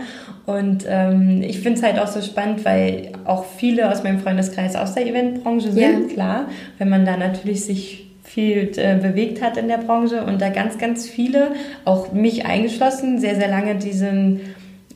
Und 0.49 0.83
ähm, 0.87 1.43
ich 1.43 1.59
finde 1.59 1.77
es 1.77 1.83
halt 1.83 1.99
auch 1.99 2.07
so 2.07 2.23
spannend, 2.23 2.65
weil 2.65 3.11
auch 3.23 3.45
viele 3.45 3.91
aus 3.91 4.03
meinem 4.03 4.17
Freundeskreis 4.17 4.75
aus 4.75 4.95
der 4.95 5.05
Eventbranche 5.05 5.71
sind, 5.71 6.09
ja. 6.09 6.13
klar, 6.13 6.45
wenn 6.79 6.89
man 6.89 7.05
da 7.05 7.17
natürlich 7.17 7.65
sich 7.65 8.07
viel 8.23 8.71
äh, 8.77 8.95
bewegt 8.95 9.43
hat 9.43 9.57
in 9.57 9.67
der 9.67 9.77
Branche 9.77 10.23
und 10.23 10.41
da 10.41 10.49
ganz, 10.49 10.79
ganz 10.79 11.07
viele, 11.07 11.51
auch 11.85 12.13
mich 12.13 12.47
eingeschlossen, 12.47 13.19
sehr, 13.19 13.35
sehr 13.35 13.47
lange 13.47 13.75
diesen 13.75 14.39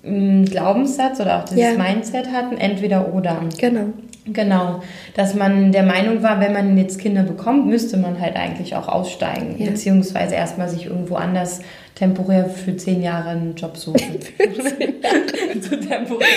ähm, 0.03 0.45
Glaubenssatz 0.45 1.19
oder 1.19 1.39
auch 1.39 1.45
dieses 1.45 1.63
ja. 1.63 1.77
Mindset 1.77 2.31
hatten, 2.31 2.57
entweder 2.57 3.13
oder. 3.13 3.43
Genau. 3.59 3.93
Genau, 4.25 4.81
dass 5.15 5.35
man 5.35 5.73
der 5.73 5.83
Meinung 5.83 6.23
war, 6.23 6.39
wenn 6.39 6.53
man 6.53 6.77
jetzt 6.77 6.99
Kinder 6.99 7.23
bekommt, 7.23 7.67
müsste 7.67 7.97
man 7.97 8.21
halt 8.21 8.37
eigentlich 8.37 8.75
auch 8.75 8.87
aussteigen, 8.87 9.55
ja. 9.57 9.69
beziehungsweise 9.69 10.35
erstmal 10.35 10.69
sich 10.69 10.85
irgendwo 10.85 11.15
anders 11.15 11.61
temporär 11.95 12.45
für 12.45 12.75
zehn 12.77 13.01
Jahre 13.01 13.29
einen 13.29 13.55
Job 13.55 13.75
suchen. 13.75 13.99
so 15.61 15.75
temporär. 15.75 16.27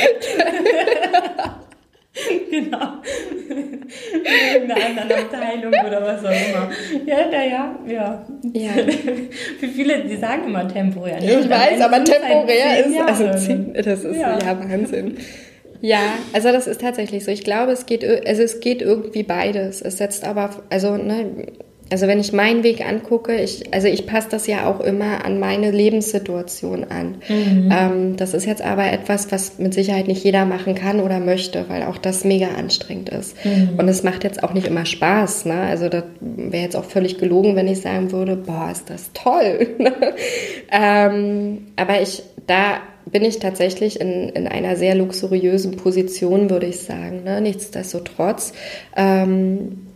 genau. 2.50 2.92
In 4.56 4.70
einer 4.70 4.86
anderen 4.86 5.12
Abteilung 5.12 5.72
oder 5.86 6.02
was 6.02 6.24
auch 6.24 6.30
immer. 6.30 6.70
Ja, 7.06 7.26
naja, 7.30 7.78
ja. 7.86 8.26
ja. 8.52 8.72
Für 9.60 9.68
viele, 9.68 10.04
die 10.04 10.16
sagen 10.16 10.46
immer 10.46 10.66
temporär. 10.66 11.20
Ne? 11.20 11.40
Ich 11.40 11.48
weiß, 11.48 11.80
aber 11.80 12.02
temporär 12.02 12.70
halt 12.70 12.86
ist, 12.86 13.00
also 13.00 13.46
zehn, 13.46 13.74
das 13.74 14.04
ist 14.04 14.16
ja, 14.16 14.38
ja 14.38 14.58
Wahnsinn. 14.58 15.16
Ja, 15.80 16.14
also 16.32 16.52
das 16.52 16.66
ist 16.66 16.80
tatsächlich 16.80 17.24
so. 17.24 17.30
Ich 17.30 17.44
glaube, 17.44 17.72
es 17.72 17.86
geht, 17.86 18.04
also 18.04 18.42
es 18.42 18.60
geht 18.60 18.82
irgendwie 18.82 19.22
beides. 19.22 19.82
Es 19.82 19.98
setzt 19.98 20.24
aber, 20.24 20.50
also, 20.70 20.96
ne, 20.96 21.46
also 21.90 22.08
wenn 22.08 22.18
ich 22.18 22.32
meinen 22.32 22.64
Weg 22.64 22.84
angucke, 22.84 23.36
ich, 23.36 23.72
also 23.72 23.86
ich 23.86 24.06
passe 24.06 24.28
das 24.30 24.46
ja 24.46 24.68
auch 24.68 24.80
immer 24.80 25.24
an 25.24 25.38
meine 25.38 25.70
Lebenssituation 25.70 26.84
an. 26.84 27.16
Mhm. 27.28 27.68
Ähm, 27.70 28.16
das 28.16 28.34
ist 28.34 28.44
jetzt 28.44 28.62
aber 28.62 28.90
etwas, 28.90 29.30
was 29.30 29.58
mit 29.58 29.72
Sicherheit 29.74 30.08
nicht 30.08 30.24
jeder 30.24 30.46
machen 30.46 30.74
kann 30.74 31.00
oder 31.00 31.20
möchte, 31.20 31.66
weil 31.68 31.84
auch 31.84 31.98
das 31.98 32.24
mega 32.24 32.48
anstrengend 32.58 33.10
ist. 33.10 33.36
Mhm. 33.44 33.78
Und 33.78 33.88
es 33.88 34.02
macht 34.02 34.24
jetzt 34.24 34.42
auch 34.42 34.52
nicht 34.52 34.66
immer 34.66 34.84
Spaß. 34.84 35.44
Ne? 35.44 35.60
Also 35.60 35.88
das 35.88 36.04
wäre 36.20 36.64
jetzt 36.64 36.76
auch 36.76 36.84
völlig 36.84 37.18
gelogen, 37.18 37.54
wenn 37.54 37.68
ich 37.68 37.82
sagen 37.82 38.10
würde, 38.10 38.34
boah, 38.34 38.68
ist 38.72 38.90
das 38.90 39.10
toll. 39.14 39.76
ähm, 40.72 41.68
aber 41.76 42.02
ich, 42.02 42.22
da 42.48 42.78
bin 43.06 43.24
ich 43.24 43.38
tatsächlich 43.38 44.00
in, 44.00 44.28
in 44.30 44.48
einer 44.48 44.76
sehr 44.76 44.94
luxuriösen 44.94 45.76
Position, 45.76 46.50
würde 46.50 46.66
ich 46.66 46.80
sagen. 46.80 47.22
Ne? 47.24 47.40
Nichtsdestotrotz 47.40 48.52
ähm, 48.96 49.86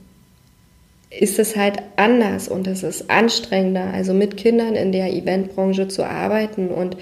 ist 1.10 1.40
es 1.40 1.56
halt 1.56 1.78
anders 1.96 2.48
und 2.48 2.68
es 2.68 2.84
ist 2.84 3.10
anstrengender, 3.10 3.92
also 3.92 4.14
mit 4.14 4.36
Kindern 4.36 4.76
in 4.76 4.92
der 4.92 5.12
Eventbranche 5.12 5.88
zu 5.88 6.04
arbeiten. 6.04 6.68
Und 6.68 6.96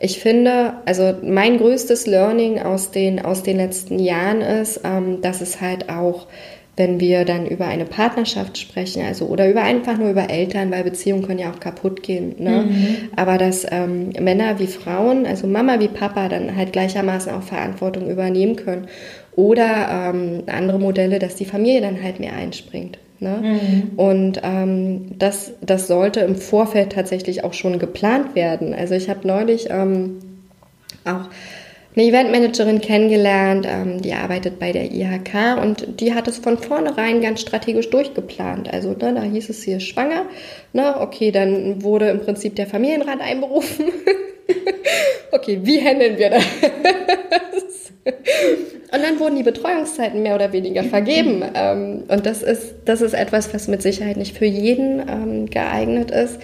ich 0.00 0.20
finde, 0.20 0.74
also 0.84 1.14
mein 1.22 1.58
größtes 1.58 2.06
Learning 2.06 2.60
aus 2.60 2.92
den, 2.92 3.20
aus 3.20 3.42
den 3.42 3.56
letzten 3.56 3.98
Jahren 3.98 4.40
ist, 4.40 4.82
ähm, 4.84 5.20
dass 5.22 5.40
es 5.40 5.60
halt 5.60 5.88
auch, 5.88 6.28
wenn 6.78 7.00
wir 7.00 7.24
dann 7.24 7.46
über 7.46 7.66
eine 7.66 7.84
Partnerschaft 7.84 8.56
sprechen, 8.56 9.02
also 9.04 9.26
oder 9.26 9.50
über 9.50 9.62
einfach 9.62 9.98
nur 9.98 10.10
über 10.10 10.30
Eltern, 10.30 10.70
weil 10.70 10.84
Beziehungen 10.84 11.26
können 11.26 11.40
ja 11.40 11.50
auch 11.50 11.60
kaputt 11.60 12.02
gehen. 12.02 12.36
Ne? 12.38 12.66
Mhm. 12.68 12.96
Aber 13.16 13.36
dass 13.36 13.66
ähm, 13.70 14.10
Männer 14.20 14.58
wie 14.60 14.68
Frauen, 14.68 15.26
also 15.26 15.46
Mama 15.46 15.80
wie 15.80 15.88
Papa, 15.88 16.28
dann 16.28 16.56
halt 16.56 16.72
gleichermaßen 16.72 17.32
auch 17.32 17.42
Verantwortung 17.42 18.08
übernehmen 18.08 18.56
können. 18.56 18.86
Oder 19.34 20.12
ähm, 20.12 20.44
andere 20.46 20.78
Modelle, 20.78 21.18
dass 21.18 21.34
die 21.34 21.44
Familie 21.44 21.80
dann 21.80 22.02
halt 22.02 22.20
mehr 22.20 22.32
einspringt. 22.32 22.98
Ne? 23.20 23.40
Mhm. 23.42 23.98
Und 23.98 24.40
ähm, 24.44 25.18
das, 25.18 25.52
das 25.60 25.88
sollte 25.88 26.20
im 26.20 26.36
Vorfeld 26.36 26.92
tatsächlich 26.92 27.42
auch 27.44 27.52
schon 27.52 27.78
geplant 27.78 28.36
werden. 28.36 28.74
Also 28.74 28.94
ich 28.94 29.10
habe 29.10 29.26
neulich 29.26 29.68
ähm, 29.70 30.18
auch 31.04 31.28
eine 31.98 32.06
Eventmanagerin 32.06 32.80
kennengelernt, 32.80 33.66
ähm, 33.68 34.00
die 34.00 34.12
arbeitet 34.12 34.60
bei 34.60 34.70
der 34.70 34.92
IHK 34.92 35.60
und 35.60 36.00
die 36.00 36.14
hat 36.14 36.28
es 36.28 36.38
von 36.38 36.56
vornherein 36.56 37.20
ganz 37.20 37.40
strategisch 37.40 37.90
durchgeplant. 37.90 38.72
Also 38.72 38.90
ne, 38.90 39.14
da 39.14 39.22
hieß 39.22 39.48
es, 39.50 39.62
sie 39.62 39.72
ist 39.72 39.82
schwanger. 39.82 40.26
Ne, 40.72 40.94
okay, 41.00 41.32
dann 41.32 41.82
wurde 41.82 42.08
im 42.10 42.20
Prinzip 42.20 42.54
der 42.54 42.68
Familienrat 42.68 43.20
einberufen. 43.20 43.86
okay, 45.32 45.58
wie 45.62 45.80
handeln 45.80 46.18
wir 46.18 46.30
das? 46.30 46.44
Und 48.90 49.02
dann 49.02 49.20
wurden 49.20 49.36
die 49.36 49.42
Betreuungszeiten 49.42 50.22
mehr 50.22 50.34
oder 50.34 50.52
weniger 50.52 50.82
vergeben. 50.82 51.42
Ähm, 51.54 52.04
und 52.08 52.24
das 52.24 52.42
ist, 52.42 52.74
das 52.86 53.02
ist 53.02 53.12
etwas, 53.12 53.52
was 53.52 53.68
mit 53.68 53.82
Sicherheit 53.82 54.16
nicht 54.16 54.36
für 54.36 54.46
jeden 54.46 55.00
ähm, 55.06 55.46
geeignet 55.50 56.10
ist, 56.10 56.38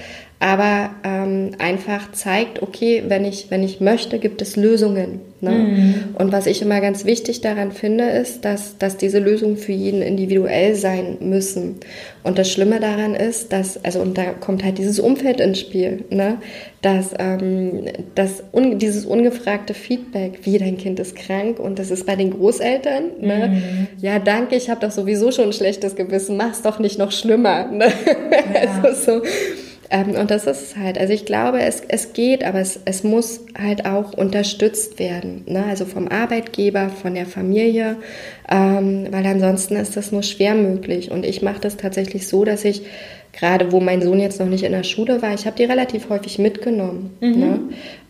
aber 0.44 0.90
ähm, 1.04 1.52
einfach 1.56 2.12
zeigt, 2.12 2.60
okay, 2.60 3.04
wenn 3.08 3.24
ich, 3.24 3.50
wenn 3.50 3.62
ich 3.62 3.80
möchte, 3.80 4.18
gibt 4.18 4.42
es 4.42 4.56
Lösungen. 4.56 5.20
Ne? 5.40 5.50
Mhm. 5.50 5.94
Und 6.18 6.32
was 6.32 6.44
ich 6.44 6.60
immer 6.60 6.82
ganz 6.82 7.06
wichtig 7.06 7.40
daran 7.40 7.72
finde, 7.72 8.04
ist, 8.04 8.44
dass, 8.44 8.76
dass 8.76 8.98
diese 8.98 9.20
Lösungen 9.20 9.56
für 9.56 9.72
jeden 9.72 10.02
individuell 10.02 10.74
sein 10.74 11.16
müssen. 11.20 11.76
Und 12.24 12.38
das 12.38 12.50
Schlimme 12.52 12.78
daran 12.78 13.14
ist, 13.14 13.54
dass, 13.54 13.82
also 13.86 14.00
und 14.00 14.18
da 14.18 14.34
kommt 14.34 14.62
halt 14.62 14.76
dieses 14.76 15.00
Umfeld 15.00 15.40
ins 15.40 15.60
Spiel, 15.60 16.04
ne? 16.10 16.36
dass, 16.82 17.14
ähm, 17.18 17.86
dass 18.14 18.44
un, 18.52 18.78
dieses 18.78 19.06
ungefragte 19.06 19.72
Feedback, 19.72 20.40
wie 20.42 20.58
dein 20.58 20.76
Kind 20.76 21.00
ist 21.00 21.16
krank 21.16 21.58
und 21.58 21.78
das 21.78 21.90
ist 21.90 22.04
bei 22.04 22.16
den 22.16 22.30
Großeltern, 22.30 23.04
ne? 23.18 23.48
Mhm. 23.48 23.86
ja 24.02 24.18
danke, 24.18 24.56
ich 24.56 24.68
habe 24.68 24.80
doch 24.80 24.90
sowieso 24.90 25.32
schon 25.32 25.46
ein 25.46 25.52
schlechtes 25.54 25.96
Gewissen, 25.96 26.36
mach's 26.36 26.60
doch 26.60 26.78
nicht 26.78 26.98
noch 26.98 27.12
schlimmer. 27.12 27.66
Ne? 27.68 27.86
Ja. 27.86 28.82
also 28.82 29.22
so 29.22 29.22
ähm, 29.90 30.14
und 30.14 30.30
das 30.30 30.46
ist 30.46 30.62
es 30.62 30.76
halt. 30.76 30.98
Also 30.98 31.12
ich 31.12 31.24
glaube, 31.24 31.60
es, 31.60 31.82
es 31.88 32.12
geht, 32.12 32.44
aber 32.44 32.60
es, 32.60 32.80
es 32.84 33.04
muss 33.04 33.40
halt 33.58 33.86
auch 33.86 34.12
unterstützt 34.12 34.98
werden. 34.98 35.44
Ne? 35.46 35.64
Also 35.64 35.84
vom 35.84 36.08
Arbeitgeber, 36.08 36.88
von 36.88 37.14
der 37.14 37.26
Familie, 37.26 37.96
ähm, 38.50 39.08
weil 39.10 39.26
ansonsten 39.26 39.76
ist 39.76 39.96
das 39.96 40.12
nur 40.12 40.22
schwer 40.22 40.54
möglich. 40.54 41.10
Und 41.10 41.24
ich 41.24 41.42
mache 41.42 41.60
das 41.60 41.76
tatsächlich 41.76 42.26
so, 42.26 42.44
dass 42.44 42.64
ich 42.64 42.82
gerade 43.36 43.72
wo 43.72 43.80
mein 43.80 44.02
Sohn 44.02 44.20
jetzt 44.20 44.40
noch 44.40 44.46
nicht 44.46 44.64
in 44.64 44.72
der 44.72 44.84
Schule 44.84 45.22
war, 45.22 45.34
ich 45.34 45.46
habe 45.46 45.56
die 45.56 45.64
relativ 45.64 46.08
häufig 46.08 46.38
mitgenommen. 46.38 47.10
Mhm. 47.20 47.38
Ne? 47.38 47.60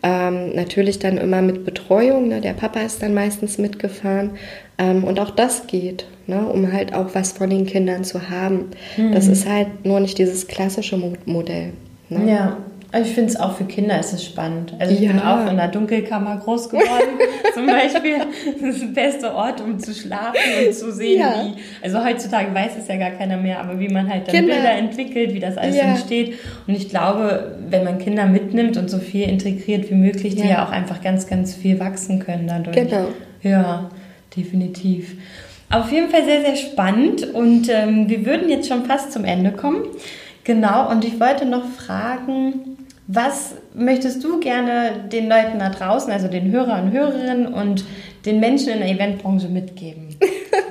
Ähm, 0.02 0.54
natürlich 0.54 0.98
dann 0.98 1.18
immer 1.18 1.42
mit 1.42 1.64
Betreuung, 1.64 2.28
ne? 2.28 2.40
der 2.40 2.52
Papa 2.52 2.80
ist 2.80 3.02
dann 3.02 3.14
meistens 3.14 3.58
mitgefahren 3.58 4.32
ähm, 4.78 5.04
und 5.04 5.18
auch 5.20 5.30
das 5.30 5.66
geht, 5.66 6.06
ne? 6.26 6.46
um 6.46 6.72
halt 6.72 6.94
auch 6.94 7.14
was 7.14 7.32
von 7.32 7.50
den 7.50 7.66
Kindern 7.66 8.04
zu 8.04 8.28
haben. 8.30 8.70
Mhm. 8.96 9.12
Das 9.12 9.28
ist 9.28 9.48
halt 9.48 9.84
nur 9.84 10.00
nicht 10.00 10.18
dieses 10.18 10.46
klassische 10.46 10.98
Modell. 11.24 11.72
Ne? 12.08 12.30
Ja. 12.30 12.56
Also 12.94 13.08
ich 13.08 13.14
finde 13.16 13.30
es 13.30 13.40
auch 13.40 13.56
für 13.56 13.64
Kinder 13.64 13.98
ist 13.98 14.12
es 14.12 14.24
spannend. 14.24 14.72
Also 14.78 14.94
ich 14.94 15.00
ja. 15.00 15.10
bin 15.10 15.20
auch 15.20 15.40
in 15.40 15.48
einer 15.48 15.66
Dunkelkammer 15.66 16.36
groß 16.36 16.68
geworden. 16.68 17.18
Zum 17.52 17.66
Beispiel. 17.66 18.18
Das 18.60 18.76
ist 18.76 18.82
der 18.82 19.02
beste 19.02 19.34
Ort, 19.34 19.60
um 19.60 19.80
zu 19.80 19.92
schlafen 19.92 20.38
und 20.64 20.72
zu 20.72 20.92
sehen, 20.92 21.18
ja. 21.18 21.44
wie. 21.44 21.60
Also 21.84 22.04
heutzutage 22.04 22.54
weiß 22.54 22.74
es 22.78 22.86
ja 22.86 22.96
gar 22.96 23.10
keiner 23.10 23.36
mehr, 23.36 23.58
aber 23.58 23.80
wie 23.80 23.88
man 23.88 24.08
halt 24.08 24.28
dann 24.28 24.36
Kinder. 24.36 24.54
Bilder 24.54 24.74
entwickelt, 24.74 25.34
wie 25.34 25.40
das 25.40 25.58
alles 25.58 25.76
ja. 25.76 25.82
entsteht. 25.82 26.38
Und 26.68 26.76
ich 26.76 26.88
glaube, 26.88 27.56
wenn 27.68 27.82
man 27.82 27.98
Kinder 27.98 28.26
mitnimmt 28.26 28.76
und 28.76 28.88
so 28.88 28.98
viel 28.98 29.28
integriert 29.28 29.90
wie 29.90 29.96
möglich, 29.96 30.36
die 30.36 30.46
ja 30.46 30.64
auch 30.64 30.70
einfach 30.70 31.02
ganz, 31.02 31.26
ganz 31.26 31.52
viel 31.52 31.80
wachsen 31.80 32.20
können 32.20 32.46
dadurch. 32.46 32.76
Genau. 32.76 33.08
Ja, 33.42 33.90
definitiv. 34.36 35.16
Auf 35.68 35.90
jeden 35.90 36.10
Fall 36.10 36.24
sehr, 36.24 36.42
sehr 36.42 36.54
spannend 36.54 37.24
und 37.34 37.68
ähm, 37.68 38.08
wir 38.08 38.24
würden 38.24 38.48
jetzt 38.48 38.68
schon 38.68 38.84
fast 38.84 39.10
zum 39.10 39.24
Ende 39.24 39.50
kommen. 39.50 39.82
Genau, 40.44 40.90
und 40.90 41.04
ich 41.04 41.18
wollte 41.18 41.46
noch 41.46 41.64
fragen, 41.64 42.73
was 43.06 43.54
möchtest 43.74 44.24
du 44.24 44.40
gerne 44.40 45.08
den 45.12 45.28
Leuten 45.28 45.58
da 45.58 45.68
draußen, 45.68 46.10
also 46.10 46.28
den 46.28 46.50
Hörern 46.50 46.86
und 46.86 46.92
Hörerinnen 46.92 47.52
und 47.52 47.84
den 48.24 48.40
Menschen 48.40 48.70
in 48.70 48.78
der 48.78 48.88
Eventbranche 48.88 49.48
mitgeben? 49.48 50.16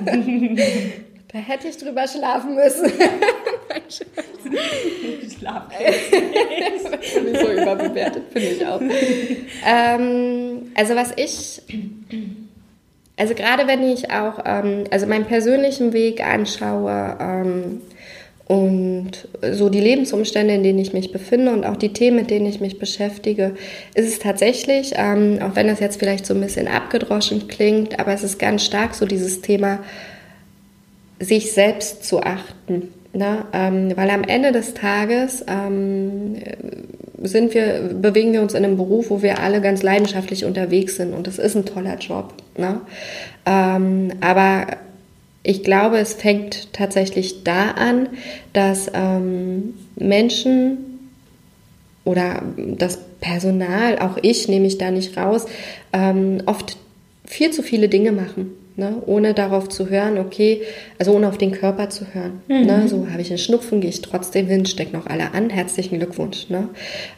da 1.32 1.38
hätte 1.38 1.68
ich 1.68 1.78
drüber 1.78 2.08
schlafen 2.08 2.56
müssen. 2.56 2.90
schlafen. 5.38 5.72
so 7.34 7.52
überbewertet, 7.52 8.24
finde 8.32 8.48
ich 8.48 8.66
auch. 8.66 8.80
Ähm, 9.66 10.72
also 10.74 10.96
was 10.96 11.12
ich, 11.16 11.62
also 13.16 13.34
gerade 13.34 13.68
wenn 13.68 13.82
ich 13.84 14.10
auch, 14.10 14.40
ähm, 14.44 14.84
also 14.90 15.06
meinen 15.06 15.26
persönlichen 15.26 15.92
Weg 15.92 16.20
anschaue, 16.26 17.16
ähm, 17.20 17.80
und 18.46 19.26
so 19.52 19.70
die 19.70 19.80
Lebensumstände, 19.80 20.54
in 20.54 20.62
denen 20.62 20.78
ich 20.78 20.92
mich 20.92 21.12
befinde 21.12 21.52
und 21.52 21.64
auch 21.64 21.76
die 21.76 21.94
Themen, 21.94 22.16
mit 22.16 22.30
denen 22.30 22.44
ich 22.44 22.60
mich 22.60 22.78
beschäftige, 22.78 23.54
ist 23.94 24.06
es 24.06 24.18
tatsächlich, 24.18 24.92
ähm, 24.96 25.38
auch 25.40 25.56
wenn 25.56 25.66
das 25.66 25.80
jetzt 25.80 25.98
vielleicht 25.98 26.26
so 26.26 26.34
ein 26.34 26.40
bisschen 26.42 26.68
abgedroschen 26.68 27.48
klingt, 27.48 27.98
aber 27.98 28.12
es 28.12 28.22
ist 28.22 28.38
ganz 28.38 28.64
stark 28.64 28.94
so 28.94 29.06
dieses 29.06 29.40
Thema, 29.40 29.78
sich 31.20 31.52
selbst 31.52 32.04
zu 32.04 32.22
achten. 32.22 32.92
Ne? 33.14 33.46
Ähm, 33.52 33.92
weil 33.96 34.10
am 34.10 34.24
Ende 34.24 34.52
des 34.52 34.74
Tages 34.74 35.44
ähm, 35.48 36.34
sind 37.22 37.54
wir, 37.54 37.94
bewegen 37.94 38.32
wir 38.32 38.42
uns 38.42 38.54
in 38.54 38.64
einem 38.64 38.76
Beruf, 38.76 39.08
wo 39.08 39.22
wir 39.22 39.38
alle 39.38 39.60
ganz 39.60 39.82
leidenschaftlich 39.82 40.44
unterwegs 40.44 40.96
sind 40.96 41.14
und 41.14 41.26
das 41.26 41.38
ist 41.38 41.54
ein 41.54 41.64
toller 41.64 41.96
Job. 41.96 42.34
Ne? 42.58 42.80
Ähm, 43.46 44.10
aber 44.20 44.66
ich 45.46 45.62
glaube, 45.62 45.98
es 45.98 46.14
fängt 46.14 46.72
tatsächlich 46.72 47.44
da 47.44 47.72
an, 47.72 48.08
dass 48.54 48.90
ähm, 48.94 49.74
Menschen 49.94 50.78
oder 52.04 52.42
das 52.56 52.98
Personal, 53.20 53.98
auch 53.98 54.18
ich 54.22 54.48
nehme 54.48 54.66
ich 54.66 54.78
da 54.78 54.90
nicht 54.90 55.16
raus, 55.16 55.44
ähm, 55.92 56.42
oft 56.46 56.78
viel 57.26 57.50
zu 57.50 57.62
viele 57.62 57.88
Dinge 57.88 58.10
machen. 58.10 58.56
Ne, 58.76 59.00
ohne 59.06 59.34
darauf 59.34 59.68
zu 59.68 59.88
hören, 59.88 60.18
okay, 60.18 60.62
also 60.98 61.12
ohne 61.12 61.28
auf 61.28 61.38
den 61.38 61.52
Körper 61.52 61.90
zu 61.90 62.12
hören. 62.12 62.40
Mhm. 62.48 62.66
Ne, 62.66 62.88
so 62.88 63.06
habe 63.08 63.22
ich 63.22 63.28
einen 63.28 63.38
Schnupfen, 63.38 63.80
gehe 63.80 63.90
ich 63.90 64.02
trotzdem 64.02 64.48
hin, 64.48 64.66
steck 64.66 64.92
noch 64.92 65.06
alle 65.06 65.32
an, 65.32 65.48
herzlichen 65.48 66.00
Glückwunsch. 66.00 66.50
Ne? 66.50 66.68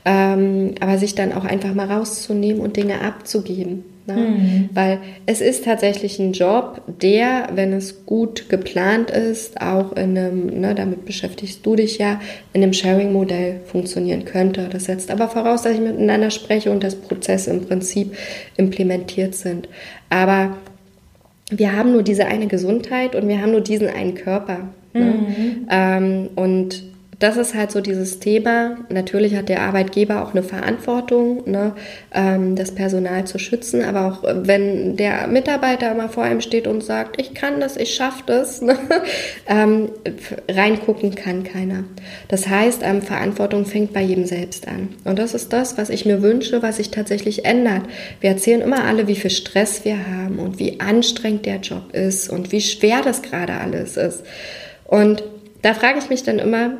Ähm, 0.04 0.74
aber 0.80 0.98
sich 0.98 1.14
dann 1.14 1.32
auch 1.32 1.46
einfach 1.46 1.72
mal 1.72 1.90
rauszunehmen 1.90 2.60
und 2.60 2.76
Dinge 2.76 3.00
abzugeben. 3.00 3.84
Ne? 4.06 4.14
Mhm. 4.14 4.70
Weil 4.72 4.98
es 5.26 5.40
ist 5.40 5.64
tatsächlich 5.64 6.18
ein 6.18 6.32
Job, 6.32 6.80
der, 6.86 7.48
wenn 7.54 7.72
es 7.72 8.06
gut 8.06 8.48
geplant 8.48 9.10
ist, 9.10 9.60
auch 9.60 9.92
in 9.92 10.16
einem, 10.16 10.60
ne, 10.60 10.74
damit 10.74 11.04
beschäftigst 11.04 11.64
du 11.66 11.76
dich 11.76 11.98
ja, 11.98 12.20
in 12.52 12.62
einem 12.62 12.72
Sharing-Modell 12.72 13.60
funktionieren 13.66 14.24
könnte. 14.24 14.68
Das 14.70 14.84
setzt 14.84 15.10
aber 15.10 15.28
voraus, 15.28 15.62
dass 15.62 15.74
ich 15.74 15.80
miteinander 15.80 16.30
spreche 16.30 16.70
und 16.70 16.84
dass 16.84 16.94
Prozesse 16.94 17.50
im 17.50 17.66
Prinzip 17.66 18.16
implementiert 18.56 19.34
sind. 19.34 19.68
Aber 20.08 20.56
wir 21.50 21.76
haben 21.76 21.92
nur 21.92 22.02
diese 22.02 22.26
eine 22.26 22.46
Gesundheit 22.46 23.14
und 23.14 23.28
wir 23.28 23.40
haben 23.40 23.52
nur 23.52 23.60
diesen 23.60 23.88
einen 23.88 24.14
Körper. 24.14 24.68
Ne? 24.92 25.04
Mhm. 25.04 25.66
Ähm, 25.70 26.28
und 26.36 26.84
das 27.18 27.38
ist 27.38 27.54
halt 27.54 27.70
so 27.70 27.80
dieses 27.80 28.18
Thema. 28.18 28.76
Natürlich 28.90 29.36
hat 29.36 29.48
der 29.48 29.62
Arbeitgeber 29.62 30.22
auch 30.22 30.32
eine 30.32 30.42
Verantwortung, 30.42 31.50
ne, 31.50 31.72
ähm, 32.12 32.56
das 32.56 32.72
Personal 32.74 33.26
zu 33.26 33.38
schützen. 33.38 33.82
Aber 33.82 34.06
auch 34.06 34.24
äh, 34.24 34.46
wenn 34.46 34.96
der 34.96 35.26
Mitarbeiter 35.26 35.94
mal 35.94 36.10
vor 36.10 36.24
einem 36.24 36.42
steht 36.42 36.66
und 36.66 36.84
sagt, 36.84 37.18
ich 37.18 37.32
kann 37.32 37.58
das, 37.58 37.78
ich 37.78 37.94
schaffe 37.94 38.22
das, 38.26 38.60
ne, 38.62 38.76
ähm, 39.48 39.88
reingucken 40.46 41.14
kann 41.14 41.42
keiner. 41.42 41.84
Das 42.28 42.48
heißt, 42.48 42.82
ähm, 42.82 43.00
Verantwortung 43.00 43.64
fängt 43.64 43.94
bei 43.94 44.02
jedem 44.02 44.26
selbst 44.26 44.68
an. 44.68 44.90
Und 45.04 45.18
das 45.18 45.32
ist 45.32 45.54
das, 45.54 45.78
was 45.78 45.88
ich 45.88 46.04
mir 46.04 46.20
wünsche, 46.20 46.62
was 46.62 46.76
sich 46.76 46.90
tatsächlich 46.90 47.46
ändert. 47.46 47.84
Wir 48.20 48.30
erzählen 48.30 48.60
immer 48.60 48.84
alle, 48.84 49.08
wie 49.08 49.16
viel 49.16 49.30
Stress 49.30 49.86
wir 49.86 49.96
haben 50.06 50.38
und 50.38 50.58
wie 50.58 50.80
anstrengend 50.80 51.46
der 51.46 51.60
Job 51.60 51.94
ist 51.94 52.28
und 52.28 52.52
wie 52.52 52.60
schwer 52.60 53.00
das 53.02 53.22
gerade 53.22 53.54
alles 53.54 53.96
ist. 53.96 54.22
Und 54.84 55.24
da 55.62 55.72
frage 55.72 55.98
ich 55.98 56.10
mich 56.10 56.22
dann 56.22 56.38
immer, 56.38 56.78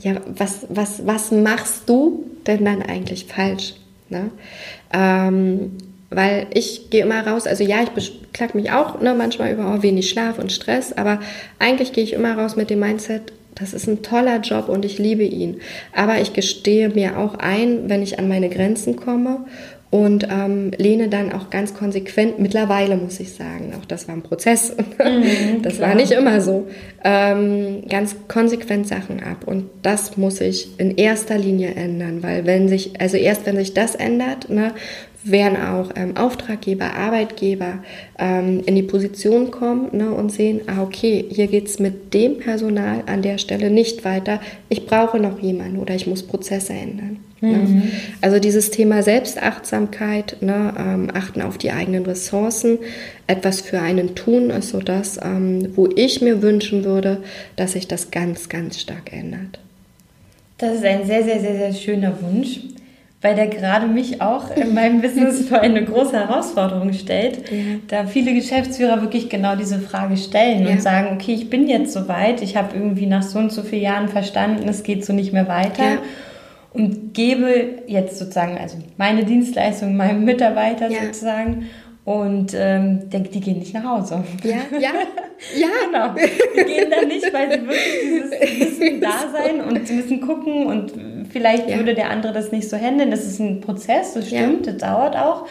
ja, 0.00 0.16
was, 0.26 0.66
was, 0.68 1.06
was 1.06 1.30
machst 1.30 1.88
du 1.88 2.24
denn 2.46 2.64
dann 2.64 2.82
eigentlich 2.82 3.26
falsch? 3.26 3.74
Ne? 4.08 4.30
Ähm, 4.92 5.72
weil 6.10 6.46
ich 6.52 6.90
gehe 6.90 7.02
immer 7.02 7.26
raus, 7.26 7.46
also 7.46 7.64
ja, 7.64 7.82
ich 7.82 7.90
beklag 7.90 8.54
mich 8.54 8.70
auch 8.70 9.00
ne, 9.00 9.14
manchmal 9.14 9.52
über 9.52 9.74
oh, 9.74 9.82
wenig 9.82 10.08
Schlaf 10.08 10.38
und 10.38 10.52
Stress, 10.52 10.92
aber 10.92 11.20
eigentlich 11.58 11.92
gehe 11.92 12.04
ich 12.04 12.12
immer 12.12 12.36
raus 12.38 12.56
mit 12.56 12.70
dem 12.70 12.80
Mindset, 12.80 13.32
das 13.54 13.72
ist 13.72 13.86
ein 13.86 14.02
toller 14.02 14.40
Job 14.40 14.68
und 14.68 14.84
ich 14.84 14.98
liebe 14.98 15.22
ihn. 15.22 15.60
Aber 15.92 16.20
ich 16.20 16.32
gestehe 16.32 16.88
mir 16.88 17.18
auch 17.18 17.34
ein, 17.34 17.88
wenn 17.88 18.02
ich 18.02 18.18
an 18.18 18.28
meine 18.28 18.48
Grenzen 18.48 18.96
komme 18.96 19.44
und 19.94 20.26
ähm, 20.28 20.72
lehne 20.76 21.06
dann 21.08 21.32
auch 21.32 21.50
ganz 21.50 21.72
konsequent, 21.72 22.40
mittlerweile 22.40 22.96
muss 22.96 23.20
ich 23.20 23.32
sagen, 23.32 23.74
auch 23.80 23.84
das 23.84 24.08
war 24.08 24.16
ein 24.16 24.22
Prozess, 24.22 24.74
mhm, 24.98 25.62
das 25.62 25.76
klar. 25.76 25.90
war 25.90 25.94
nicht 25.94 26.10
immer 26.10 26.40
so, 26.40 26.66
ähm, 27.04 27.84
ganz 27.88 28.16
konsequent 28.26 28.88
Sachen 28.88 29.22
ab 29.22 29.46
und 29.46 29.70
das 29.82 30.16
muss 30.16 30.40
ich 30.40 30.80
in 30.80 30.96
erster 30.96 31.38
Linie 31.38 31.76
ändern, 31.76 32.24
weil 32.24 32.44
wenn 32.44 32.68
sich, 32.68 33.00
also 33.00 33.16
erst 33.16 33.46
wenn 33.46 33.54
sich 33.54 33.72
das 33.72 33.94
ändert, 33.94 34.50
ne, 34.50 34.72
werden 35.24 35.56
auch 35.56 35.90
ähm, 35.96 36.16
Auftraggeber, 36.16 36.94
Arbeitgeber 36.94 37.78
ähm, 38.18 38.62
in 38.66 38.74
die 38.74 38.82
Position 38.82 39.50
kommen 39.50 39.88
ne, 39.92 40.12
und 40.12 40.30
sehen, 40.30 40.60
ah, 40.66 40.82
okay, 40.82 41.24
hier 41.30 41.46
geht 41.46 41.66
es 41.66 41.78
mit 41.78 42.12
dem 42.12 42.38
Personal 42.38 43.02
an 43.06 43.22
der 43.22 43.38
Stelle 43.38 43.70
nicht 43.70 44.04
weiter. 44.04 44.40
Ich 44.68 44.86
brauche 44.86 45.18
noch 45.18 45.40
jemanden 45.40 45.78
oder 45.78 45.94
ich 45.94 46.06
muss 46.06 46.22
Prozesse 46.22 46.74
ändern. 46.74 47.18
Ne? 47.40 47.56
Mhm. 47.56 47.74
Ne? 47.74 47.82
Also 48.20 48.38
dieses 48.38 48.70
Thema 48.70 49.02
Selbstachtsamkeit, 49.02 50.36
ne, 50.40 50.74
ähm, 50.78 51.08
achten 51.14 51.40
auf 51.40 51.56
die 51.56 51.70
eigenen 51.70 52.04
Ressourcen, 52.04 52.78
etwas 53.26 53.62
für 53.62 53.80
einen 53.80 54.14
tun, 54.14 54.50
ist 54.50 54.70
so 54.70 54.80
das, 54.80 55.18
ähm, 55.22 55.70
wo 55.74 55.88
ich 55.96 56.20
mir 56.20 56.42
wünschen 56.42 56.84
würde, 56.84 57.22
dass 57.56 57.72
sich 57.72 57.88
das 57.88 58.10
ganz, 58.10 58.50
ganz 58.50 58.78
stark 58.78 59.12
ändert. 59.12 59.58
Das 60.58 60.76
ist 60.76 60.84
ein 60.84 61.06
sehr, 61.06 61.24
sehr, 61.24 61.40
sehr, 61.40 61.56
sehr 61.56 61.72
schöner 61.72 62.14
Wunsch 62.22 62.60
weil 63.24 63.34
der 63.34 63.46
gerade 63.46 63.86
mich 63.86 64.20
auch 64.20 64.54
in 64.54 64.74
meinem 64.74 65.00
Business 65.00 65.48
vor 65.48 65.60
eine 65.60 65.82
große 65.82 66.12
Herausforderung 66.12 66.92
stellt, 66.92 67.50
ja. 67.50 67.56
da 67.88 68.04
viele 68.04 68.34
Geschäftsführer 68.34 69.00
wirklich 69.00 69.30
genau 69.30 69.56
diese 69.56 69.78
Frage 69.78 70.18
stellen 70.18 70.66
ja. 70.66 70.72
und 70.72 70.82
sagen, 70.82 71.08
okay, 71.14 71.32
ich 71.32 71.48
bin 71.48 71.66
jetzt 71.66 71.94
soweit, 71.94 72.42
ich 72.42 72.54
habe 72.54 72.76
irgendwie 72.76 73.06
nach 73.06 73.22
so 73.22 73.38
und 73.38 73.50
so 73.50 73.62
vielen 73.62 73.82
Jahren 73.82 74.08
verstanden, 74.08 74.68
es 74.68 74.82
geht 74.82 75.06
so 75.06 75.14
nicht 75.14 75.32
mehr 75.32 75.48
weiter. 75.48 75.84
Ja. 75.84 75.98
Und 76.74 77.14
gebe 77.14 77.82
jetzt 77.86 78.18
sozusagen, 78.18 78.58
also 78.58 78.76
meine 78.98 79.24
Dienstleistung 79.24 79.96
meinem 79.96 80.24
Mitarbeiter 80.24 80.90
sozusagen 80.90 81.68
und 82.04 82.52
ähm, 82.54 83.08
denke, 83.08 83.30
die 83.30 83.40
gehen 83.40 83.58
nicht 83.58 83.72
nach 83.72 83.84
Hause. 83.84 84.22
Ja, 84.42 84.56
ja, 84.78 84.90
ja. 85.56 85.68
genau. 85.86 86.14
Die 86.14 86.64
gehen 86.64 86.90
dann 86.90 87.08
nicht, 87.08 87.32
weil 87.32 87.50
sie 87.50 87.66
wirklich 87.66 88.30
dieses 88.30 88.78
müssen 88.78 89.00
da 89.00 89.24
sein 89.32 89.62
und 89.62 89.86
sie 89.88 89.94
müssen 89.94 90.20
gucken 90.20 90.66
und 90.66 90.92
vielleicht 91.30 91.68
ja. 91.68 91.76
würde 91.76 91.94
der 91.94 92.10
andere 92.10 92.34
das 92.34 92.52
nicht 92.52 92.68
so 92.68 92.76
handeln. 92.76 93.10
Das 93.10 93.24
ist 93.24 93.40
ein 93.40 93.62
Prozess, 93.62 94.12
das 94.12 94.26
stimmt, 94.26 94.66
ja. 94.66 94.72
das 94.72 94.82
dauert 94.82 95.16
auch. 95.16 95.46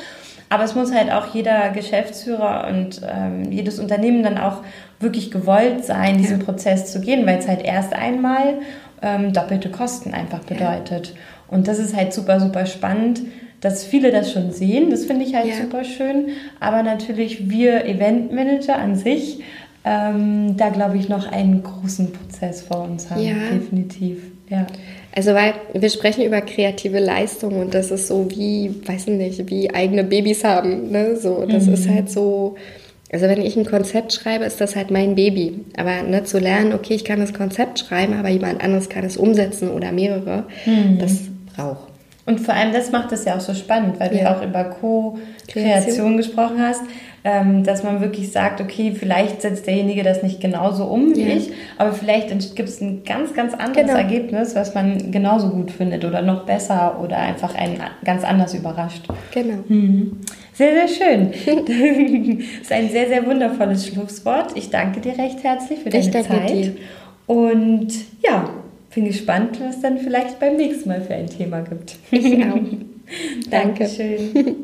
Aber 0.49 0.63
es 0.63 0.75
muss 0.75 0.93
halt 0.93 1.11
auch 1.11 1.33
jeder 1.33 1.71
Geschäftsführer 1.71 2.67
und 2.69 3.01
ähm, 3.11 3.51
jedes 3.51 3.79
Unternehmen 3.79 4.21
dann 4.21 4.37
auch 4.37 4.57
wirklich 4.99 5.31
gewollt 5.31 5.83
sein, 5.83 6.19
diesen 6.19 6.39
ja. 6.39 6.45
Prozess 6.45 6.91
zu 6.91 7.01
gehen, 7.01 7.25
weil 7.25 7.39
es 7.39 7.47
halt 7.47 7.63
erst 7.63 7.93
einmal 7.93 8.59
ähm, 9.01 9.33
doppelte 9.33 9.71
Kosten 9.71 10.13
einfach 10.13 10.41
bedeutet. 10.41 11.15
Und 11.47 11.67
das 11.67 11.79
ist 11.79 11.95
halt 11.95 12.13
super, 12.13 12.39
super 12.39 12.67
spannend 12.67 13.21
dass 13.63 13.85
viele 13.85 14.11
das 14.11 14.31
schon 14.31 14.51
sehen. 14.51 14.89
Das 14.89 15.05
finde 15.05 15.23
ich 15.23 15.35
halt 15.35 15.47
ja. 15.47 15.55
super 15.55 15.85
schön. 15.85 16.29
Aber 16.59 16.83
natürlich 16.83 17.49
wir 17.49 17.85
Eventmanager 17.85 18.77
an 18.77 18.95
sich 18.95 19.39
ähm, 19.85 20.57
da, 20.57 20.69
glaube 20.69 20.97
ich, 20.97 21.07
noch 21.07 21.31
einen 21.31 21.63
großen 21.63 22.11
Prozess 22.11 22.61
vor 22.61 22.83
uns 22.83 23.09
haben. 23.09 23.21
Ja. 23.21 23.35
Definitiv. 23.53 24.19
Ja. 24.49 24.67
Also 25.15 25.33
weil 25.33 25.53
wir 25.73 25.89
sprechen 25.89 26.25
über 26.25 26.41
kreative 26.41 26.99
Leistung 26.99 27.57
und 27.59 27.73
das 27.73 27.91
ist 27.91 28.07
so 28.07 28.29
wie, 28.31 28.73
weiß 28.85 29.07
nicht, 29.07 29.49
wie 29.49 29.73
eigene 29.73 30.03
Babys 30.03 30.43
haben. 30.43 30.91
Ne? 30.91 31.15
So, 31.15 31.45
das 31.45 31.67
mhm. 31.67 31.73
ist 31.73 31.87
halt 31.87 32.09
so. 32.09 32.55
Also 33.13 33.27
wenn 33.27 33.41
ich 33.41 33.55
ein 33.55 33.65
Konzept 33.65 34.11
schreibe, 34.11 34.43
ist 34.43 34.59
das 34.59 34.75
halt 34.75 34.89
mein 34.89 35.15
Baby. 35.15 35.61
Aber 35.77 36.01
ne, 36.01 36.23
zu 36.23 36.39
lernen, 36.39 36.73
okay, 36.73 36.95
ich 36.95 37.05
kann 37.05 37.19
das 37.19 37.33
Konzept 37.33 37.79
schreiben, 37.79 38.15
aber 38.15 38.29
jemand 38.29 38.61
anderes 38.63 38.89
kann 38.89 39.05
es 39.05 39.17
umsetzen 39.17 39.69
oder 39.69 39.91
mehrere, 39.91 40.45
mhm. 40.65 40.97
das 40.97 41.19
braucht. 41.55 41.92
Und 42.25 42.39
vor 42.39 42.53
allem 42.53 42.71
das 42.71 42.91
macht 42.91 43.11
es 43.11 43.25
ja 43.25 43.35
auch 43.35 43.41
so 43.41 43.53
spannend, 43.53 43.99
weil 43.99 44.15
ja. 44.15 44.33
du 44.33 44.37
auch 44.37 44.43
über 44.43 44.63
Co-Kreation 44.63 46.15
gesprochen 46.15 46.61
hast, 46.61 46.81
ähm, 47.25 47.63
dass 47.63 47.83
man 47.83 48.01
wirklich 48.01 48.31
sagt, 48.31 48.61
okay, 48.61 48.93
vielleicht 48.97 49.41
setzt 49.41 49.67
derjenige 49.67 50.03
das 50.03 50.23
nicht 50.23 50.39
genauso 50.39 50.85
um 50.85 51.15
wie 51.15 51.27
ja. 51.27 51.35
ich, 51.35 51.51
aber 51.77 51.91
vielleicht 51.93 52.29
gibt 52.55 52.69
es 52.69 52.81
ein 52.81 53.03
ganz, 53.03 53.33
ganz 53.33 53.53
anderes 53.53 53.87
genau. 53.87 53.97
Ergebnis, 53.97 54.55
was 54.55 54.73
man 54.73 55.11
genauso 55.11 55.49
gut 55.49 55.71
findet 55.71 56.05
oder 56.05 56.21
noch 56.21 56.45
besser 56.45 56.99
oder 57.01 57.17
einfach 57.17 57.55
einen 57.55 57.77
ganz 58.05 58.23
anders 58.23 58.53
überrascht. 58.53 59.05
Genau. 59.33 59.63
Mhm. 59.67 60.21
Sehr, 60.53 60.87
sehr 60.87 60.87
schön. 60.87 61.31
das 62.59 62.61
ist 62.61 62.71
ein 62.71 62.89
sehr, 62.89 63.07
sehr 63.07 63.25
wundervolles 63.25 63.87
Schlusswort. 63.87 64.51
Ich 64.55 64.69
danke 64.69 65.01
dir 65.01 65.17
recht 65.17 65.43
herzlich 65.43 65.79
für 65.79 65.89
deine 65.89 66.03
ich 66.03 66.11
danke 66.11 66.29
Zeit. 66.29 66.49
Dir. 66.49 66.75
Und 67.27 67.89
ja, 68.21 68.49
bin 68.93 69.05
gespannt, 69.05 69.59
was 69.61 69.81
dann 69.81 69.97
vielleicht 69.97 70.39
beim 70.39 70.55
nächsten 70.55 70.89
Mal 70.89 71.01
für 71.01 71.15
ein 71.15 71.27
Thema 71.27 71.61
gibt. 71.61 71.97
Ich 72.11 72.43
auch. 72.45 72.59
Dankeschön. 73.49 74.55